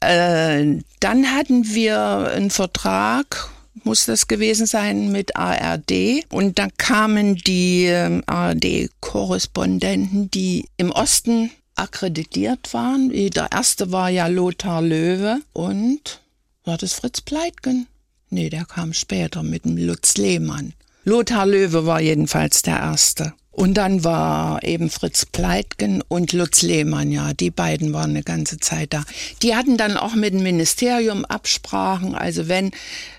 Äh, 0.00 0.78
dann 1.00 1.34
hatten 1.34 1.74
wir 1.74 2.30
einen 2.34 2.50
Vertrag, 2.50 3.50
muss 3.84 4.06
das 4.06 4.28
gewesen 4.28 4.66
sein, 4.66 5.12
mit 5.12 5.36
ARD. 5.36 6.24
Und 6.30 6.58
dann 6.58 6.70
kamen 6.76 7.36
die 7.36 7.86
ähm, 7.86 8.22
ARD-Korrespondenten, 8.26 10.30
die 10.30 10.68
im 10.76 10.90
Osten 10.90 11.50
akkreditiert 11.74 12.74
waren. 12.74 13.10
Der 13.10 13.48
erste 13.52 13.92
war 13.92 14.10
ja 14.10 14.26
Lothar 14.26 14.82
Löwe 14.82 15.40
und 15.52 16.20
war 16.64 16.76
das 16.76 16.92
Fritz 16.92 17.20
Pleitgen? 17.20 17.86
Nee, 18.30 18.50
der 18.50 18.66
kam 18.66 18.92
später 18.92 19.42
mit 19.42 19.64
dem 19.64 19.76
Lutz 19.76 20.16
Lehmann. 20.16 20.74
Lothar 21.04 21.46
Löwe 21.46 21.86
war 21.86 22.00
jedenfalls 22.00 22.62
der 22.62 22.78
erste. 22.78 23.32
Und 23.58 23.74
dann 23.74 24.04
war 24.04 24.62
eben 24.62 24.88
Fritz 24.88 25.26
Pleitgen 25.26 26.00
und 26.06 26.32
Lutz 26.32 26.62
Lehmann, 26.62 27.10
ja, 27.10 27.32
die 27.34 27.50
beiden 27.50 27.92
waren 27.92 28.10
eine 28.10 28.22
ganze 28.22 28.58
Zeit 28.58 28.94
da. 28.94 29.02
Die 29.42 29.56
hatten 29.56 29.76
dann 29.76 29.96
auch 29.96 30.14
mit 30.14 30.32
dem 30.32 30.44
Ministerium 30.44 31.24
Absprachen, 31.24 32.14
also 32.14 32.46
wenn, 32.46 32.70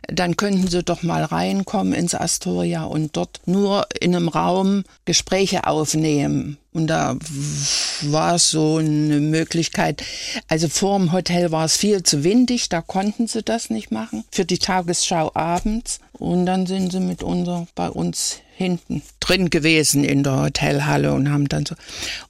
dann 0.07 0.37
könnten 0.37 0.69
sie 0.69 0.81
doch 0.81 1.03
mal 1.03 1.25
reinkommen 1.25 1.91
ins 1.91 2.15
Astoria 2.15 2.85
und 2.85 3.17
dort 3.17 3.41
nur 3.47 3.85
in 3.99 4.15
einem 4.15 4.29
Raum 4.29 4.85
Gespräche 5.03 5.67
aufnehmen. 5.67 6.57
Und 6.71 6.87
da 6.87 7.17
war 8.03 8.35
es 8.35 8.49
so 8.49 8.77
eine 8.77 9.19
Möglichkeit. 9.19 10.05
Also 10.47 10.69
vor 10.69 10.99
dem 10.99 11.11
Hotel 11.11 11.51
war 11.51 11.65
es 11.65 11.75
viel 11.75 12.01
zu 12.03 12.23
windig, 12.23 12.69
da 12.69 12.79
konnten 12.81 13.27
sie 13.27 13.43
das 13.43 13.69
nicht 13.69 13.91
machen. 13.91 14.23
Für 14.31 14.45
die 14.45 14.59
Tagesschau 14.59 15.31
abends. 15.33 15.99
Und 16.13 16.45
dann 16.45 16.65
sind 16.65 16.93
sie 16.93 17.01
mit 17.01 17.23
unser, 17.23 17.67
bei 17.75 17.89
uns 17.89 18.39
hinten 18.59 19.01
drin 19.21 19.49
gewesen 19.49 20.03
in 20.03 20.21
der 20.21 20.41
Hotelhalle 20.41 21.13
und 21.13 21.31
haben 21.31 21.47
dann 21.47 21.65
so. 21.65 21.75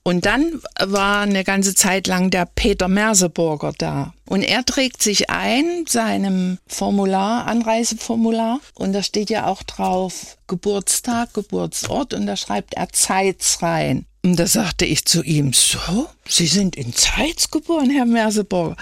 Und 0.04 0.28
dann 0.28 0.62
war 0.80 1.22
eine 1.22 1.44
ganze 1.44 1.74
Zeit 1.74 2.06
lang 2.06 2.30
der 2.30 2.46
Peter 2.46 2.88
Merseburger 2.88 3.74
da. 3.76 4.14
Und 4.28 4.44
er 4.44 4.64
trägt 4.64 5.02
sich 5.02 5.32
ein, 5.32 5.86
seinem 5.88 6.60
Formular, 6.68 7.48
Anreiseformular. 7.48 8.60
Und 8.76 8.94
da 8.94 9.02
steht 9.02 9.32
ja 9.32 9.48
auch 9.48 9.64
drauf 9.64 10.38
Geburtstag, 10.46 11.34
Geburtsort. 11.34 12.14
Und 12.14 12.28
da 12.28 12.36
schreibt 12.36 12.76
er 12.76 12.90
Zeitz 12.90 13.64
rein. 13.64 14.06
Und 14.22 14.36
da 14.36 14.48
sagte 14.48 14.86
ich 14.86 15.06
zu 15.06 15.24
ihm, 15.24 15.54
so, 15.54 16.10
Sie 16.28 16.48
sind 16.48 16.76
in 16.76 16.94
Zeitz 16.94 17.50
geboren, 17.52 17.90
Herr 17.90 18.06
Merseburger. 18.06 18.76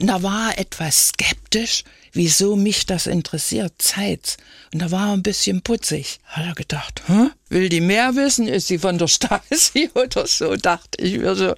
Und 0.00 0.06
da 0.06 0.22
war 0.22 0.52
er 0.52 0.58
etwas 0.58 1.08
skeptisch, 1.08 1.82
wieso 2.12 2.54
mich 2.54 2.86
das 2.86 3.06
interessiert, 3.08 3.74
Zeitz. 3.78 4.36
Und 4.72 4.80
da 4.80 4.90
war 4.92 5.08
er 5.08 5.12
ein 5.14 5.22
bisschen 5.22 5.62
putzig. 5.62 6.20
Hat 6.26 6.46
er 6.46 6.54
gedacht, 6.54 7.02
Hä? 7.06 7.30
will 7.48 7.68
die 7.68 7.80
mehr 7.80 8.14
wissen? 8.14 8.46
Ist 8.46 8.68
sie 8.68 8.78
von 8.78 8.98
der 8.98 9.08
Stasi 9.08 9.90
oder 9.94 10.26
so? 10.26 10.54
Dachte 10.54 11.02
ich 11.02 11.18
mir 11.18 11.34
so. 11.34 11.54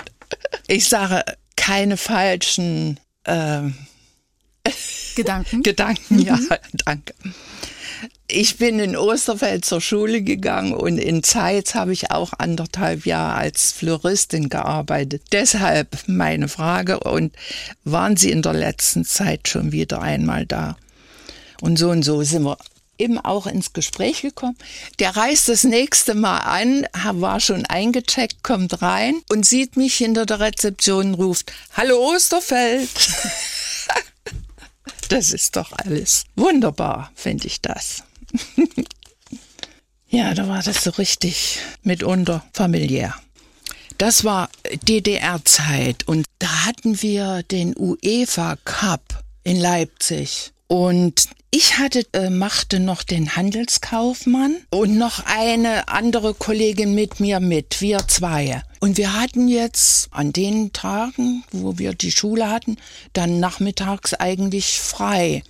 Ich 0.66 0.88
sage, 0.88 1.22
keine 1.56 1.98
falschen 1.98 2.98
ähm, 3.26 3.74
Gedanken. 5.14 5.62
Gedanken, 5.62 6.18
ja, 6.20 6.38
danke. 6.84 7.14
Ich 8.28 8.58
bin 8.58 8.80
in 8.80 8.96
Osterfeld 8.96 9.64
zur 9.64 9.80
Schule 9.80 10.22
gegangen 10.22 10.72
und 10.72 10.98
in 10.98 11.22
Zeitz 11.22 11.74
habe 11.74 11.92
ich 11.92 12.10
auch 12.10 12.32
anderthalb 12.38 13.06
Jahre 13.06 13.34
als 13.34 13.72
Floristin 13.72 14.48
gearbeitet. 14.48 15.22
Deshalb 15.32 15.96
meine 16.06 16.48
Frage 16.48 17.00
und 17.00 17.34
waren 17.84 18.16
Sie 18.16 18.30
in 18.30 18.42
der 18.42 18.54
letzten 18.54 19.04
Zeit 19.04 19.48
schon 19.48 19.72
wieder 19.72 20.02
einmal 20.02 20.44
da? 20.44 20.76
Und 21.60 21.78
so 21.78 21.90
und 21.90 22.02
so 22.02 22.22
sind 22.22 22.42
wir 22.42 22.58
eben 22.98 23.18
auch 23.18 23.46
ins 23.46 23.72
Gespräch 23.72 24.22
gekommen. 24.22 24.56
Der 24.98 25.16
reist 25.16 25.48
das 25.48 25.64
nächste 25.64 26.14
Mal 26.14 26.38
an, 26.38 26.86
war 27.20 27.40
schon 27.40 27.66
eingecheckt, 27.66 28.42
kommt 28.42 28.82
rein 28.82 29.22
und 29.28 29.46
sieht 29.46 29.76
mich 29.76 29.96
hinter 29.96 30.26
der 30.26 30.40
Rezeption 30.40 31.08
und 31.08 31.14
ruft, 31.14 31.52
Hallo 31.76 31.96
Osterfeld. 31.98 32.90
das 35.08 35.32
ist 35.32 35.56
doch 35.56 35.72
alles 35.72 36.24
wunderbar, 36.36 37.10
finde 37.14 37.46
ich 37.46 37.60
das. 37.60 38.02
ja, 40.08 40.34
da 40.34 40.48
war 40.48 40.62
das 40.62 40.84
so 40.84 40.90
richtig 40.90 41.58
mitunter 41.82 42.44
familiär. 42.52 43.14
Das 43.98 44.24
war 44.24 44.50
DDR-Zeit 44.86 46.06
und 46.06 46.26
da 46.38 46.66
hatten 46.66 47.00
wir 47.00 47.42
den 47.44 47.74
UEFA 47.76 48.56
Cup 48.64 49.24
in 49.42 49.56
Leipzig. 49.56 50.52
Und 50.68 51.28
ich 51.56 51.78
hatte, 51.78 52.06
äh, 52.12 52.28
machte 52.28 52.80
noch 52.80 53.02
den 53.02 53.34
Handelskaufmann 53.34 54.58
und 54.68 54.98
noch 54.98 55.24
eine 55.24 55.88
andere 55.88 56.34
Kollegin 56.34 56.94
mit 56.94 57.18
mir 57.18 57.40
mit, 57.40 57.80
wir 57.80 58.06
zwei. 58.08 58.60
Und 58.78 58.98
wir 58.98 59.18
hatten 59.18 59.48
jetzt 59.48 60.08
an 60.10 60.34
den 60.34 60.74
Tagen, 60.74 61.44
wo 61.52 61.78
wir 61.78 61.94
die 61.94 62.12
Schule 62.12 62.50
hatten, 62.50 62.76
dann 63.14 63.40
nachmittags 63.40 64.12
eigentlich 64.12 64.78
frei. 64.78 65.42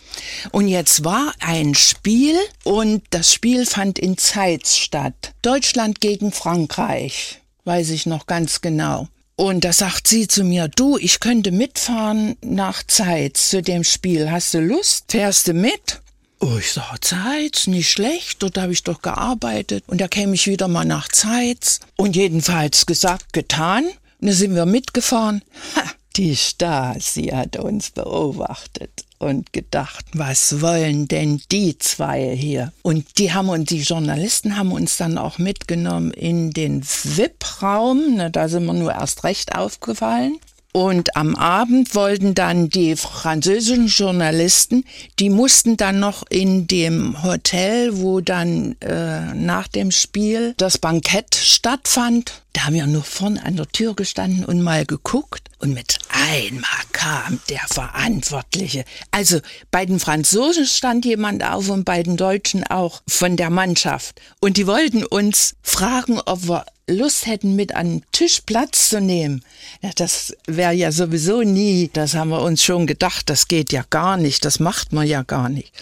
Und 0.52 0.68
jetzt 0.68 1.04
war 1.04 1.34
ein 1.40 1.74
Spiel 1.74 2.36
und 2.62 3.02
das 3.10 3.32
Spiel 3.32 3.66
fand 3.66 3.98
in 3.98 4.16
Zeitz 4.16 4.76
statt. 4.76 5.34
Deutschland 5.42 6.00
gegen 6.00 6.30
Frankreich, 6.30 7.40
weiß 7.64 7.90
ich 7.90 8.06
noch 8.06 8.26
ganz 8.26 8.60
genau. 8.60 9.08
Und 9.36 9.64
da 9.64 9.72
sagt 9.74 10.08
sie 10.08 10.26
zu 10.26 10.44
mir, 10.44 10.68
du, 10.68 10.96
ich 10.96 11.20
könnte 11.20 11.52
mitfahren 11.52 12.36
nach 12.40 12.82
Zeit 12.82 13.36
zu 13.36 13.60
dem 13.60 13.84
Spiel. 13.84 14.30
Hast 14.30 14.54
du 14.54 14.60
Lust? 14.60 15.04
Fährst 15.08 15.46
du 15.48 15.52
mit? 15.52 16.00
Oh, 16.40 16.56
ich 16.58 16.72
sag, 16.72 17.04
Zeitz, 17.04 17.66
nicht 17.66 17.90
schlecht, 17.90 18.42
dort 18.42 18.58
habe 18.58 18.72
ich 18.72 18.82
doch 18.82 19.02
gearbeitet. 19.02 19.84
Und 19.86 20.00
da 20.00 20.08
käme 20.08 20.34
ich 20.34 20.46
wieder 20.46 20.68
mal 20.68 20.84
nach 20.84 21.08
Zeitz. 21.08 21.80
Und 21.96 22.16
jedenfalls 22.16 22.86
gesagt, 22.86 23.34
getan. 23.34 23.84
Und 24.20 24.28
da 24.28 24.32
sind 24.32 24.54
wir 24.54 24.66
mitgefahren. 24.66 25.42
Ha, 25.76 25.82
die 26.16 26.34
Stasi 26.34 27.26
hat 27.26 27.56
uns 27.56 27.90
beobachtet 27.90 29.04
und 29.18 29.52
gedacht, 29.52 30.04
was 30.14 30.60
wollen 30.60 31.08
denn 31.08 31.42
die 31.52 31.78
zwei 31.78 32.34
hier? 32.34 32.72
Und 32.82 33.18
die 33.18 33.32
haben 33.32 33.48
uns, 33.48 33.68
die 33.68 33.82
Journalisten 33.82 34.56
haben 34.56 34.72
uns 34.72 34.96
dann 34.96 35.18
auch 35.18 35.38
mitgenommen 35.38 36.10
in 36.12 36.50
den 36.50 36.82
VIP-Raum. 36.82 38.32
Da 38.32 38.48
sind 38.48 38.64
wir 38.64 38.72
nur 38.72 38.92
erst 38.92 39.24
recht 39.24 39.54
aufgefallen. 39.54 40.38
Und 40.76 41.16
am 41.16 41.34
Abend 41.36 41.94
wollten 41.94 42.34
dann 42.34 42.68
die 42.68 42.96
französischen 42.96 43.86
Journalisten, 43.86 44.84
die 45.18 45.30
mussten 45.30 45.78
dann 45.78 46.00
noch 46.00 46.22
in 46.28 46.66
dem 46.66 47.22
Hotel, 47.22 47.96
wo 47.96 48.20
dann 48.20 48.76
äh, 48.82 49.32
nach 49.32 49.68
dem 49.68 49.90
Spiel 49.90 50.52
das 50.58 50.76
Bankett 50.76 51.34
stattfand, 51.34 52.42
da 52.52 52.66
haben 52.66 52.74
wir 52.74 52.86
nur 52.86 53.04
vorne 53.04 53.42
an 53.42 53.56
der 53.56 53.68
Tür 53.68 53.94
gestanden 53.94 54.44
und 54.44 54.60
mal 54.60 54.84
geguckt. 54.84 55.48
Und 55.60 55.72
mit 55.72 55.98
einmal 56.10 56.70
kam 56.92 57.40
der 57.48 57.62
Verantwortliche. 57.68 58.84
Also 59.10 59.40
bei 59.70 59.86
den 59.86 59.98
Franzosen 59.98 60.66
stand 60.66 61.06
jemand 61.06 61.42
auf 61.42 61.70
und 61.70 61.86
bei 61.86 62.02
den 62.02 62.18
Deutschen 62.18 62.64
auch 62.64 63.00
von 63.08 63.38
der 63.38 63.48
Mannschaft. 63.48 64.20
Und 64.40 64.58
die 64.58 64.66
wollten 64.66 65.04
uns 65.04 65.56
fragen, 65.62 66.20
ob 66.26 66.48
wir 66.48 66.66
Lust 66.88 67.26
hätten, 67.26 67.56
mit 67.56 67.74
an 67.74 67.86
den 67.86 68.02
Tisch 68.12 68.42
Platz 68.46 68.90
zu 68.90 69.00
nehmen. 69.00 69.42
Ja, 69.82 69.90
das 69.96 70.36
wäre 70.46 70.72
ja 70.72 70.92
sowieso 70.92 71.42
nie, 71.42 71.90
das 71.92 72.14
haben 72.14 72.30
wir 72.30 72.42
uns 72.42 72.62
schon 72.62 72.86
gedacht, 72.86 73.28
das 73.28 73.48
geht 73.48 73.72
ja 73.72 73.84
gar 73.90 74.16
nicht, 74.16 74.44
das 74.44 74.60
macht 74.60 74.92
man 74.92 75.06
ja 75.06 75.22
gar 75.22 75.48
nicht. 75.48 75.72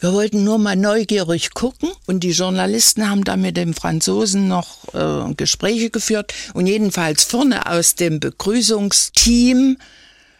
Wir 0.00 0.12
wollten 0.12 0.44
nur 0.44 0.58
mal 0.58 0.76
neugierig 0.76 1.54
gucken. 1.54 1.90
Und 2.06 2.20
die 2.20 2.30
Journalisten 2.30 3.08
haben 3.08 3.24
da 3.24 3.36
mit 3.36 3.56
dem 3.56 3.74
Franzosen 3.74 4.48
noch 4.48 4.94
äh, 4.94 5.34
Gespräche 5.34 5.90
geführt. 5.90 6.32
Und 6.54 6.66
jedenfalls 6.66 7.24
vorne 7.24 7.66
aus 7.66 7.94
dem 7.94 8.18
Begrüßungsteam 8.18 9.76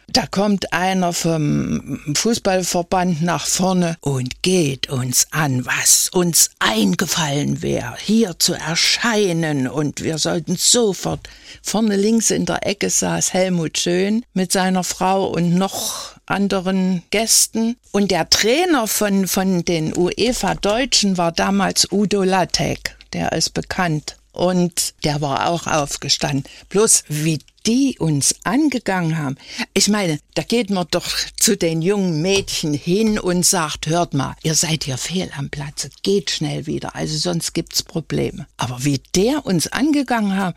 da 0.07 0.27
kommt 0.27 0.73
einer 0.73 1.13
vom 1.13 1.99
Fußballverband 2.15 3.21
nach 3.21 3.45
vorne 3.45 3.95
und 4.01 4.41
geht 4.41 4.89
uns 4.89 5.27
an, 5.31 5.65
was 5.65 6.09
uns 6.09 6.51
eingefallen 6.59 7.61
wäre, 7.61 7.95
hier 7.99 8.37
zu 8.37 8.53
erscheinen. 8.53 9.67
Und 9.67 10.03
wir 10.03 10.17
sollten 10.17 10.55
sofort. 10.55 11.21
Vorne 11.61 11.95
links 11.95 12.31
in 12.31 12.45
der 12.45 12.67
Ecke 12.67 12.89
saß 12.89 13.33
Helmut 13.33 13.77
Schön 13.77 14.25
mit 14.33 14.51
seiner 14.51 14.83
Frau 14.83 15.27
und 15.27 15.55
noch 15.55 16.13
anderen 16.25 17.03
Gästen. 17.09 17.77
Und 17.91 18.11
der 18.11 18.29
Trainer 18.29 18.87
von, 18.87 19.27
von 19.27 19.63
den 19.63 19.95
UEFA-Deutschen 19.97 21.17
war 21.17 21.31
damals 21.31 21.91
Udo 21.91 22.23
Lattek. 22.23 22.97
Der 23.13 23.31
ist 23.31 23.53
bekannt. 23.53 24.17
Und 24.31 24.95
der 25.03 25.21
war 25.21 25.47
auch 25.49 25.67
aufgestanden. 25.67 26.43
Bloß 26.69 27.03
wie 27.07 27.39
die 27.65 27.97
uns 27.99 28.35
angegangen 28.43 29.17
haben. 29.17 29.37
Ich 29.73 29.87
meine, 29.87 30.19
da 30.35 30.43
geht 30.43 30.69
man 30.69 30.87
doch 30.91 31.07
zu 31.37 31.55
den 31.55 31.81
jungen 31.81 32.21
Mädchen 32.21 32.73
hin 32.73 33.19
und 33.19 33.45
sagt, 33.45 33.87
hört 33.87 34.13
mal, 34.13 34.35
ihr 34.43 34.55
seid 34.55 34.83
hier 34.83 34.97
fehl 34.97 35.31
am 35.37 35.49
Platze, 35.49 35.89
geht 36.01 36.31
schnell 36.31 36.65
wieder, 36.65 36.95
also 36.95 37.17
sonst 37.17 37.53
gibt's 37.53 37.83
Probleme. 37.83 38.47
Aber 38.57 38.83
wie 38.83 39.01
der 39.15 39.45
uns 39.45 39.67
angegangen 39.67 40.35
hat, 40.35 40.55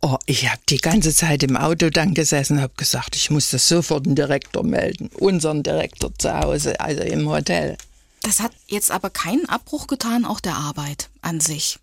oh, 0.00 0.16
ich 0.26 0.48
habe 0.48 0.60
die 0.68 0.78
ganze 0.78 1.14
Zeit 1.14 1.42
im 1.42 1.56
Auto 1.56 1.90
dann 1.90 2.14
gesessen, 2.14 2.60
habe 2.60 2.74
gesagt, 2.76 3.16
ich 3.16 3.30
muss 3.30 3.50
das 3.50 3.68
sofort 3.68 4.06
dem 4.06 4.14
Direktor 4.14 4.62
melden, 4.62 5.10
unseren 5.18 5.62
Direktor 5.62 6.12
zu 6.18 6.32
Hause, 6.32 6.80
also 6.80 7.02
im 7.02 7.28
Hotel. 7.28 7.76
Das 8.22 8.40
hat 8.40 8.52
jetzt 8.66 8.90
aber 8.90 9.10
keinen 9.10 9.48
Abbruch 9.48 9.86
getan, 9.86 10.24
auch 10.24 10.40
der 10.40 10.56
Arbeit 10.56 11.10
an 11.20 11.40
sich. 11.40 11.78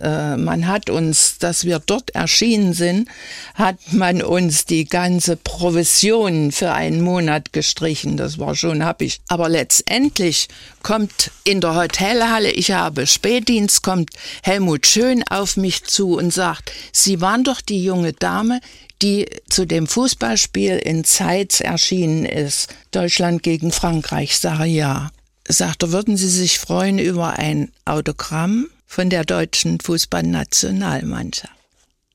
Äh, 0.00 0.36
man 0.36 0.66
hat 0.66 0.90
uns, 0.90 1.38
dass 1.38 1.64
wir 1.64 1.78
dort 1.78 2.10
erschienen 2.14 2.72
sind, 2.72 3.08
hat 3.54 3.76
man 3.92 4.22
uns 4.22 4.64
die 4.64 4.84
ganze 4.84 5.36
Provision 5.36 6.52
für 6.52 6.72
einen 6.72 7.00
Monat 7.00 7.52
gestrichen. 7.52 8.16
Das 8.16 8.38
war 8.38 8.54
schon 8.54 8.84
happig. 8.84 9.20
Aber 9.28 9.48
letztendlich 9.48 10.48
kommt 10.82 11.30
in 11.44 11.60
der 11.60 11.74
Hotelhalle, 11.74 12.50
ich 12.50 12.70
habe 12.70 13.06
Spätdienst, 13.06 13.82
kommt 13.82 14.10
Helmut 14.42 14.86
Schön 14.86 15.22
auf 15.28 15.56
mich 15.56 15.84
zu 15.84 16.16
und 16.16 16.32
sagt, 16.32 16.72
Sie 16.92 17.20
waren 17.20 17.44
doch 17.44 17.60
die 17.60 17.82
junge 17.82 18.12
Dame, 18.12 18.60
die 19.02 19.26
zu 19.48 19.66
dem 19.66 19.86
Fußballspiel 19.86 20.76
in 20.76 21.04
Zeitz 21.04 21.60
erschienen 21.60 22.24
ist. 22.24 22.74
Deutschland 22.90 23.42
gegen 23.42 23.72
Frankreich. 23.72 24.38
Sage 24.38 24.64
ja. 24.64 25.10
Sagt 25.48 25.82
er, 25.82 25.92
würden 25.92 26.16
Sie 26.16 26.28
sich 26.28 26.58
freuen 26.58 26.98
über 26.98 27.38
ein 27.38 27.70
Autogramm? 27.84 28.66
Von 28.86 29.10
der 29.10 29.24
deutschen 29.24 29.80
Fußballnationalmannschaft. 29.80 31.52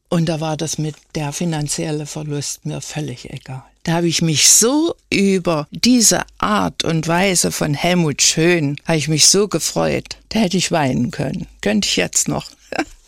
Und 0.10 0.28
da 0.28 0.42
war 0.42 0.58
das 0.58 0.78
mit 0.78 0.96
der 1.16 1.32
finanzielle 1.32 2.06
Verlust 2.06 2.66
mir 2.66 2.82
völlig 2.82 3.30
egal. 3.30 3.64
Da 3.84 3.94
habe 3.94 4.08
ich 4.08 4.22
mich 4.22 4.50
so 4.50 4.96
über 5.10 5.68
diese 5.72 6.22
Art 6.38 6.84
und 6.84 7.08
Weise 7.08 7.52
von 7.52 7.74
Helmut 7.74 8.22
Schön, 8.22 8.76
habe 8.86 8.98
ich 8.98 9.08
mich 9.08 9.28
so 9.28 9.48
gefreut. 9.48 10.18
Da 10.30 10.40
hätte 10.40 10.58
ich 10.58 10.72
weinen 10.72 11.12
können. 11.12 11.48
Könnte 11.62 11.88
ich 11.88 11.96
jetzt 11.96 12.28
noch. 12.28 12.52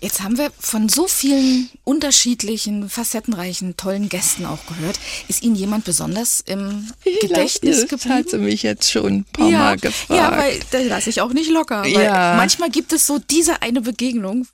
Jetzt 0.00 0.22
haben 0.22 0.38
wir 0.38 0.50
von 0.58 0.88
so 0.88 1.06
vielen 1.06 1.68
unterschiedlichen, 1.84 2.88
facettenreichen, 2.88 3.76
tollen 3.76 4.08
Gästen 4.08 4.46
auch 4.46 4.64
gehört. 4.66 4.98
Ist 5.28 5.42
Ihnen 5.42 5.56
jemand 5.56 5.84
besonders 5.84 6.40
im 6.40 6.90
Gedächtnis 7.20 7.82
geblieben? 7.82 8.02
Das 8.04 8.06
hat 8.06 8.30
sie 8.30 8.38
mich 8.38 8.62
jetzt 8.62 8.90
schon 8.90 9.12
ein 9.16 9.24
paar 9.24 9.48
ja, 9.48 9.58
Mal 9.58 9.76
gefragt. 9.76 10.10
Ja, 10.10 10.38
weil 10.38 10.58
da 10.70 10.78
lasse 10.78 11.10
ich 11.10 11.20
auch 11.20 11.32
nicht 11.34 11.50
locker. 11.50 11.82
Weil 11.82 11.92
Ja. 12.04 12.34
manchmal 12.36 12.70
gibt 12.70 12.92
es 12.94 13.06
so 13.06 13.18
diese 13.18 13.60
eine 13.60 13.82
Begegnung. 13.82 14.46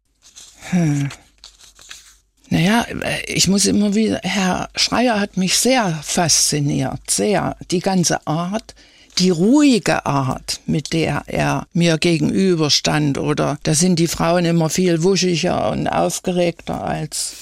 Naja, 2.48 2.82
äh, 2.82 3.32
ich 3.32 3.48
muss 3.48 3.66
immer 3.66 3.94
wieder, 3.94 4.20
Herr 4.22 4.68
Schreier 4.74 5.20
hat 5.20 5.36
mich 5.36 5.56
sehr 5.58 6.00
fasziniert, 6.02 7.08
sehr. 7.08 7.56
Die 7.70 7.80
ganze 7.80 8.26
Art, 8.26 8.74
die 9.18 9.30
ruhige 9.30 10.06
Art, 10.06 10.60
mit 10.66 10.92
der 10.92 11.22
er 11.26 11.66
mir 11.72 11.98
gegenüberstand. 11.98 13.18
Oder 13.18 13.58
da 13.62 13.74
sind 13.74 13.98
die 13.98 14.08
Frauen 14.08 14.44
immer 14.44 14.70
viel 14.70 15.02
wuschiger 15.02 15.70
und 15.70 15.88
aufgeregter 15.88 16.84
als 16.84 17.34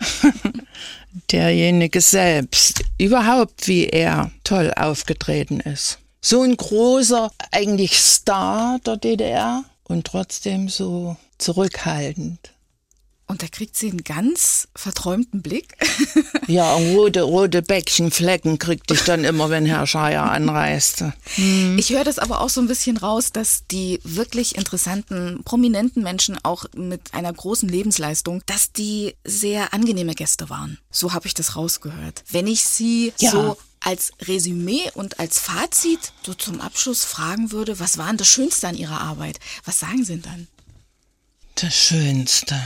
derjenige 1.32 2.00
selbst. 2.00 2.84
Überhaupt, 2.98 3.68
wie 3.68 3.86
er 3.86 4.30
toll 4.44 4.72
aufgetreten 4.74 5.60
ist. 5.60 5.98
So 6.20 6.42
ein 6.42 6.56
großer, 6.56 7.30
eigentlich 7.52 7.98
Star 7.98 8.78
der 8.84 8.96
DDR 8.96 9.64
und 9.84 10.06
trotzdem 10.06 10.68
so 10.68 11.16
zurückhaltend. 11.38 12.53
Und 13.26 13.42
da 13.42 13.46
kriegt 13.48 13.74
sie 13.76 13.88
einen 13.90 14.04
ganz 14.04 14.68
verträumten 14.76 15.42
Blick. 15.42 15.76
Ja, 16.46 16.74
rote, 16.74 17.22
rote 17.22 17.62
Bäckchenflecken 17.62 18.58
kriegte 18.58 18.92
ich 18.92 19.00
dann 19.04 19.24
immer, 19.24 19.48
wenn 19.48 19.64
Herr 19.64 19.86
Scheier 19.86 20.24
anreiste. 20.30 21.14
Ich 21.78 21.88
höre 21.88 22.04
das 22.04 22.18
aber 22.18 22.42
auch 22.42 22.50
so 22.50 22.60
ein 22.60 22.66
bisschen 22.68 22.98
raus, 22.98 23.32
dass 23.32 23.62
die 23.70 23.98
wirklich 24.04 24.56
interessanten, 24.56 25.40
prominenten 25.44 26.02
Menschen 26.02 26.38
auch 26.42 26.66
mit 26.76 27.14
einer 27.14 27.32
großen 27.32 27.66
Lebensleistung, 27.66 28.42
dass 28.44 28.72
die 28.72 29.14
sehr 29.24 29.72
angenehme 29.72 30.14
Gäste 30.14 30.50
waren. 30.50 30.76
So 30.90 31.14
habe 31.14 31.26
ich 31.28 31.32
das 31.32 31.56
rausgehört. 31.56 32.24
Wenn 32.30 32.46
ich 32.46 32.62
sie 32.64 33.14
Ja. 33.20 33.30
so 33.30 33.56
als 33.80 34.12
Resümee 34.20 34.90
und 34.92 35.18
als 35.18 35.38
Fazit 35.38 36.12
so 36.26 36.34
zum 36.34 36.60
Abschluss 36.60 37.04
fragen 37.04 37.52
würde, 37.52 37.80
was 37.80 37.96
war 37.96 38.08
denn 38.08 38.18
das 38.18 38.28
Schönste 38.28 38.68
an 38.68 38.76
ihrer 38.76 39.00
Arbeit? 39.00 39.40
Was 39.64 39.80
sagen 39.80 40.04
sie 40.04 40.12
denn 40.14 40.22
dann? 40.22 40.46
Das 41.54 41.74
Schönste. 41.74 42.60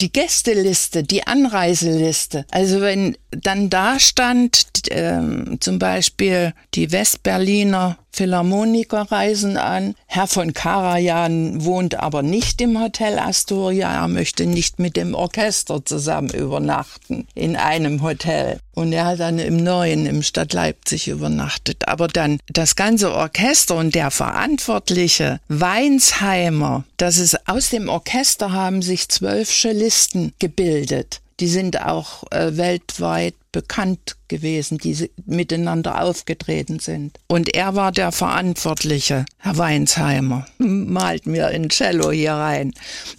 Die 0.00 0.12
Gästeliste, 0.12 1.02
die 1.02 1.26
Anreiseliste. 1.26 2.44
Also 2.50 2.80
wenn 2.80 3.16
dann 3.30 3.70
da 3.70 3.98
stand, 3.98 4.66
ähm, 4.90 5.58
zum 5.60 5.78
Beispiel 5.78 6.52
die 6.74 6.90
Westberliner 6.92 7.98
Philharmoniker 8.14 9.10
reisen 9.10 9.56
an. 9.56 9.96
Herr 10.06 10.28
von 10.28 10.52
Karajan 10.52 11.64
wohnt 11.64 11.96
aber 11.96 12.22
nicht 12.22 12.60
im 12.60 12.80
Hotel 12.80 13.18
Astoria. 13.18 13.92
Er 13.92 14.08
möchte 14.08 14.46
nicht 14.46 14.78
mit 14.78 14.96
dem 14.96 15.14
Orchester 15.14 15.84
zusammen 15.84 16.30
übernachten 16.30 17.26
in 17.34 17.56
einem 17.56 18.02
Hotel. 18.02 18.60
Und 18.72 18.92
er 18.92 19.06
hat 19.06 19.20
dann 19.20 19.38
im 19.40 19.56
Neuen, 19.56 20.06
im 20.06 20.22
Stadt 20.22 20.52
Leipzig 20.52 21.08
übernachtet. 21.08 21.88
Aber 21.88 22.06
dann 22.06 22.38
das 22.46 22.76
ganze 22.76 23.12
Orchester 23.12 23.76
und 23.76 23.94
der 23.96 24.12
Verantwortliche, 24.12 25.40
Weinsheimer, 25.48 26.84
das 26.96 27.18
ist 27.18 27.48
aus 27.48 27.70
dem 27.70 27.88
Orchester 27.88 28.52
haben 28.52 28.82
sich 28.82 29.08
zwölf 29.08 29.50
Cellisten 29.50 30.32
gebildet. 30.38 31.20
Die 31.40 31.48
sind 31.48 31.80
auch 31.80 32.24
äh, 32.30 32.56
weltweit 32.56 33.34
bekannt 33.52 34.16
gewesen, 34.28 34.78
die 34.78 35.10
miteinander 35.26 36.02
aufgetreten 36.02 36.80
sind. 36.80 37.18
Und 37.28 37.54
er 37.54 37.76
war 37.76 37.92
der 37.92 38.10
Verantwortliche, 38.10 39.26
Herr 39.38 39.56
Weinsheimer, 39.58 40.46
malt 40.58 41.26
mir 41.26 41.48
ein 41.48 41.68
Cello 41.68 42.10
hier 42.10 42.32
rein. 42.32 42.72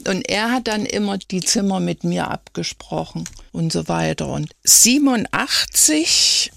Und 0.08 0.30
er 0.30 0.52
hat 0.52 0.68
dann 0.68 0.86
immer 0.86 1.18
die 1.18 1.42
Zimmer 1.42 1.80
mit 1.80 2.04
mir 2.04 2.30
abgesprochen 2.30 3.24
und 3.54 3.72
so 3.72 3.88
weiter. 3.88 4.28
Und 4.28 4.52
87 4.64 6.52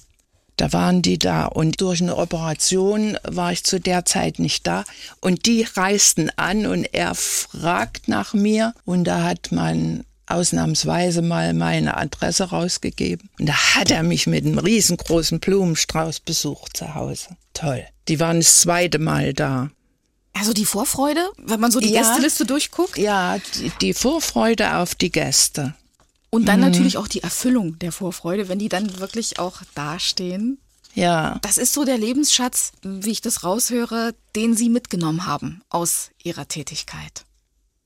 da 0.59 0.73
waren 0.73 1.03
die 1.03 1.19
da 1.21 1.47
und 1.47 1.81
durch 1.81 2.03
eine 2.03 2.17
Operation 2.17 3.17
war 3.23 3.53
ich 3.53 3.63
zu 3.63 3.79
der 3.79 4.05
Zeit 4.05 4.41
nicht 4.41 4.67
da 4.67 4.83
und 5.21 5.47
die 5.47 5.63
reisten 5.63 6.31
an 6.35 6.67
und 6.67 6.83
er 6.93 7.15
fragt 7.15 8.09
nach 8.09 8.35
mir 8.35 8.75
und 8.85 9.05
da 9.05 9.23
hat 9.23 9.53
man 9.53 10.05
ausnahmsweise 10.31 11.23
mal 11.23 11.55
meine 11.55 11.97
Adresse 11.97 12.45
rausgegeben 12.45 13.29
und 13.39 13.47
da 13.49 13.55
hat 13.77 13.91
er 13.91 14.03
mich 14.03 14.27
mit 14.27 14.45
einem 14.45 14.59
riesengroßen 14.59 15.41
Blumenstrauß 15.41 16.21
besucht 16.21 16.77
zu 16.77 16.95
Hause. 16.95 17.29
Toll. 17.55 17.85
Die 18.09 18.21
waren 18.21 18.39
das 18.41 18.61
zweite 18.61 18.99
Mal 18.99 19.35
da. 19.35 19.71
Also 20.35 20.53
die 20.53 20.65
Vorfreude, 20.65 21.29
wenn 21.39 21.59
man 21.61 21.71
so 21.71 21.81
die 21.81 21.91
Ja. 21.91 22.03
Gästeliste 22.03 22.47
durchguckt. 22.47 22.97
Ja, 22.99 23.39
die, 23.57 23.73
die 23.81 23.95
Vorfreude 23.95 24.77
auf 24.77 24.95
die 24.95 25.11
Gäste. 25.11 25.75
Und 26.31 26.43
Mhm. 26.43 26.47
dann 26.47 26.61
natürlich 26.61 26.97
auch 26.99 27.09
die 27.09 27.23
Erfüllung 27.23 27.79
der 27.79 27.91
Vorfreude, 27.91 28.49
wenn 28.49 28.59
die 28.59 28.69
dann 28.69 28.99
wirklich 29.01 29.39
auch 29.39 29.63
dastehen. 29.75 30.59
Ja, 30.95 31.39
Das 31.43 31.59
ist 31.59 31.73
so 31.75 31.85
der 31.85 31.99
Lebensschatz, 31.99 32.73
wie 32.83 33.11
ich 33.11 33.21
das 33.21 33.45
raushöre, 33.45 34.15
den 34.37 34.57
Sie 34.57 34.69
mitgenommen 34.69 35.27
haben 35.27 35.63
aus 35.71 36.11
Ihrer 36.23 36.47
Tätigkeit. 36.49 37.25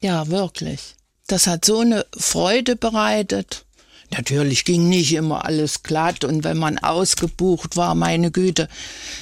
Ja, 0.00 0.28
wirklich. 0.28 0.94
Das 1.26 1.46
hat 1.46 1.64
so 1.64 1.80
eine 1.80 2.06
Freude 2.16 2.76
bereitet. 2.76 3.64
Natürlich 4.12 4.66
ging 4.66 4.90
nicht 4.90 5.14
immer 5.14 5.46
alles 5.46 5.82
glatt 5.82 6.24
und 6.24 6.44
wenn 6.44 6.58
man 6.58 6.78
ausgebucht 6.78 7.78
war, 7.78 7.94
meine 7.94 8.30
Güte. 8.30 8.68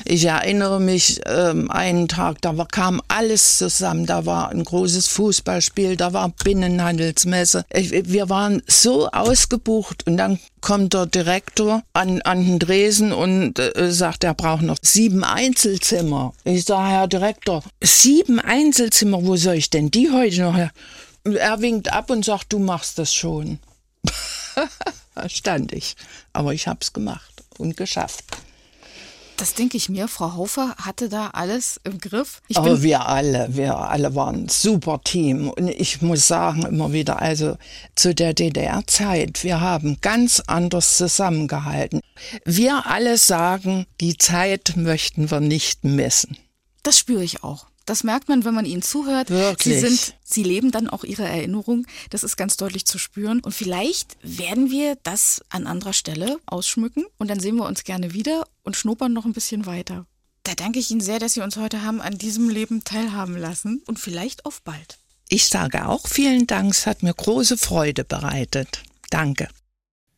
Ich 0.05 0.25
erinnere 0.25 0.81
mich, 0.81 1.21
ähm, 1.27 1.71
einen 1.71 2.09
Tag, 2.09 2.43
da 2.43 2.57
war, 2.57 2.67
kam 2.67 3.01
alles 3.07 3.59
zusammen. 3.59 4.07
Da 4.07 4.27
war 4.27 4.49
ein 4.49 4.65
großes 4.65 5.07
Fußballspiel, 5.07 5.97
da 5.97 6.13
war 6.13 6.31
Binnenhandelsmesse. 6.43 7.65
Ich, 7.73 7.93
wir 7.93 8.29
waren 8.29 8.63
so 8.67 9.09
ausgebucht 9.09 10.07
und 10.09 10.17
dann 10.17 10.41
kommt 10.61 10.93
der 10.93 11.07
Direktor 11.07 11.83
an, 11.93 12.21
an 12.23 12.45
den 12.45 12.59
Dresen 12.59 13.13
und 13.13 13.61
äh, 13.61 13.93
sagt, 13.93 14.25
er 14.25 14.35
braucht 14.35 14.63
noch 14.63 14.77
sieben 14.83 15.23
Einzelzimmer. 15.23 16.33
Ich 16.43 16.65
sage, 16.65 16.91
Herr 16.91 17.07
Direktor, 17.07 17.63
sieben 17.81 18.41
Einzelzimmer, 18.41 19.25
wo 19.25 19.37
soll 19.37 19.55
ich 19.55 19.71
denn 19.71 19.93
die 19.93 20.11
heute 20.11 20.41
noch 20.43 20.57
her? 20.57 20.73
Er 21.25 21.61
winkt 21.61 21.93
ab 21.93 22.11
und 22.11 22.25
sagt, 22.25 22.53
du 22.53 22.59
machst 22.59 22.99
das 22.99 23.15
schon. 23.15 23.59
da 25.15 25.29
stand 25.29 25.73
ich. 25.73 25.97
Aber 26.33 26.55
ich 26.55 26.67
habe 26.67 26.79
es 26.81 26.93
gemacht 26.93 27.45
und 27.59 27.77
geschafft. 27.77 28.25
Das 29.41 29.55
denke 29.55 29.79
ich 29.79 29.89
mir. 29.89 30.07
Frau 30.07 30.35
Hofer 30.37 30.75
hatte 30.77 31.09
da 31.09 31.29
alles 31.29 31.81
im 31.85 31.99
Griff. 31.99 32.43
Ich 32.49 32.59
Aber 32.59 32.83
wir 32.83 33.07
alle, 33.07 33.49
wir 33.51 33.75
alle 33.75 34.15
waren 34.15 34.45
ein 34.45 34.49
super 34.51 35.01
Team. 35.03 35.49
Und 35.49 35.69
ich 35.69 36.03
muss 36.03 36.29
sagen 36.29 36.67
immer 36.67 36.93
wieder, 36.93 37.23
also 37.23 37.57
zu 37.95 38.15
der 38.15 38.35
DDR-Zeit, 38.35 39.43
wir 39.43 39.63
haben 39.63 39.97
ganz 40.03 40.43
anders 40.47 40.99
zusammengehalten. 40.99 42.03
Wir 42.45 42.87
alle 42.87 43.17
sagen, 43.17 43.87
die 44.03 44.19
Zeit 44.19 44.75
möchten 44.77 45.31
wir 45.31 45.41
nicht 45.41 45.85
missen. 45.85 46.37
Das 46.83 46.99
spüre 46.99 47.25
ich 47.25 47.43
auch. 47.43 47.70
Das 47.87 48.05
merkt 48.05 48.29
man, 48.29 48.45
wenn 48.45 48.55
man 48.55 48.65
ihnen 48.65 48.83
zuhört. 48.83 49.31
Wirklich. 49.31 49.81
Sie 49.81 49.81
sind, 49.81 50.15
sie 50.23 50.43
leben 50.43 50.71
dann 50.71 50.89
auch 50.89 51.05
ihre 51.05 51.25
Erinnerung. 51.25 51.87
Das 52.11 52.23
ist 52.23 52.37
ganz 52.37 52.57
deutlich 52.57 52.85
zu 52.87 52.99
spüren. 52.99 53.41
Und 53.41 53.53
vielleicht 53.53 54.17
werden 54.23 54.71
wir 54.71 54.97
das 55.03 55.43
an 55.49 55.67
anderer 55.67 55.93
Stelle 55.93 56.39
ausschmücken 56.47 57.07
und 57.19 57.29
dann 57.29 57.41
sehen 57.41 57.57
wir 57.57 57.67
uns 57.67 57.85
gerne 57.85 58.13
wieder 58.13 58.47
und 58.63 58.77
schnuppern 58.77 59.13
noch 59.13 59.25
ein 59.25 59.33
bisschen 59.33 59.67
weiter. 59.67 60.07
Da 60.45 60.55
danke 60.55 60.79
ich 60.79 60.91
Ihnen 60.91 61.01
sehr, 61.01 61.19
dass 61.19 61.35
Sie 61.35 61.43
uns 61.43 61.57
heute 61.57 61.83
haben 61.83 62.01
an 62.01 62.17
diesem 62.17 62.49
Leben 62.49 62.85
teilhaben 62.85 63.37
lassen 63.37 63.83
und 63.87 63.99
vielleicht 63.99 64.47
auf 64.47 64.63
bald. 64.63 64.99
Ich 65.29 65.47
sage 65.47 65.87
auch 65.87 66.09
vielen 66.09 66.47
Dank, 66.47 66.73
es 66.73 66.87
hat 66.87 67.03
mir 67.03 67.15
große 67.15 67.57
Freude 67.57 68.05
bereitet. 68.05 68.83
Danke. 69.11 69.49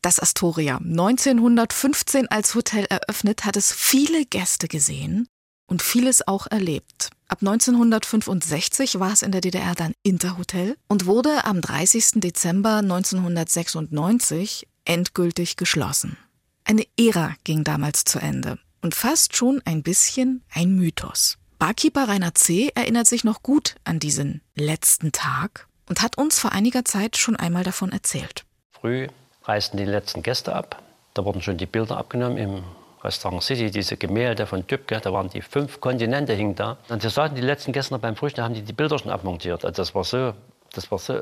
Das 0.01 0.19
Astoria, 0.19 0.77
1915 0.77 2.27
als 2.29 2.55
Hotel 2.55 2.85
eröffnet, 2.85 3.45
hat 3.45 3.57
es 3.57 3.71
viele 3.71 4.25
Gäste 4.25 4.67
gesehen 4.67 5.27
und 5.67 5.81
vieles 5.81 6.27
auch 6.27 6.47
erlebt. 6.47 7.09
Ab 7.27 7.39
1965 7.41 8.99
war 8.99 9.11
es 9.11 9.21
in 9.21 9.31
der 9.31 9.41
DDR 9.41 9.73
dann 9.75 9.93
Interhotel 10.03 10.77
und 10.87 11.05
wurde 11.05 11.45
am 11.45 11.61
30. 11.61 12.21
Dezember 12.21 12.77
1996 12.77 14.67
endgültig 14.85 15.55
geschlossen. 15.57 16.17
Eine 16.65 16.85
Ära 16.97 17.35
ging 17.43 17.63
damals 17.63 18.03
zu 18.03 18.19
Ende 18.19 18.59
und 18.81 18.95
fast 18.95 19.35
schon 19.35 19.61
ein 19.65 19.83
bisschen 19.83 20.43
ein 20.53 20.75
Mythos. 20.75 21.37
Barkeeper 21.59 22.07
Rainer 22.07 22.35
C. 22.35 22.71
erinnert 22.75 23.07
sich 23.07 23.23
noch 23.23 23.41
gut 23.41 23.75
an 23.83 23.99
diesen 23.99 24.41
letzten 24.55 25.11
Tag 25.11 25.67
und 25.87 26.01
hat 26.01 26.17
uns 26.17 26.39
vor 26.39 26.51
einiger 26.51 26.85
Zeit 26.85 27.17
schon 27.17 27.35
einmal 27.35 27.63
davon 27.63 27.91
erzählt. 27.91 28.45
Früh 28.71 29.07
reisten 29.43 29.77
die 29.77 29.85
letzten 29.85 30.23
Gäste 30.23 30.53
ab. 30.55 30.81
Da 31.13 31.25
wurden 31.25 31.41
schon 31.41 31.57
die 31.57 31.65
Bilder 31.65 31.97
abgenommen 31.97 32.37
im 32.37 32.63
Restaurant 33.03 33.43
City, 33.43 33.69
diese 33.69 33.97
Gemälde 33.97 34.45
von 34.45 34.65
Tübke, 34.65 34.99
da 34.99 35.11
waren 35.11 35.29
die 35.29 35.41
fünf 35.41 35.81
Kontinente 35.81 36.33
hingen 36.33 36.55
da. 36.55 36.77
Und 36.89 37.03
wir 37.03 37.09
saßen 37.09 37.35
die 37.35 37.41
letzten 37.41 37.73
Gäste 37.73 37.97
beim 37.99 38.15
Frühstück, 38.15 38.43
haben 38.43 38.53
die 38.53 38.61
die 38.61 38.73
Bilder 38.73 38.97
schon 38.97 39.11
abmontiert. 39.11 39.65
Also 39.65 39.81
das 39.81 39.93
war 39.93 40.03
so, 40.03 40.33
das 40.73 40.89
war 40.91 40.99
so. 40.99 41.21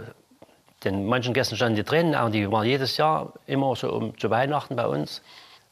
Den 0.84 1.06
manchen 1.06 1.34
Gästen 1.34 1.56
standen 1.56 1.76
die 1.76 1.84
Tränen 1.84 2.16
und 2.16 2.32
die 2.32 2.52
waren 2.52 2.66
jedes 2.66 2.98
Jahr 2.98 3.34
immer 3.46 3.76
so 3.76 3.92
um 3.94 4.18
zu 4.18 4.30
Weihnachten 4.32 4.76
bei 4.76 4.88
uns. 4.88 5.22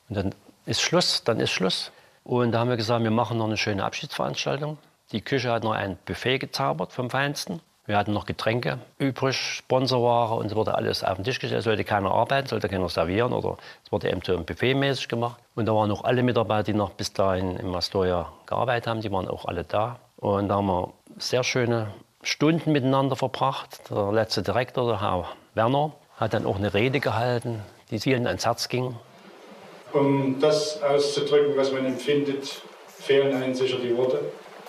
Und 0.07 0.15
dann 0.15 0.35
ist 0.65 0.81
Schluss, 0.81 1.23
dann 1.23 1.39
ist 1.39 1.51
Schluss. 1.51 1.91
Und 2.23 2.51
da 2.51 2.59
haben 2.59 2.69
wir 2.69 2.77
gesagt, 2.77 3.03
wir 3.03 3.09
machen 3.09 3.39
noch 3.39 3.47
eine 3.47 3.57
schöne 3.57 3.83
Abschiedsveranstaltung. 3.83 4.77
Die 5.11 5.21
Küche 5.21 5.51
hat 5.51 5.63
noch 5.63 5.71
ein 5.73 5.97
Buffet 6.05 6.37
gezaubert 6.37 6.93
vom 6.93 7.09
Feinsten. 7.09 7.59
Wir 7.89 7.97
hatten 7.97 8.13
noch 8.13 8.27
Getränke 8.27 8.77
übrig, 8.99 9.35
Sponsorware 9.35 10.35
und 10.35 10.45
es 10.45 10.55
wurde 10.55 10.75
alles 10.75 11.03
auf 11.03 11.15
den 11.15 11.23
Tisch 11.23 11.39
gestellt. 11.39 11.57
Es 11.57 11.65
sollte 11.65 11.83
keiner 11.83 12.11
arbeiten, 12.11 12.47
sollte 12.47 12.69
keiner 12.69 12.87
servieren 12.87 13.33
oder 13.33 13.57
es 13.83 13.91
wurde 13.91 14.11
eben 14.11 14.21
so 14.23 14.37
ein 14.37 14.45
Buffet-mäßig 14.45 15.07
gemacht. 15.07 15.41
Und 15.55 15.65
da 15.65 15.73
waren 15.73 15.89
auch 15.89 16.03
alle 16.03 16.21
Mitarbeiter, 16.21 16.65
die 16.65 16.75
noch 16.75 16.91
bis 16.91 17.13
dahin 17.13 17.57
im 17.57 17.73
Astoria 17.73 18.31
gearbeitet 18.45 18.85
haben, 18.85 19.01
die 19.01 19.11
waren 19.11 19.27
auch 19.27 19.45
alle 19.45 19.63
da. 19.63 19.97
Und 20.17 20.49
da 20.49 20.57
haben 20.57 20.67
wir 20.67 20.93
sehr 21.17 21.43
schöne 21.43 21.87
Stunden 22.21 22.73
miteinander 22.73 23.15
verbracht. 23.15 23.81
Der 23.89 24.11
letzte 24.11 24.43
Direktor, 24.43 24.87
der 24.87 25.01
Herr 25.01 25.27
Werner, 25.55 25.93
hat 26.17 26.35
dann 26.35 26.45
auch 26.45 26.57
eine 26.57 26.75
Rede 26.75 26.99
gehalten, 26.99 27.63
die 27.89 27.97
vielen 27.97 28.27
ans 28.27 28.45
Herz 28.45 28.69
ging. 28.69 28.97
Um 29.93 30.39
das 30.39 30.79
auszudrücken, 30.83 31.57
was 31.57 31.71
man 31.71 31.87
empfindet, 31.87 32.61
fehlen 32.85 33.35
einem 33.35 33.55
sicher 33.55 33.79
die 33.79 33.97
Worte. 33.97 34.19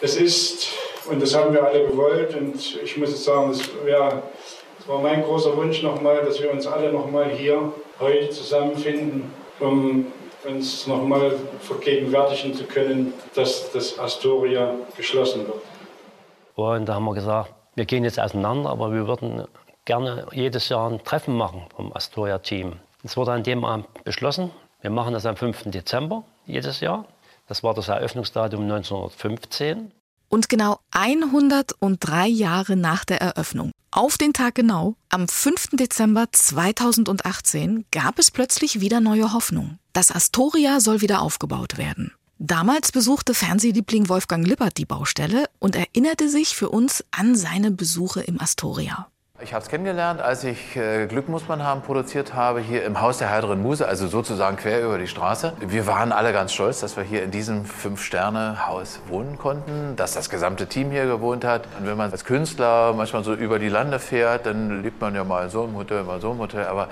Es 0.00 0.16
ist, 0.16 0.68
und 1.10 1.22
das 1.22 1.34
haben 1.34 1.52
wir 1.52 1.64
alle 1.64 1.86
gewollt, 1.86 2.34
und 2.34 2.54
ich 2.82 2.96
muss 2.96 3.10
jetzt 3.10 3.24
sagen, 3.24 3.50
es 3.50 3.68
wär, 3.84 4.22
war 4.86 4.98
mein 5.00 5.22
großer 5.22 5.56
Wunsch 5.56 5.82
nochmal, 5.82 6.24
dass 6.24 6.40
wir 6.40 6.50
uns 6.50 6.66
alle 6.66 6.92
nochmal 6.92 7.28
hier 7.30 7.72
heute 7.98 8.30
zusammenfinden, 8.30 9.30
um 9.58 10.06
uns 10.48 10.86
nochmal 10.86 11.32
vergegenwärtigen 11.60 12.54
zu 12.54 12.64
können, 12.64 13.12
dass 13.34 13.70
das 13.72 13.98
Astoria 13.98 14.74
geschlossen 14.96 15.46
wird. 15.46 15.62
Und 16.54 16.86
da 16.86 16.94
haben 16.94 17.04
wir 17.04 17.14
gesagt, 17.14 17.52
wir 17.74 17.84
gehen 17.84 18.04
jetzt 18.04 18.18
auseinander, 18.18 18.70
aber 18.70 18.92
wir 18.92 19.06
würden 19.06 19.46
gerne 19.84 20.26
jedes 20.32 20.68
Jahr 20.68 20.90
ein 20.90 21.02
Treffen 21.04 21.36
machen 21.36 21.66
vom 21.74 21.92
Astoria-Team. 21.92 22.74
Es 23.02 23.16
wurde 23.16 23.32
an 23.32 23.42
dem 23.42 23.64
Abend 23.64 23.86
beschlossen, 24.04 24.50
wir 24.80 24.90
machen 24.90 25.12
das 25.12 25.26
am 25.26 25.36
5. 25.36 25.70
Dezember 25.70 26.24
jedes 26.46 26.80
Jahr. 26.80 27.04
Das 27.48 27.62
war 27.62 27.74
das 27.74 27.88
Eröffnungsdatum 27.88 28.62
1915. 28.62 29.92
Und 30.32 30.48
genau 30.48 30.78
103 30.92 32.28
Jahre 32.28 32.76
nach 32.76 33.04
der 33.04 33.20
Eröffnung, 33.20 33.72
auf 33.90 34.16
den 34.16 34.32
Tag 34.32 34.54
genau, 34.54 34.94
am 35.08 35.26
5. 35.26 35.70
Dezember 35.72 36.28
2018, 36.30 37.84
gab 37.90 38.20
es 38.20 38.30
plötzlich 38.30 38.80
wieder 38.80 39.00
neue 39.00 39.32
Hoffnung. 39.32 39.80
Das 39.92 40.12
Astoria 40.12 40.78
soll 40.78 41.00
wieder 41.00 41.20
aufgebaut 41.20 41.78
werden. 41.78 42.12
Damals 42.38 42.92
besuchte 42.92 43.34
Fernsehliebling 43.34 44.08
Wolfgang 44.08 44.46
Lippert 44.46 44.78
die 44.78 44.86
Baustelle 44.86 45.46
und 45.58 45.74
erinnerte 45.74 46.28
sich 46.28 46.54
für 46.54 46.68
uns 46.68 47.04
an 47.10 47.34
seine 47.34 47.72
Besuche 47.72 48.20
im 48.20 48.40
Astoria. 48.40 49.08
Ich 49.42 49.54
habe 49.54 49.62
es 49.62 49.70
kennengelernt, 49.70 50.20
als 50.20 50.44
ich 50.44 50.76
äh, 50.76 51.06
Glück 51.06 51.30
muss 51.30 51.48
man 51.48 51.62
haben 51.62 51.80
produziert 51.80 52.34
habe, 52.34 52.60
hier 52.60 52.84
im 52.84 53.00
Haus 53.00 53.16
der 53.16 53.30
heiteren 53.30 53.62
Muse, 53.62 53.88
also 53.88 54.06
sozusagen 54.06 54.58
quer 54.58 54.84
über 54.84 54.98
die 54.98 55.06
Straße. 55.06 55.54
Wir 55.60 55.86
waren 55.86 56.12
alle 56.12 56.34
ganz 56.34 56.52
stolz, 56.52 56.80
dass 56.80 56.98
wir 56.98 57.04
hier 57.04 57.22
in 57.22 57.30
diesem 57.30 57.64
Fünf-Sterne-Haus 57.64 59.00
wohnen 59.08 59.38
konnten, 59.38 59.96
dass 59.96 60.12
das 60.12 60.28
gesamte 60.28 60.66
Team 60.66 60.90
hier 60.90 61.06
gewohnt 61.06 61.44
hat. 61.46 61.62
Und 61.78 61.86
wenn 61.86 61.96
man 61.96 62.12
als 62.12 62.26
Künstler 62.26 62.92
manchmal 62.92 63.24
so 63.24 63.32
über 63.32 63.58
die 63.58 63.70
Lande 63.70 63.98
fährt, 63.98 64.44
dann 64.44 64.82
lebt 64.82 65.00
man 65.00 65.14
ja 65.14 65.24
mal 65.24 65.44
in 65.44 65.50
so 65.50 65.64
einem 65.64 65.74
Hotel, 65.76 66.02
mal 66.02 66.20
so 66.20 66.32
einem 66.32 66.40
Hotel. 66.40 66.66
Aber 66.66 66.88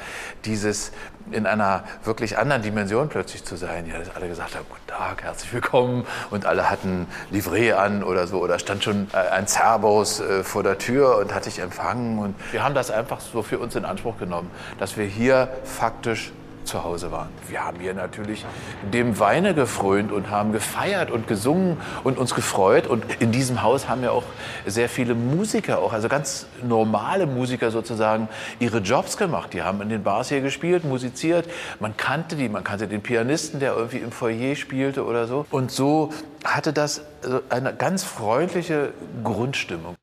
dieses 0.46 0.92
in 1.32 1.46
einer 1.46 1.84
wirklich 2.04 2.38
anderen 2.38 2.62
Dimension 2.62 3.08
plötzlich 3.08 3.44
zu 3.44 3.56
sein, 3.56 3.86
ja, 3.86 3.98
dass 3.98 4.14
alle 4.14 4.28
gesagt 4.28 4.54
haben, 4.54 4.66
guten 4.68 4.86
Tag, 4.86 5.22
herzlich 5.22 5.52
willkommen. 5.52 6.06
Und 6.30 6.46
alle 6.46 6.70
hatten 6.70 7.06
Livret 7.30 7.74
an 7.74 8.02
oder 8.02 8.26
so. 8.26 8.40
Oder 8.40 8.58
stand 8.58 8.84
schon 8.84 9.08
äh, 9.12 9.16
ein 9.16 9.46
Zerbos 9.46 10.20
äh, 10.20 10.44
vor 10.44 10.62
der 10.62 10.78
Tür 10.78 11.18
und 11.18 11.34
hat 11.34 11.46
dich 11.46 11.58
empfangen. 11.58 12.18
Und 12.18 12.34
wir 12.52 12.62
haben 12.62 12.74
das 12.74 12.90
einfach 12.90 13.20
so 13.20 13.42
für 13.42 13.58
uns 13.58 13.74
in 13.76 13.84
Anspruch 13.84 14.18
genommen, 14.18 14.50
dass 14.78 14.96
wir 14.96 15.04
hier 15.04 15.48
faktisch 15.64 16.32
zu 16.68 16.84
Hause 16.84 17.10
waren. 17.10 17.28
Wir 17.48 17.64
haben 17.64 17.80
hier 17.80 17.94
natürlich 17.94 18.44
dem 18.92 19.18
Weine 19.18 19.54
gefrönt 19.54 20.12
und 20.12 20.30
haben 20.30 20.52
gefeiert 20.52 21.10
und 21.10 21.26
gesungen 21.26 21.78
und 22.04 22.18
uns 22.18 22.34
gefreut. 22.34 22.86
Und 22.86 23.04
in 23.20 23.32
diesem 23.32 23.62
Haus 23.62 23.88
haben 23.88 24.02
ja 24.02 24.10
auch 24.10 24.24
sehr 24.66 24.88
viele 24.88 25.14
Musiker, 25.14 25.78
auch 25.80 25.92
also 25.92 26.08
ganz 26.08 26.46
normale 26.62 27.26
Musiker 27.26 27.70
sozusagen, 27.70 28.28
ihre 28.60 28.78
Jobs 28.78 29.16
gemacht. 29.16 29.52
Die 29.52 29.62
haben 29.62 29.80
in 29.80 29.88
den 29.88 30.02
Bars 30.02 30.28
hier 30.28 30.40
gespielt, 30.40 30.84
musiziert. 30.84 31.48
Man 31.80 31.96
kannte 31.96 32.36
die, 32.36 32.48
man 32.48 32.64
kannte 32.64 32.86
den 32.86 33.02
Pianisten, 33.02 33.60
der 33.60 33.74
irgendwie 33.74 33.98
im 33.98 34.12
Foyer 34.12 34.54
spielte 34.54 35.04
oder 35.04 35.26
so. 35.26 35.46
Und 35.50 35.70
so 35.70 36.12
hatte 36.44 36.72
das 36.72 37.02
eine 37.48 37.74
ganz 37.74 38.04
freundliche 38.04 38.92
Grundstimmung. 39.24 39.96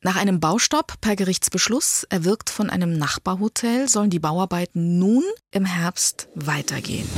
Nach 0.00 0.14
einem 0.14 0.38
Baustopp 0.38 1.00
per 1.00 1.16
Gerichtsbeschluss, 1.16 2.04
erwirkt 2.04 2.50
von 2.50 2.70
einem 2.70 2.96
Nachbarhotel, 2.96 3.88
sollen 3.88 4.10
die 4.10 4.20
Bauarbeiten 4.20 4.96
nun 4.98 5.24
im 5.50 5.64
Herbst 5.64 6.28
weitergehen. 6.36 7.08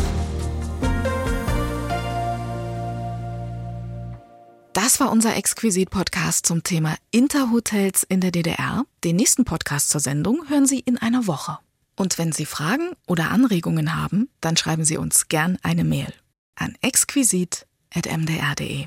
Das 4.73 4.99
war 4.99 5.13
unser 5.13 5.37
Exquisit-Podcast 5.37 6.47
zum 6.47 6.63
Thema 6.63 6.97
Interhotels 7.11 8.03
in 8.05 8.23
der 8.23 8.31
DDR. 8.31 8.87
Den 9.05 9.17
nächsten 9.17 9.45
Podcast 9.45 9.91
zur 9.91 10.01
Sendung 10.01 10.49
hören 10.49 10.67
Sie 10.67 10.79
in 10.79 10.97
einer 10.97 11.27
Woche. 11.27 11.59
Und 11.97 12.17
wenn 12.17 12.33
Sie 12.33 12.47
Fragen 12.47 12.93
oder 13.07 13.31
Anregungen 13.31 13.95
haben, 13.95 14.31
dann 14.41 14.57
schreiben 14.57 14.85
Sie 14.85 14.97
uns 14.97 15.29
gern 15.29 15.59
eine 15.63 15.85
Mail 15.85 16.15
an 16.55 16.79
exquisit.mdr.de. 16.81 18.87